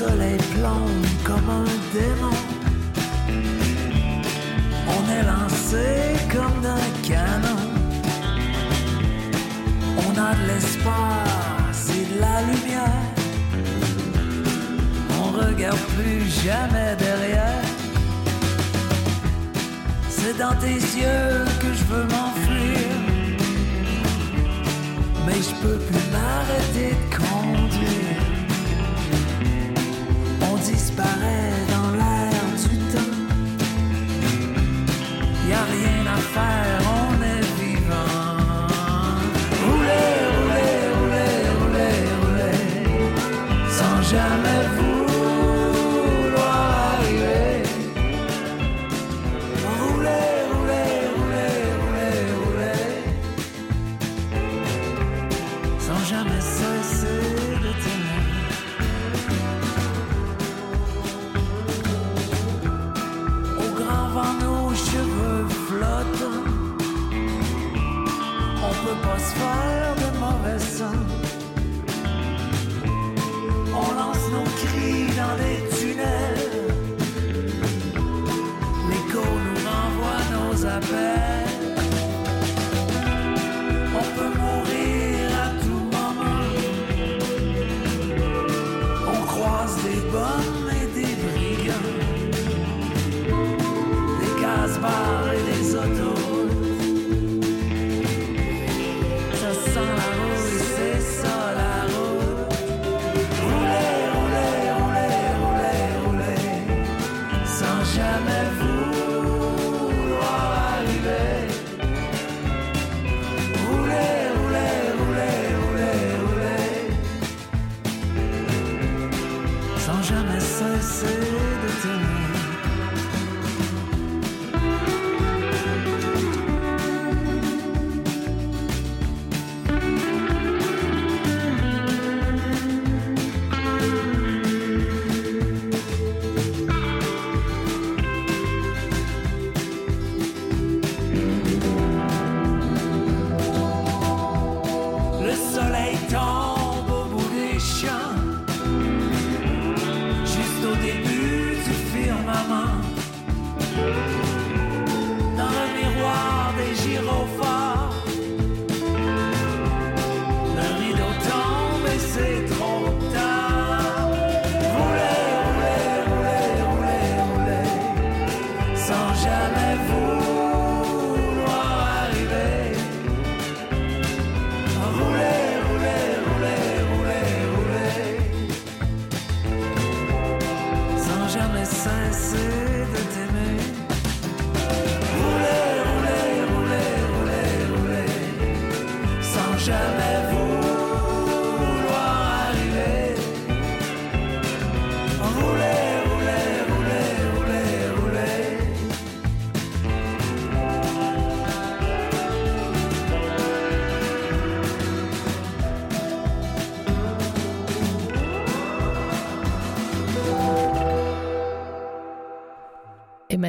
Soleil 0.00 0.38
blanc 0.56 0.86
comme 1.24 1.48
un 1.62 1.70
démon. 1.92 2.38
On 4.96 5.02
est 5.16 5.24
lancé 5.32 5.88
comme 6.34 6.56
d'un 6.66 6.86
canon. 7.10 7.60
On 10.04 10.12
a 10.28 10.30
de 10.38 10.44
l'espace 10.50 11.84
et 11.98 12.06
de 12.12 12.18
la 12.24 12.36
lumière. 12.50 13.08
On 15.22 15.28
regarde 15.42 15.84
plus 15.98 16.22
jamais 16.44 16.92
derrière. 17.06 17.64
C'est 20.08 20.36
dans 20.44 20.56
tes 20.64 20.80
yeux 21.00 21.44
que 21.62 21.70
je 21.78 21.84
veux 21.90 22.06
m'enfuir. 22.14 22.88
Mais 25.26 25.40
je 25.48 25.54
peux 25.62 25.78
plus 25.88 26.06
m'arrêter 26.14 26.90
de 27.00 27.06
conduire 27.20 28.29
disparaît 30.62 31.52
dans 31.70 31.90
l'air 31.96 32.44
du 32.62 32.76
temps. 32.92 33.16
Y 35.48 35.52
a 35.52 35.64
rien 35.64 36.06
à 36.06 36.16
faire, 36.16 37.09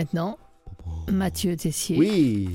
maintenant, 0.02 0.40
Mathieu 1.12 1.56
Tessier, 1.56 1.96
Oui. 1.96 2.50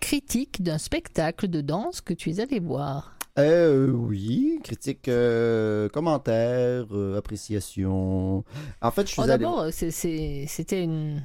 critique 0.00 0.62
d'un 0.62 0.76
spectacle 0.76 1.48
de 1.48 1.62
danse 1.62 2.02
que 2.02 2.12
tu 2.12 2.28
es 2.30 2.40
allé 2.40 2.60
voir. 2.60 3.16
Euh, 3.38 3.88
oui, 3.90 4.60
critique, 4.62 5.08
euh, 5.08 5.88
commentaire, 5.88 6.84
euh, 6.92 7.16
appréciation. 7.16 8.44
En 8.82 8.90
fait, 8.90 9.06
je 9.06 9.12
suis 9.12 9.20
Oh, 9.20 9.24
allé... 9.24 9.30
D'abord, 9.30 9.66
c'était 9.72 10.84
une... 10.84 11.22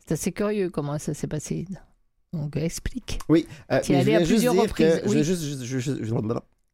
C'est 0.00 0.12
assez 0.12 0.32
curieux 0.32 0.68
comment 0.68 0.98
ça 0.98 1.14
s'est 1.14 1.26
passé. 1.28 1.64
Donc, 2.34 2.54
explique. 2.56 3.18
Oui, 3.30 3.46
euh, 3.72 3.80
Tu 3.82 3.92
es 3.92 3.96
allé 4.00 4.12
je 4.12 4.18
à 4.18 4.26
plusieurs 4.26 4.54
reprises, 4.54 4.86
que... 4.86 4.96
Je 4.96 5.00
oui. 5.04 5.06
voulais 5.08 5.24
juste, 5.24 5.42
juste- 5.64 6.02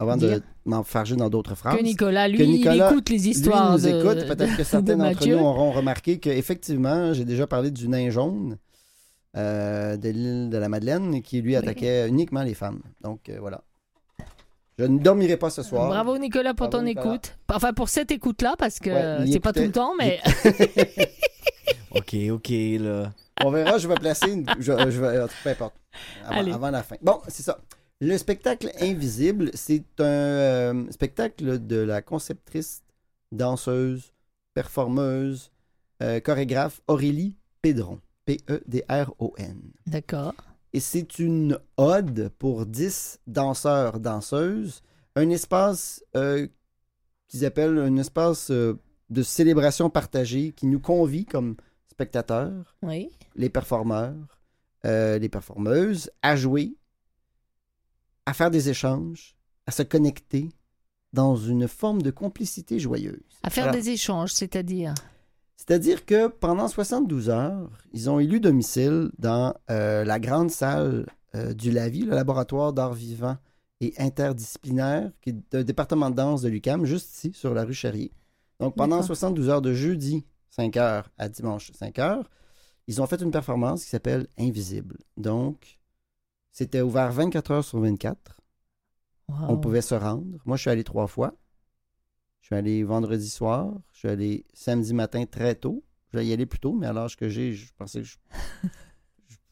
avant 0.01 0.16
de 0.16 0.26
Dire. 0.26 0.40
m'enfarger 0.64 1.14
dans 1.14 1.28
d'autres 1.30 1.55
phrases. 1.55 1.76
Que 1.76 1.82
Nicolas, 1.82 2.26
lui, 2.26 2.38
Que 2.38 2.42
Nicolas, 2.42 2.74
il 2.88 2.92
écoute 2.92 3.09
les 3.11 3.28
histoires 3.28 3.76
Lui 3.76 3.84
nous 3.84 3.90
de, 3.90 3.98
écoute. 4.01 4.26
Peut-être 4.26 4.57
que 4.57 4.64
certains 4.64 4.96
de 4.96 5.03
d'entre 5.03 5.26
nous 5.28 5.38
auront 5.38 5.70
remarqué 5.70 6.18
qu'effectivement, 6.18 7.12
j'ai 7.12 7.24
déjà 7.24 7.46
parlé 7.46 7.70
du 7.70 7.86
nain 7.86 8.11
jaune 8.11 8.57
euh, 9.36 9.96
de 9.96 10.09
l'île 10.09 10.51
de 10.51 10.57
la 10.59 10.68
Madeleine 10.68 11.22
qui 11.22 11.40
lui 11.42 11.55
attaquait 11.55 12.09
uniquement 12.09 12.42
les 12.42 12.55
femmes. 12.55 12.80
Donc 13.03 13.28
euh, 13.28 13.36
voilà. 13.40 13.61
Je 14.78 14.86
ne 14.86 14.98
dormirai 14.98 15.36
pas 15.36 15.51
ce 15.51 15.62
soir. 15.62 15.88
Bravo 15.88 16.16
Nicolas 16.16 16.55
pour 16.55 16.68
Bravo, 16.68 16.78
ton 16.78 16.84
Nicolas. 16.88 17.14
écoute. 17.16 17.36
Enfin 17.53 17.74
pour 17.74 17.90
cette 17.90 18.11
écoute 18.11 18.40
là 18.40 18.55
parce 18.59 18.78
que 18.78 18.88
Ouais, 19.20 19.30
c'est 19.30 19.38
pas 19.40 19.53
tout 19.53 19.61
le 19.61 19.70
temps 19.70 19.92
mais 19.98 20.18
Ok, 21.94 22.16
ok, 22.30 22.48
là. 22.80 23.12
On 23.44 23.51
verra, 23.51 23.78
je 23.78 23.88
vais 23.88 23.94
placer 23.96 24.30
une. 24.32 24.46
Je, 24.59 24.72
je 24.90 25.01
vais, 25.01 25.26
peu 25.44 25.51
importe. 25.51 25.74
Avant 26.24 26.70
la 26.70 26.82
fin. 26.82 26.96
Bon, 27.03 27.18
c'est 27.28 27.42
ça. 27.42 27.59
Le 28.01 28.16
spectacle 28.16 28.70
Invisible, 28.80 29.51
c'est 29.55 29.84
un 30.01 30.05
euh, 30.05 30.90
spectacle 30.90 31.66
de 31.66 31.76
la 31.76 32.01
conceptrice, 32.01 32.82
danseuse, 33.30 34.14
performeuse, 34.55 35.51
euh, 36.03 36.18
chorégraphe 36.20 36.80
Aurélie 36.86 37.36
Pédron. 37.62 38.01
P-E-D-R-O-N. 38.26 39.61
d'accord. 39.86 40.34
Et 40.72 40.78
c'est 40.80 41.18
une 41.18 41.59
ode 41.78 42.30
pour 42.38 42.64
10 42.64 43.18
danseurs, 43.26 43.98
danseuses. 43.98 44.82
Un 45.16 45.28
espace 45.30 46.05
euh, 46.16 46.46
qu'ils 47.26 47.44
appellent 47.44 47.78
un 47.78 47.96
espace 47.96 48.51
euh, 48.53 48.78
de 49.09 49.22
célébration 49.24 49.90
partagée 49.90 50.53
qui 50.53 50.66
nous 50.66 50.78
convie 50.78 51.24
comme 51.24 51.57
spectateurs 51.90 52.76
Oui. 52.82 53.11
les 53.34 53.48
performeurs, 53.51 54.14
euh, 54.84 55.18
les 55.18 55.28
performeuses, 55.28 56.11
à 56.22 56.36
jouer, 56.36 56.76
à 58.31 58.33
faire 58.33 58.53
des 58.53 58.68
échanges, 58.68 59.35
à 59.66 59.72
se 59.72 59.83
connecter 59.83 60.51
dans 61.12 61.35
une 61.35 61.66
forme 61.66 62.01
de 62.01 62.12
complicité 62.12 62.78
joyeuse. 62.78 63.41
À 63.43 63.51
faire 63.51 63.64
Alors, 63.64 63.74
des 63.74 63.91
échanges, 63.91 64.33
c'est-à-dire? 64.33 64.95
C'est-à-dire 65.57 66.07
que 66.07 66.28
pendant 66.28 66.68
72 66.68 67.28
heures, 67.28 67.68
ils 67.93 68.09
ont 68.09 68.20
élu 68.20 68.39
domicile 68.39 69.11
dans 69.18 69.53
euh, 69.68 70.05
la 70.05 70.20
grande 70.20 70.53
salle 70.53 71.07
euh, 71.35 71.53
du 71.55 71.72
LAVI, 71.72 72.03
le 72.03 72.14
laboratoire 72.14 72.72
d'art 72.72 72.95
vivant 72.95 73.37
et 73.81 73.95
interdisciplinaire, 73.99 75.11
qui 75.22 75.31
est 75.31 75.55
un 75.57 75.64
département 75.64 76.09
de 76.09 76.14
danse 76.14 76.43
de 76.43 76.49
l'UCAM, 76.49 76.85
juste 76.85 77.12
ici, 77.12 77.33
sur 77.35 77.53
la 77.53 77.64
rue 77.64 77.74
Charrier. 77.74 78.12
Donc 78.61 78.76
pendant 78.76 78.97
D'accord. 78.97 79.07
72 79.07 79.49
heures 79.49 79.62
de 79.62 79.74
jeudi 79.74 80.24
5 80.51 80.76
heures 80.76 81.11
à 81.18 81.28
dimanche 81.28 81.72
5 81.72 81.99
heures, 81.99 82.31
ils 82.87 83.03
ont 83.03 83.07
fait 83.07 83.20
une 83.20 83.33
performance 83.33 83.83
qui 83.83 83.91
s'appelle 83.91 84.28
Invisible. 84.39 84.99
Donc, 85.16 85.80
c'était 86.61 86.82
ouvert 86.82 87.11
24 87.11 87.50
heures 87.52 87.64
sur 87.64 87.80
24. 87.80 88.38
On 89.48 89.56
pouvait 89.56 89.80
se 89.80 89.94
rendre. 89.94 90.26
Moi, 90.44 90.58
je 90.58 90.61
suis 90.61 90.68
allé 90.70 90.84
trois 90.84 91.06
fois. 91.06 91.34
Je 92.42 92.48
suis 92.48 92.54
allé 92.54 92.84
vendredi 92.84 93.30
soir. 93.30 93.72
Je 93.92 93.98
suis 94.00 94.08
allé 94.08 94.44
samedi 94.52 94.92
matin 94.92 95.24
très 95.24 95.54
tôt. 95.54 95.82
Je 96.12 96.18
vais 96.18 96.26
y 96.26 96.34
aller 96.34 96.44
plus 96.44 96.58
tôt, 96.58 96.74
mais 96.74 96.86
à 96.86 96.92
l'âge 96.92 97.16
que 97.16 97.30
j'ai, 97.30 97.54
je 97.54 97.72
pensais 97.78 98.00
que 98.02 98.06
je- 98.06 98.18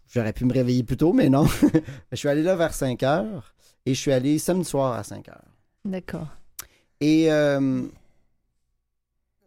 j'aurais 0.07 0.35
pu 0.35 0.45
me 0.45 0.53
réveiller 0.53 0.85
plus 0.85 0.99
tôt, 0.99 1.15
mais 1.15 1.31
non. 1.31 1.47
je 2.13 2.17
suis 2.17 2.29
allé 2.29 2.43
là 2.43 2.57
vers 2.57 2.75
5 2.75 3.03
heures 3.05 3.55
et 3.87 3.95
je 3.95 3.99
suis 3.99 4.13
allé 4.13 4.39
samedi 4.39 4.69
soir 4.69 4.93
à 4.93 5.03
5 5.03 5.31
heures. 5.31 5.49
D'accord. 5.87 6.29
Et 7.01 7.33
euh, 7.33 7.87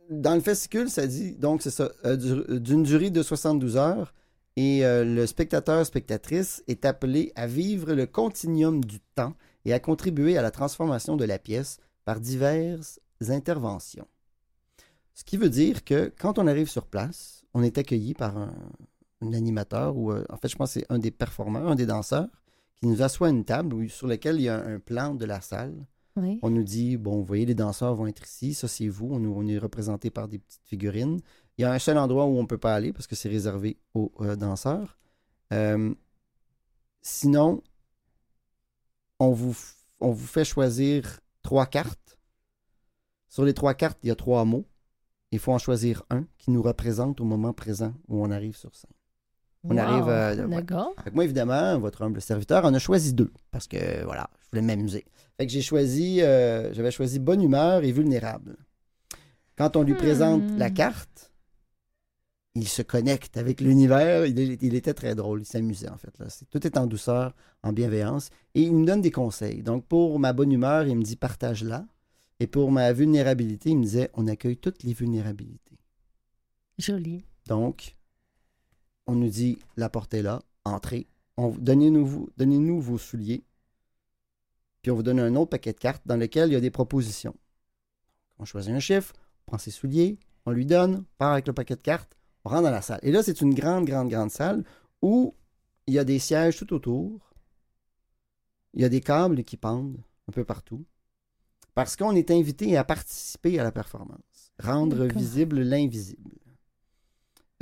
dans 0.09 0.33
le 0.33 0.41
fascicule, 0.41 0.89
ça 0.89 1.05
dit, 1.05 1.33
donc 1.35 1.61
c'est 1.61 1.69
ça, 1.69 1.91
euh, 2.05 2.15
du- 2.15 2.59
d'une 2.59 2.81
durée 2.81 3.11
de 3.11 3.21
72 3.21 3.77
heures. 3.77 4.15
Et 4.57 4.85
euh, 4.85 5.05
le 5.05 5.25
spectateur, 5.25 5.85
spectatrice 5.85 6.63
est 6.67 6.85
appelé 6.85 7.31
à 7.35 7.47
vivre 7.47 7.93
le 7.93 8.05
continuum 8.05 8.83
du 8.83 8.99
temps 9.15 9.33
et 9.65 9.73
à 9.73 9.79
contribuer 9.79 10.37
à 10.37 10.41
la 10.41 10.51
transformation 10.51 11.15
de 11.15 11.25
la 11.25 11.39
pièce 11.39 11.77
par 12.03 12.19
diverses 12.19 12.99
interventions. 13.29 14.07
Ce 15.13 15.23
qui 15.23 15.37
veut 15.37 15.49
dire 15.49 15.83
que 15.83 16.11
quand 16.19 16.39
on 16.39 16.47
arrive 16.47 16.69
sur 16.69 16.85
place, 16.85 17.43
on 17.53 17.63
est 17.63 17.77
accueilli 17.77 18.13
par 18.13 18.37
un, 18.37 18.53
un 19.21 19.33
animateur 19.33 19.95
ou, 19.97 20.11
euh, 20.11 20.25
en 20.29 20.37
fait, 20.37 20.47
je 20.47 20.55
pense 20.55 20.73
que 20.73 20.79
c'est 20.79 20.91
un 20.91 20.99
des 20.99 21.11
performeurs, 21.11 21.67
un 21.67 21.75
des 21.75 21.85
danseurs 21.85 22.27
qui 22.81 22.87
nous 22.87 23.01
assoit 23.01 23.27
à 23.27 23.29
une 23.29 23.45
table 23.45 23.89
sur 23.89 24.07
laquelle 24.07 24.37
il 24.37 24.43
y 24.43 24.49
a 24.49 24.61
un 24.61 24.79
plan 24.79 25.13
de 25.15 25.25
la 25.25 25.41
salle. 25.41 25.75
On 26.41 26.49
nous 26.49 26.63
dit, 26.63 26.97
bon, 26.97 27.17
vous 27.17 27.23
voyez, 27.23 27.45
les 27.45 27.55
danseurs 27.55 27.95
vont 27.95 28.07
être 28.07 28.25
ici, 28.25 28.53
ça 28.53 28.67
c'est 28.67 28.89
vous, 28.89 29.09
on, 29.11 29.23
on 29.23 29.47
est 29.47 29.57
représenté 29.57 30.09
par 30.09 30.27
des 30.27 30.39
petites 30.39 30.65
figurines. 30.65 31.21
Il 31.61 31.65
y 31.65 31.67
a 31.67 31.73
un 31.73 31.77
seul 31.77 31.99
endroit 31.99 32.25
où 32.25 32.39
on 32.39 32.41
ne 32.41 32.47
peut 32.47 32.57
pas 32.57 32.73
aller 32.73 32.91
parce 32.91 33.05
que 33.05 33.13
c'est 33.15 33.29
réservé 33.29 33.77
aux 33.93 34.11
euh, 34.21 34.35
danseurs. 34.35 34.97
Euh, 35.53 35.93
sinon, 37.03 37.61
on 39.19 39.29
vous, 39.29 39.55
on 39.99 40.09
vous 40.09 40.25
fait 40.25 40.43
choisir 40.43 41.19
trois 41.43 41.67
cartes. 41.67 42.17
Sur 43.29 43.45
les 43.45 43.53
trois 43.53 43.75
cartes, 43.75 43.99
il 44.01 44.07
y 44.07 44.11
a 44.11 44.15
trois 44.15 44.43
mots. 44.43 44.65
Il 45.29 45.37
faut 45.37 45.51
en 45.51 45.59
choisir 45.59 46.01
un 46.09 46.25
qui 46.39 46.49
nous 46.49 46.63
représente 46.63 47.21
au 47.21 47.25
moment 47.25 47.53
présent 47.53 47.93
où 48.07 48.25
on 48.25 48.31
arrive 48.31 48.57
sur 48.57 48.73
scène. 48.73 48.89
On 49.63 49.77
arrive. 49.77 50.09
Euh, 50.09 50.47
D'accord. 50.47 50.95
Moi, 51.13 51.25
évidemment, 51.25 51.77
votre 51.77 52.01
humble 52.01 52.21
serviteur 52.21 52.65
en 52.65 52.73
a 52.73 52.79
choisi 52.79 53.13
deux 53.13 53.31
parce 53.51 53.67
que 53.67 54.03
voilà, 54.03 54.31
je 54.39 54.49
voulais 54.49 54.63
m'amuser. 54.63 55.05
Fait 55.37 55.45
que 55.45 55.51
j'ai 55.51 55.61
choisi, 55.61 56.23
euh, 56.23 56.73
j'avais 56.73 56.89
choisi 56.89 57.19
bonne 57.19 57.43
humeur 57.43 57.83
et 57.83 57.91
vulnérable. 57.91 58.57
Quand 59.59 59.75
on 59.75 59.83
lui 59.83 59.93
présente 59.93 60.41
la 60.57 60.71
hmm. 60.71 60.73
carte, 60.73 61.30
il 62.55 62.67
se 62.67 62.81
connecte 62.81 63.37
avec 63.37 63.61
l'univers. 63.61 64.25
Il, 64.25 64.75
était 64.75 64.93
très 64.93 65.15
drôle, 65.15 65.41
il 65.41 65.45
s'amusait 65.45 65.89
en 65.89 65.97
fait. 65.97 66.17
Là. 66.19 66.27
tout 66.49 66.65
est 66.65 66.77
en 66.77 66.87
douceur, 66.87 67.33
en 67.63 67.73
bienveillance. 67.73 68.29
Et 68.55 68.61
il 68.61 68.75
me 68.75 68.85
donne 68.85 69.01
des 69.01 69.11
conseils. 69.11 69.63
Donc 69.63 69.85
pour 69.85 70.19
ma 70.19 70.33
bonne 70.33 70.51
humeur, 70.51 70.87
il 70.87 70.97
me 70.97 71.03
dit 71.03 71.15
partage-la. 71.15 71.85
Et 72.39 72.47
pour 72.47 72.71
ma 72.71 72.91
vulnérabilité, 72.91 73.69
il 73.69 73.77
me 73.77 73.83
disait 73.83 74.09
on 74.15 74.27
accueille 74.27 74.57
toutes 74.57 74.83
les 74.83 74.93
vulnérabilités. 74.93 75.77
Joli. 76.77 77.23
Donc, 77.47 77.95
on 79.05 79.15
nous 79.15 79.29
dit 79.29 79.59
la 79.77 79.89
porte 79.89 80.13
est 80.13 80.23
là, 80.23 80.41
entrez. 80.65 81.07
Donnez-nous 81.37 82.29
donnez 82.37 82.79
vos 82.79 82.97
souliers. 82.97 83.43
Puis 84.81 84.91
on 84.91 84.95
vous 84.95 85.03
donne 85.03 85.19
un 85.19 85.35
autre 85.35 85.51
paquet 85.51 85.73
de 85.73 85.77
cartes 85.77 86.01
dans 86.05 86.17
lequel 86.17 86.49
il 86.49 86.53
y 86.53 86.55
a 86.55 86.61
des 86.61 86.71
propositions. 86.71 87.35
On 88.39 88.45
choisit 88.45 88.73
un 88.73 88.79
chiffre, 88.79 89.13
on 89.41 89.51
prend 89.51 89.57
ses 89.59 89.71
souliers, 89.71 90.17
on 90.45 90.51
lui 90.51 90.65
donne, 90.65 90.95
on 90.95 91.17
part 91.19 91.33
avec 91.33 91.45
le 91.45 91.53
paquet 91.53 91.75
de 91.75 91.81
cartes, 91.81 92.17
on 92.43 92.49
rentre 92.49 92.63
dans 92.63 92.71
la 92.71 92.81
salle. 92.81 92.99
Et 93.03 93.11
là, 93.11 93.23
c'est 93.23 93.41
une 93.41 93.53
grande, 93.53 93.85
grande, 93.85 94.09
grande 94.09 94.31
salle 94.31 94.63
où 95.01 95.35
il 95.87 95.93
y 95.93 95.99
a 95.99 96.03
des 96.03 96.19
sièges 96.19 96.57
tout 96.57 96.73
autour. 96.73 97.33
Il 98.73 98.81
y 98.81 98.85
a 98.85 98.89
des 98.89 99.01
câbles 99.01 99.43
qui 99.43 99.57
pendent 99.57 99.99
un 100.27 100.31
peu 100.31 100.45
partout. 100.45 100.85
Parce 101.73 101.95
qu'on 101.95 102.15
est 102.15 102.31
invité 102.31 102.77
à 102.77 102.83
participer 102.83 103.59
à 103.59 103.63
la 103.63 103.71
performance, 103.71 104.51
rendre 104.59 105.05
visible 105.05 105.61
l'invisible. 105.61 106.31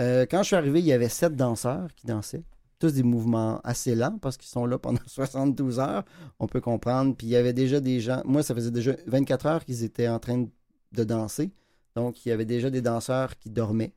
Euh, 0.01 0.25
quand 0.30 0.39
je 0.39 0.47
suis 0.47 0.55
arrivé, 0.55 0.80
il 0.80 0.86
y 0.86 0.93
avait 0.93 1.09
sept 1.09 1.36
danseurs 1.36 1.93
qui 1.93 2.07
dansaient. 2.07 2.43
Tous 2.80 2.93
des 2.93 3.03
mouvements 3.03 3.59
assez 3.63 3.93
lents 3.93 4.17
parce 4.19 4.38
qu'ils 4.38 4.47
sont 4.47 4.65
là 4.65 4.80
pendant 4.80 5.01
72 5.05 5.80
heures. 5.80 6.05
On 6.39 6.47
peut 6.47 6.61
comprendre. 6.61 7.15
Puis 7.15 7.27
il 7.27 7.32
y 7.32 7.36
avait 7.36 7.53
déjà 7.53 7.80
des 7.82 7.99
gens. 7.99 8.21
Moi, 8.25 8.41
ça 8.41 8.55
faisait 8.55 8.71
déjà 8.71 8.93
24 9.05 9.45
heures 9.45 9.65
qu'ils 9.65 9.84
étaient 9.84 10.07
en 10.07 10.19
train 10.19 10.47
de 10.91 11.03
danser. 11.03 11.51
Donc, 11.95 12.25
il 12.25 12.30
y 12.30 12.32
avait 12.32 12.45
déjà 12.45 12.69
des 12.69 12.82
danseurs 12.82 13.38
qui 13.38 13.49
dormaient. 13.49 13.93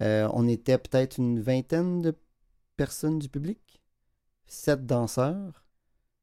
Euh, 0.00 0.28
on 0.32 0.48
était 0.48 0.78
peut-être 0.78 1.18
une 1.18 1.40
vingtaine 1.40 2.02
de 2.02 2.14
personnes 2.76 3.18
du 3.18 3.28
public. 3.28 3.80
Sept 4.46 4.86
danseurs. 4.86 5.64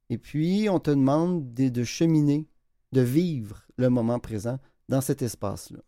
Et 0.10 0.18
puis, 0.18 0.68
on 0.70 0.80
te 0.80 0.92
demande 0.92 1.54
de 1.54 1.84
cheminer, 1.84 2.48
de 2.92 3.02
vivre 3.02 3.64
le 3.78 3.90
moment 3.90 4.20
présent 4.20 4.60
dans 4.88 5.02
cet 5.02 5.22
espace-là. 5.22 5.80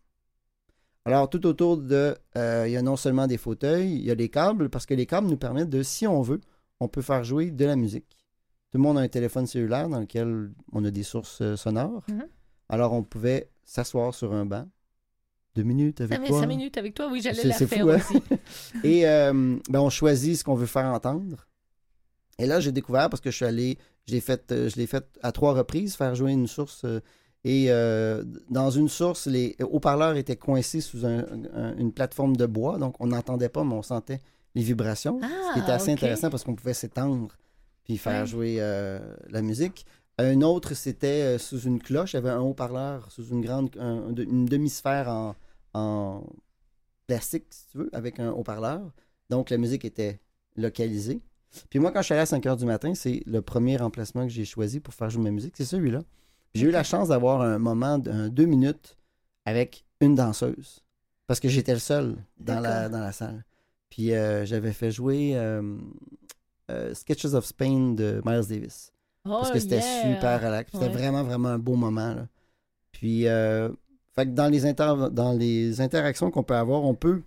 Alors, 1.04 1.28
tout 1.28 1.44
autour 1.46 1.78
de, 1.78 2.16
euh, 2.36 2.64
il 2.66 2.72
y 2.72 2.76
a 2.76 2.82
non 2.82 2.96
seulement 2.96 3.26
des 3.26 3.36
fauteuils, 3.36 3.92
il 3.92 4.04
y 4.04 4.10
a 4.10 4.14
des 4.14 4.28
câbles, 4.28 4.70
parce 4.70 4.86
que 4.86 4.94
les 4.94 5.06
câbles 5.06 5.26
nous 5.26 5.36
permettent 5.36 5.68
de, 5.68 5.82
si 5.82 6.06
on 6.06 6.22
veut, 6.22 6.40
on 6.78 6.86
peut 6.86 7.02
faire 7.02 7.24
jouer 7.24 7.50
de 7.50 7.64
la 7.64 7.74
musique. 7.74 8.16
Tout 8.70 8.78
le 8.78 8.82
monde 8.84 8.98
a 8.98 9.00
un 9.00 9.08
téléphone 9.08 9.46
cellulaire 9.46 9.88
dans 9.88 10.00
lequel 10.00 10.52
on 10.72 10.84
a 10.84 10.90
des 10.90 11.02
sources 11.02 11.42
euh, 11.42 11.56
sonores. 11.56 12.04
Mhm. 12.08 12.26
Alors, 12.68 12.92
on 12.92 13.02
pouvait 13.02 13.50
s'asseoir 13.64 14.14
sur 14.14 14.32
un 14.32 14.46
banc. 14.46 14.68
Deux 15.54 15.62
minutes 15.62 16.00
avec 16.00 16.24
toi. 16.24 16.40
Cinq 16.40 16.46
minutes 16.46 16.78
avec 16.78 16.94
toi, 16.94 17.08
oui, 17.10 17.20
j'allais 17.22 17.44
la 17.44 17.54
faire 17.54 17.88
hein? 17.88 17.96
aussi. 17.96 18.22
Et 18.84 19.06
euh, 19.06 19.58
ben, 19.68 19.80
on 19.80 19.90
choisit 19.90 20.36
ce 20.36 20.44
qu'on 20.44 20.54
veut 20.54 20.66
faire 20.66 20.86
entendre. 20.86 21.46
Et 22.38 22.46
là, 22.46 22.60
j'ai 22.60 22.72
découvert, 22.72 23.10
parce 23.10 23.20
que 23.20 23.30
je 23.30 23.36
suis 23.36 23.44
allé, 23.44 23.78
fait, 24.20 24.44
je 24.48 24.76
l'ai 24.76 24.86
fait 24.86 25.04
à 25.22 25.30
trois 25.32 25.52
reprises, 25.52 25.94
faire 25.94 26.14
jouer 26.14 26.32
une 26.32 26.46
source 26.46 26.86
et 27.44 27.66
euh, 27.70 28.22
dans 28.50 28.70
une 28.70 28.88
source, 28.88 29.26
les 29.26 29.56
haut-parleurs 29.60 30.16
étaient 30.16 30.36
coincés 30.36 30.80
sous 30.80 31.04
une 31.04 31.92
plateforme 31.92 32.36
de 32.36 32.46
bois, 32.46 32.78
donc 32.78 32.94
on 33.00 33.08
n'entendait 33.08 33.48
pas, 33.48 33.64
mais 33.64 33.74
on 33.74 33.82
sentait 33.82 34.20
les 34.54 34.62
vibrations. 34.62 35.20
ce 35.20 35.54
qui 35.54 35.60
était 35.60 35.72
ah, 35.72 35.76
assez 35.76 35.90
intéressant 35.90 36.30
parce 36.30 36.44
qu'on 36.44 36.54
pouvait 36.54 36.74
s'étendre 36.74 37.36
puis 37.84 37.96
faire 37.96 38.26
jouer 38.26 38.58
euh, 38.60 39.00
la 39.28 39.42
musique. 39.42 39.86
Un 40.18 40.42
autre, 40.42 40.74
c'était 40.74 41.22
euh, 41.22 41.38
sous 41.38 41.62
une 41.62 41.80
cloche. 41.80 42.12
Il 42.12 42.16
y 42.16 42.18
avait 42.18 42.30
un 42.30 42.40
haut-parleur 42.40 43.10
sous 43.10 43.26
une 43.28 43.40
grande, 43.40 43.70
une 43.76 44.44
demi-sphère 44.44 45.08
en, 45.08 45.34
en, 45.74 46.24
plastique, 47.06 47.46
si 47.50 47.68
tu 47.68 47.78
veux, 47.78 47.90
avec 47.92 48.18
un 48.20 48.30
haut-parleur. 48.30 48.92
Donc 49.30 49.50
la 49.50 49.58
musique 49.58 49.84
était 49.84 50.20
localisée. 50.56 51.20
Puis 51.68 51.78
moi, 51.78 51.90
quand 51.90 52.00
je 52.00 52.06
suis 52.06 52.14
allé 52.14 52.22
à 52.22 52.26
5 52.26 52.44
h 52.44 52.56
du 52.56 52.64
matin, 52.64 52.94
c'est 52.94 53.22
le 53.26 53.42
premier 53.42 53.76
remplacement 53.76 54.22
que 54.22 54.32
j'ai 54.32 54.44
choisi 54.44 54.80
pour 54.80 54.94
faire 54.94 55.10
jouer 55.10 55.24
ma 55.24 55.30
musique, 55.30 55.54
c'est 55.56 55.64
celui-là. 55.64 56.02
J'ai 56.54 56.66
eu 56.66 56.70
la 56.70 56.82
chance 56.82 57.08
d'avoir 57.08 57.42
un 57.42 57.58
moment 57.58 57.98
de 57.98 58.28
deux 58.28 58.44
minutes 58.46 58.96
avec 59.44 59.84
une 60.00 60.14
danseuse. 60.14 60.80
Parce 61.26 61.40
que 61.40 61.48
j'étais 61.48 61.72
le 61.72 61.78
seul 61.78 62.16
dans 62.38 62.60
la, 62.60 62.88
dans 62.88 63.00
la 63.00 63.12
salle. 63.12 63.44
Puis 63.88 64.12
euh, 64.12 64.44
j'avais 64.44 64.72
fait 64.72 64.90
jouer 64.90 65.32
euh, 65.34 65.76
euh, 66.70 66.94
Sketches 66.94 67.34
of 67.34 67.44
Spain 67.44 67.92
de 67.92 68.22
Miles 68.24 68.46
Davis. 68.48 68.92
parce 69.24 69.50
que 69.50 69.56
oh, 69.56 69.60
c'était 69.60 69.80
super 69.80 70.42
relax. 70.42 70.72
C'était 70.72 70.88
vraiment, 70.88 71.22
vraiment 71.22 71.50
un 71.50 71.58
beau 71.58 71.76
moment. 71.76 72.16
Puis, 72.90 73.26
fait 74.14 74.26
que 74.26 74.30
dans 74.30 74.48
les, 74.48 74.72
dans 75.10 75.32
les 75.32 75.80
interactions 75.80 76.30
qu'on 76.30 76.42
peut 76.42 76.56
avoir, 76.56 76.84
on 76.84 76.94
peut. 76.94 77.22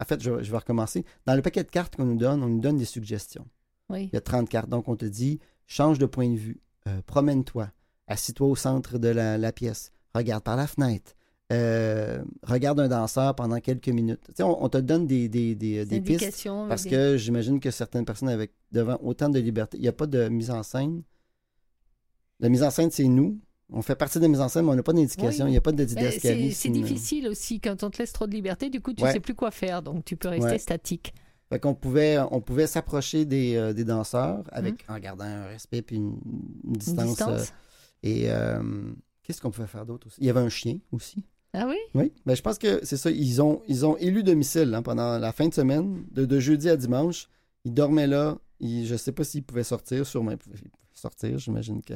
En 0.00 0.04
fait, 0.04 0.22
je, 0.22 0.42
je, 0.42 0.50
vais 0.50 0.58
recommencer. 0.58 1.04
Dans 1.26 1.34
le 1.34 1.42
paquet 1.42 1.64
de 1.64 1.70
cartes 1.70 1.96
qu'on 1.96 2.04
nous 2.04 2.16
donne, 2.16 2.42
on 2.42 2.48
nous 2.48 2.60
donne 2.60 2.76
des 2.76 2.84
suggestions. 2.84 3.46
Il 3.94 4.10
y 4.12 4.16
a 4.16 4.20
30 4.20 4.48
cartes. 4.48 4.68
Donc, 4.68 4.88
on 4.88 4.96
te 4.96 5.06
dit 5.06 5.40
change 5.66 5.98
de 5.98 6.06
point 6.06 6.28
de 6.28 6.36
vue, 6.36 6.60
promène-toi, 7.06 7.70
assis-toi 8.06 8.46
au 8.48 8.56
centre 8.56 8.98
de 8.98 9.08
la, 9.08 9.52
pièce, 9.52 9.92
regarde 10.14 10.42
par 10.42 10.56
la 10.56 10.66
fenêtre, 10.66 11.14
euh, 11.52 12.22
regarde 12.42 12.80
un 12.80 12.88
danseur 12.88 13.34
pendant 13.34 13.60
quelques 13.60 13.88
minutes. 13.88 14.20
Tu 14.28 14.34
sais, 14.36 14.42
on, 14.42 14.68
te 14.68 14.78
donne 14.78 15.06
des, 15.06 15.28
des, 15.28 15.54
des, 15.54 15.84
des 15.84 16.00
pistes 16.00 16.48
parce 16.68 16.84
que 16.84 17.16
j'imagine 17.16 17.60
que 17.60 17.70
certaines 17.70 18.04
personnes 18.04 18.28
avec 18.30 18.52
devant 18.72 18.98
autant 19.02 19.28
de 19.28 19.38
liberté, 19.38 19.78
il 19.78 19.82
n'y 19.82 19.88
a 19.88 19.92
pas 19.92 20.06
de 20.06 20.28
mise 20.28 20.50
en 20.50 20.62
scène. 20.62 21.02
La 22.40 22.48
mise 22.48 22.62
en 22.62 22.70
scène, 22.70 22.90
c'est 22.90 23.04
nous. 23.04 23.38
On 23.70 23.82
fait 23.82 23.96
partie 23.96 24.18
de 24.18 24.22
la 24.22 24.28
mise 24.28 24.40
en 24.40 24.48
scène, 24.48 24.64
mais 24.64 24.72
on 24.72 24.76
n'a 24.76 24.82
pas 24.82 24.94
d'indication, 24.94 25.46
il 25.46 25.50
n'y 25.50 25.56
a 25.56 25.60
pas 25.60 25.72
de 25.72 25.84
ben, 25.84 26.10
C'est 26.52 26.70
difficile 26.70 27.28
aussi 27.28 27.60
quand 27.60 27.82
on 27.82 27.90
te 27.90 27.98
laisse 27.98 28.12
trop 28.12 28.26
de 28.26 28.32
liberté, 28.32 28.70
du 28.70 28.80
coup, 28.80 28.94
tu 28.94 29.04
ne 29.04 29.10
sais 29.10 29.20
plus 29.20 29.34
quoi 29.34 29.50
faire, 29.50 29.82
donc 29.82 30.04
tu 30.04 30.16
peux 30.16 30.28
rester 30.28 30.58
statique. 30.58 31.12
Fait 31.48 31.58
qu'on 31.58 31.74
pouvait, 31.74 32.18
on 32.30 32.40
pouvait 32.40 32.66
s'approcher 32.66 33.24
des, 33.24 33.56
euh, 33.56 33.72
des, 33.72 33.84
danseurs 33.84 34.44
avec, 34.52 34.84
hum. 34.86 34.96
en 34.96 34.98
gardant 34.98 35.24
un 35.24 35.46
respect 35.46 35.80
puis 35.80 35.96
une, 35.96 36.18
distance. 36.64 37.22
Euh, 37.22 37.42
et 38.02 38.30
euh, 38.30 38.62
qu'est-ce 39.22 39.40
qu'on 39.40 39.50
pouvait 39.50 39.66
faire 39.66 39.86
d'autre 39.86 40.08
aussi? 40.08 40.18
Il 40.20 40.26
y 40.26 40.30
avait 40.30 40.40
un 40.40 40.50
chien 40.50 40.78
aussi. 40.92 41.24
Ah 41.54 41.66
oui? 41.66 41.76
Oui. 41.94 42.12
Ben, 42.26 42.34
je 42.34 42.42
pense 42.42 42.58
que 42.58 42.84
c'est 42.84 42.98
ça. 42.98 43.10
Ils 43.10 43.40
ont, 43.40 43.62
ils 43.66 43.86
ont 43.86 43.96
élu 43.96 44.22
domicile 44.22 44.74
hein, 44.74 44.82
pendant 44.82 45.18
la 45.18 45.32
fin 45.32 45.48
de 45.48 45.54
semaine, 45.54 46.04
de, 46.10 46.38
jeudi 46.38 46.68
à 46.68 46.76
dimanche. 46.76 47.30
Ils 47.64 47.72
dormaient 47.72 48.06
là. 48.06 48.36
je 48.60 48.92
ne 48.92 48.98
sais 48.98 49.12
pas 49.12 49.24
s'ils 49.24 49.42
pouvaient 49.42 49.64
sortir. 49.64 50.06
Sûrement, 50.06 50.32
ils 50.32 50.36
pouvaient 50.36 50.58
sortir. 50.92 51.38
J'imagine 51.38 51.80
que 51.80 51.94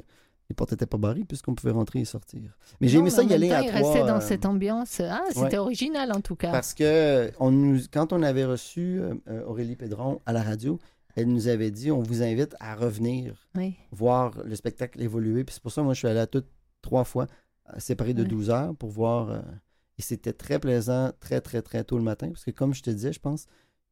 les 0.51 0.55
portes 0.55 0.72
n'étaient 0.72 0.86
pas 0.86 0.99
barrées 0.99 1.24
puisqu'on 1.24 1.55
pouvait 1.55 1.72
rentrer 1.72 2.01
et 2.01 2.05
sortir. 2.05 2.57
Mais 2.80 2.88
j'ai 2.88 2.99
aimé 2.99 3.11
ça 3.11 3.22
y 3.22 3.32
aller 3.32 3.51
à 3.51 3.62
trois. 3.62 3.70
Ils 3.70 3.84
restaient 3.84 4.07
dans 4.07 4.16
euh, 4.16 4.20
cette 4.20 4.45
ambiance. 4.47 5.01
Ah, 5.01 5.22
c'était 5.32 5.59
original 5.59 6.12
en 6.12 6.20
tout 6.20 6.36
cas. 6.36 6.51
Parce 6.51 6.74
que 6.74 7.30
on 7.38 7.51
nous, 7.51 7.80
quand 7.93 8.12
on 8.12 8.22
avait 8.22 8.45
reçu 8.45 9.01
euh, 9.01 9.45
Aurélie 9.47 9.76
Pédron 9.76 10.20
à 10.26 10.32
la 10.32 10.43
radio, 10.43 10.78
elle 11.16 11.28
nous 11.28 11.49
avait 11.49 11.70
dit 11.70 11.90
on 11.90 12.01
vous 12.01 12.22
invite 12.22 12.55
à 12.61 12.74
revenir 12.74 13.49
voir 13.90 14.32
le 14.45 14.57
spectacle 14.57 15.01
évoluer. 15.01 15.45
Puis 15.45 15.55
c'est 15.55 15.62
pour 15.62 15.72
ça 15.72 15.80
que 15.80 15.84
moi, 15.84 15.95
je 15.95 15.99
suis 15.99 16.09
allé 16.09 16.20
à 16.20 16.26
toutes 16.26 16.49
trois 16.82 17.05
fois, 17.05 17.26
euh, 17.70 17.78
séparé 17.78 18.12
de 18.12 18.24
12 18.24 18.51
heures 18.51 18.74
pour 18.74 18.90
voir. 18.90 19.30
Euh, 19.30 19.40
et 19.99 20.03
c'était 20.03 20.32
très 20.32 20.59
plaisant, 20.59 21.12
très, 21.20 21.40
très, 21.40 21.62
très 21.62 21.84
tôt 21.84 21.97
le 21.97 22.05
matin. 22.05 22.28
Parce 22.28 22.45
que 22.45 22.51
comme 22.51 22.74
je 22.74 22.82
te 22.82 22.90
disais, 22.90 23.12
je 23.12 23.20
pense, 23.20 23.47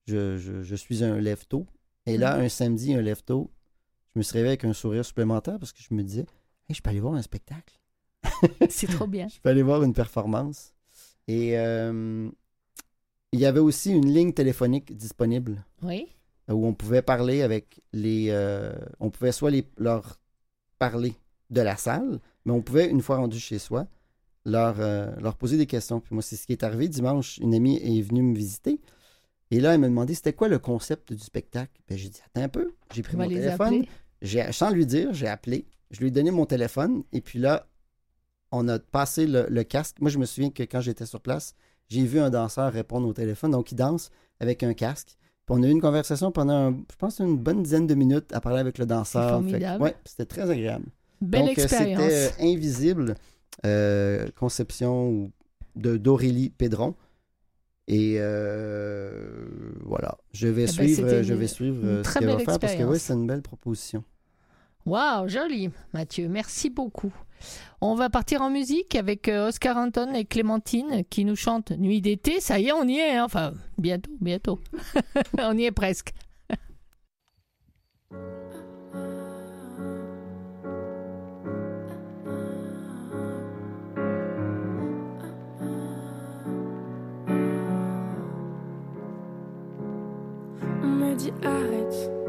je, 0.07 0.75
suis 0.75 1.05
un 1.05 1.19
lève-tôt. 1.19 1.67
Et 2.07 2.19
là, 2.19 2.37
un 2.37 2.49
samedi, 2.49 2.95
un 2.95 3.03
lève-tôt, 3.03 3.51
je 4.15 4.19
me 4.19 4.23
suis 4.23 4.33
réveillé 4.33 4.51
avec 4.51 4.65
un 4.65 4.73
sourire 4.73 5.05
supplémentaire 5.05 5.59
parce 5.59 5.73
que 5.73 5.81
je 5.83 5.95
me 5.95 6.03
disais 6.03 6.27
je 6.75 6.83
peux 6.83 6.91
aller 6.91 7.01
voir 7.01 7.15
un 7.15 7.23
spectacle. 7.23 7.79
c'est 8.69 8.87
trop 8.87 9.07
bien. 9.07 9.29
je 9.29 9.41
peux 9.41 9.49
aller 9.49 9.63
voir 9.63 9.83
une 9.83 9.95
performance. 9.95 10.75
Et 11.29 11.59
euh, 11.59 12.29
il 13.33 13.41
y 13.41 13.47
avait 13.47 13.61
aussi 13.61 13.93
une 13.93 14.13
ligne 14.13 14.33
téléphonique 14.33 14.97
disponible. 14.97 15.65
Oui 15.83 16.09
où 16.53 16.67
on 16.67 16.75
pouvait 16.75 17.03
parler 17.03 17.43
avec 17.43 17.81
les. 17.93 18.27
Euh, 18.31 18.73
on 18.99 19.11
pouvait 19.11 19.33
soit 19.33 19.51
les, 19.51 19.67
leur 19.79 20.19
parler 20.79 21.15
de 21.51 21.61
la 21.61 21.77
salle, 21.77 22.21
mais 22.45 22.53
on 22.53 22.63
pouvait, 22.63 22.89
une 22.89 23.03
fois 23.03 23.17
rendu 23.17 23.39
chez 23.39 23.59
soi, 23.59 23.87
leur, 24.45 24.77
euh, 24.81 25.15
leur 25.21 25.37
poser 25.37 25.57
des 25.57 25.67
questions. 25.67 26.01
Puis 26.01 26.15
moi, 26.15 26.23
c'est 26.23 26.37
ce 26.37 26.47
qui 26.47 26.53
est 26.53 26.63
arrivé 26.63 26.89
dimanche. 26.89 27.39
Une 27.39 27.55
amie 27.55 27.77
est 27.77 28.03
venue 28.03 28.23
me 28.23 28.35
visiter. 28.35 28.81
Et 29.51 29.61
là, 29.61 29.75
elle 29.75 29.81
m'a 29.81 29.89
demandé 29.89 30.15
c'était 30.15 30.33
quoi 30.33 30.49
le 30.49 30.59
concept 30.59 31.13
du 31.13 31.23
spectacle? 31.23 31.81
Ben, 31.89 31.99
j'ai 31.99 32.09
dit 32.09 32.21
attends 32.27 32.45
un 32.45 32.49
peu. 32.49 32.73
J'ai 32.95 33.03
pris 33.03 33.17
mon 33.17 33.29
téléphone. 33.29 33.85
j'ai, 34.23 34.51
sans 34.53 34.71
lui 34.71 34.87
dire, 34.87 35.13
j'ai 35.13 35.27
appelé, 35.27 35.67
je 35.91 36.01
lui 36.01 36.09
ai 36.09 36.11
donné 36.11 36.31
mon 36.31 36.47
téléphone, 36.47 37.03
et 37.13 37.21
puis 37.21 37.39
là, 37.39 37.67
on 38.53 38.69
a 38.69 38.79
passé 38.79 39.27
le, 39.27 39.63
casque. 39.63 39.97
Moi, 40.01 40.11
je 40.11 40.19
me 40.19 40.27
souviens 40.27 40.51
que 40.51 40.63
quand 40.63 40.81
j'étais 40.81 41.07
sur 41.07 41.21
place, 41.21 41.55
j'ai 41.89 42.05
vu 42.05 42.21
un 42.21 42.31
danseur 42.31 42.73
répondre 42.73 43.07
au 43.07 43.13
téléphone, 43.13 43.53
donc 43.53 43.73
il 43.73 43.77
danse 43.77 44.11
avec 44.41 44.63
un 44.63 44.75
casque. 44.75 45.17
Puis 45.47 45.57
on 45.59 45.63
a 45.63 45.67
eu 45.67 45.71
une 45.71 45.81
conversation 45.81 46.31
pendant, 46.31 46.73
je 46.73 46.97
pense, 46.99 47.19
une 47.19 47.37
bonne 47.37 47.63
dizaine 47.63 47.87
de 47.87 47.95
minutes 47.95 48.33
à 48.33 48.41
parler 48.41 48.61
avec 48.61 48.79
le 48.79 48.87
danseur. 48.87 49.43
ouais, 49.81 49.97
c'était 50.05 50.27
très 50.27 50.49
agréable. 50.51 50.87
Belle 51.21 51.47
donc, 51.47 51.59
expérience. 51.59 52.11
C'était 52.11 52.45
Invisible, 52.45 53.15
conception 54.37 55.31
de 55.77 55.97
d'Aurélie 55.97 56.51
Pédron. 56.51 56.95
Et 57.87 58.17
euh, 58.19 59.49
voilà, 59.85 60.17
je 60.33 60.47
vais 60.47 60.63
eh 60.63 60.67
ben, 60.67 60.73
suivre, 60.73 61.23
je 61.23 61.35
vais 61.35 61.49
suivre 61.49 61.85
euh, 61.85 62.05
ce 62.05 62.15
qu'elle 62.15 62.29
va 62.29 62.39
faire 62.39 62.59
parce 62.61 62.77
que 62.77 62.85
oui, 62.85 63.01
c'est 63.01 63.15
une 63.15 63.27
belle 63.27 63.43
proposition. 63.43 64.05
Waouh, 64.87 65.29
joli, 65.29 65.71
Mathieu. 65.93 66.29
Merci 66.29 66.71
beaucoup. 66.71 67.13
On 67.81 67.95
va 67.95 68.11
partir 68.11 68.43
en 68.43 68.51
musique 68.51 68.95
avec 68.95 69.29
euh, 69.29 69.49
Oscar 69.49 69.77
Anton 69.77 70.13
et 70.15 70.25
Clémentine 70.25 71.05
qui 71.09 71.25
nous 71.25 71.37
chantent 71.37 71.73
Nuit 71.73 72.01
d'été. 72.01 72.41
Ça 72.41 72.59
y 72.59 72.69
est, 72.69 72.73
on 72.73 72.87
y 72.87 72.99
est. 72.99 73.17
Hein. 73.17 73.25
Enfin, 73.25 73.53
bientôt, 73.79 74.11
bientôt. 74.21 74.61
on 75.39 75.57
y 75.57 75.65
est 75.65 75.73
presque. 75.73 76.13
dit 91.21 91.33
arrête. 91.43 92.20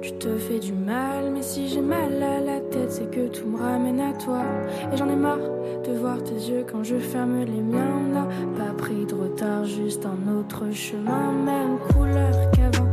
Tu 0.00 0.12
te 0.12 0.36
fais 0.36 0.58
du 0.58 0.72
mal, 0.72 1.30
mais 1.32 1.42
si 1.42 1.68
j'ai 1.68 1.80
mal 1.80 2.22
à 2.22 2.40
la 2.40 2.60
tête, 2.60 2.90
c'est 2.90 3.10
que 3.10 3.28
tout 3.28 3.46
me 3.46 3.58
ramène 3.58 4.00
à 4.00 4.12
toi. 4.12 4.42
Et 4.92 4.96
j'en 4.96 5.08
ai 5.08 5.16
marre 5.16 5.38
de 5.84 5.92
voir 5.98 6.22
tes 6.22 6.34
yeux 6.34 6.64
quand 6.70 6.82
je 6.82 6.96
ferme 6.96 7.44
les 7.44 7.60
miens. 7.60 8.28
Pas 8.56 8.72
pris 8.76 9.06
de 9.06 9.14
retard, 9.14 9.64
juste 9.64 10.06
un 10.06 10.38
autre 10.38 10.70
chemin, 10.72 11.32
même 11.32 11.78
couleur 11.92 12.50
qu'avant, 12.52 12.88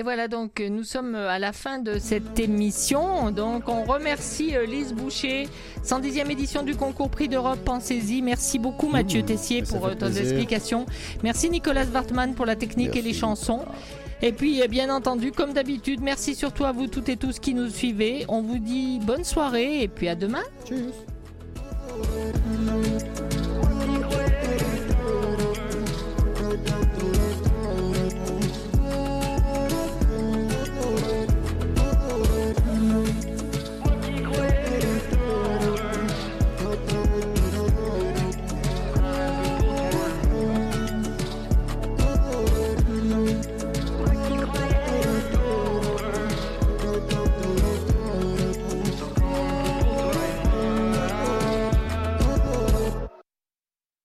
Et 0.00 0.02
voilà 0.02 0.28
donc 0.28 0.62
nous 0.66 0.82
sommes 0.82 1.14
à 1.14 1.38
la 1.38 1.52
fin 1.52 1.78
de 1.78 1.98
cette 1.98 2.38
émission. 2.38 3.30
Donc 3.32 3.68
on 3.68 3.84
remercie 3.84 4.56
euh, 4.56 4.64
Lise 4.64 4.94
Boucher, 4.94 5.46
110e 5.84 6.30
édition 6.30 6.62
du 6.62 6.74
concours 6.74 7.10
Prix 7.10 7.28
d'Europe 7.28 7.58
Pensez-y. 7.66 8.22
Merci 8.22 8.58
beaucoup 8.58 8.88
Mathieu 8.88 9.22
Tessier 9.22 9.60
pour 9.60 9.84
euh, 9.84 9.90
tes 9.90 10.06
plaisir. 10.06 10.22
explications. 10.22 10.86
Merci 11.22 11.50
Nicolas 11.50 11.84
Wartman 11.84 12.34
pour 12.34 12.46
la 12.46 12.56
technique 12.56 12.96
et 12.96 13.02
les 13.02 13.12
chansons. 13.12 13.60
Et 14.22 14.32
puis 14.32 14.62
euh, 14.62 14.68
bien 14.68 14.88
entendu, 14.88 15.32
comme 15.32 15.52
d'habitude, 15.52 16.00
merci 16.00 16.34
surtout 16.34 16.64
à 16.64 16.72
vous 16.72 16.86
toutes 16.86 17.10
et 17.10 17.18
tous 17.18 17.38
qui 17.38 17.52
nous 17.52 17.68
suivez. 17.68 18.24
On 18.28 18.40
vous 18.40 18.58
dit 18.58 19.00
bonne 19.00 19.24
soirée 19.24 19.82
et 19.82 19.88
puis 19.88 20.08
à 20.08 20.14
demain. 20.14 20.44
Tchuss. 20.64 20.94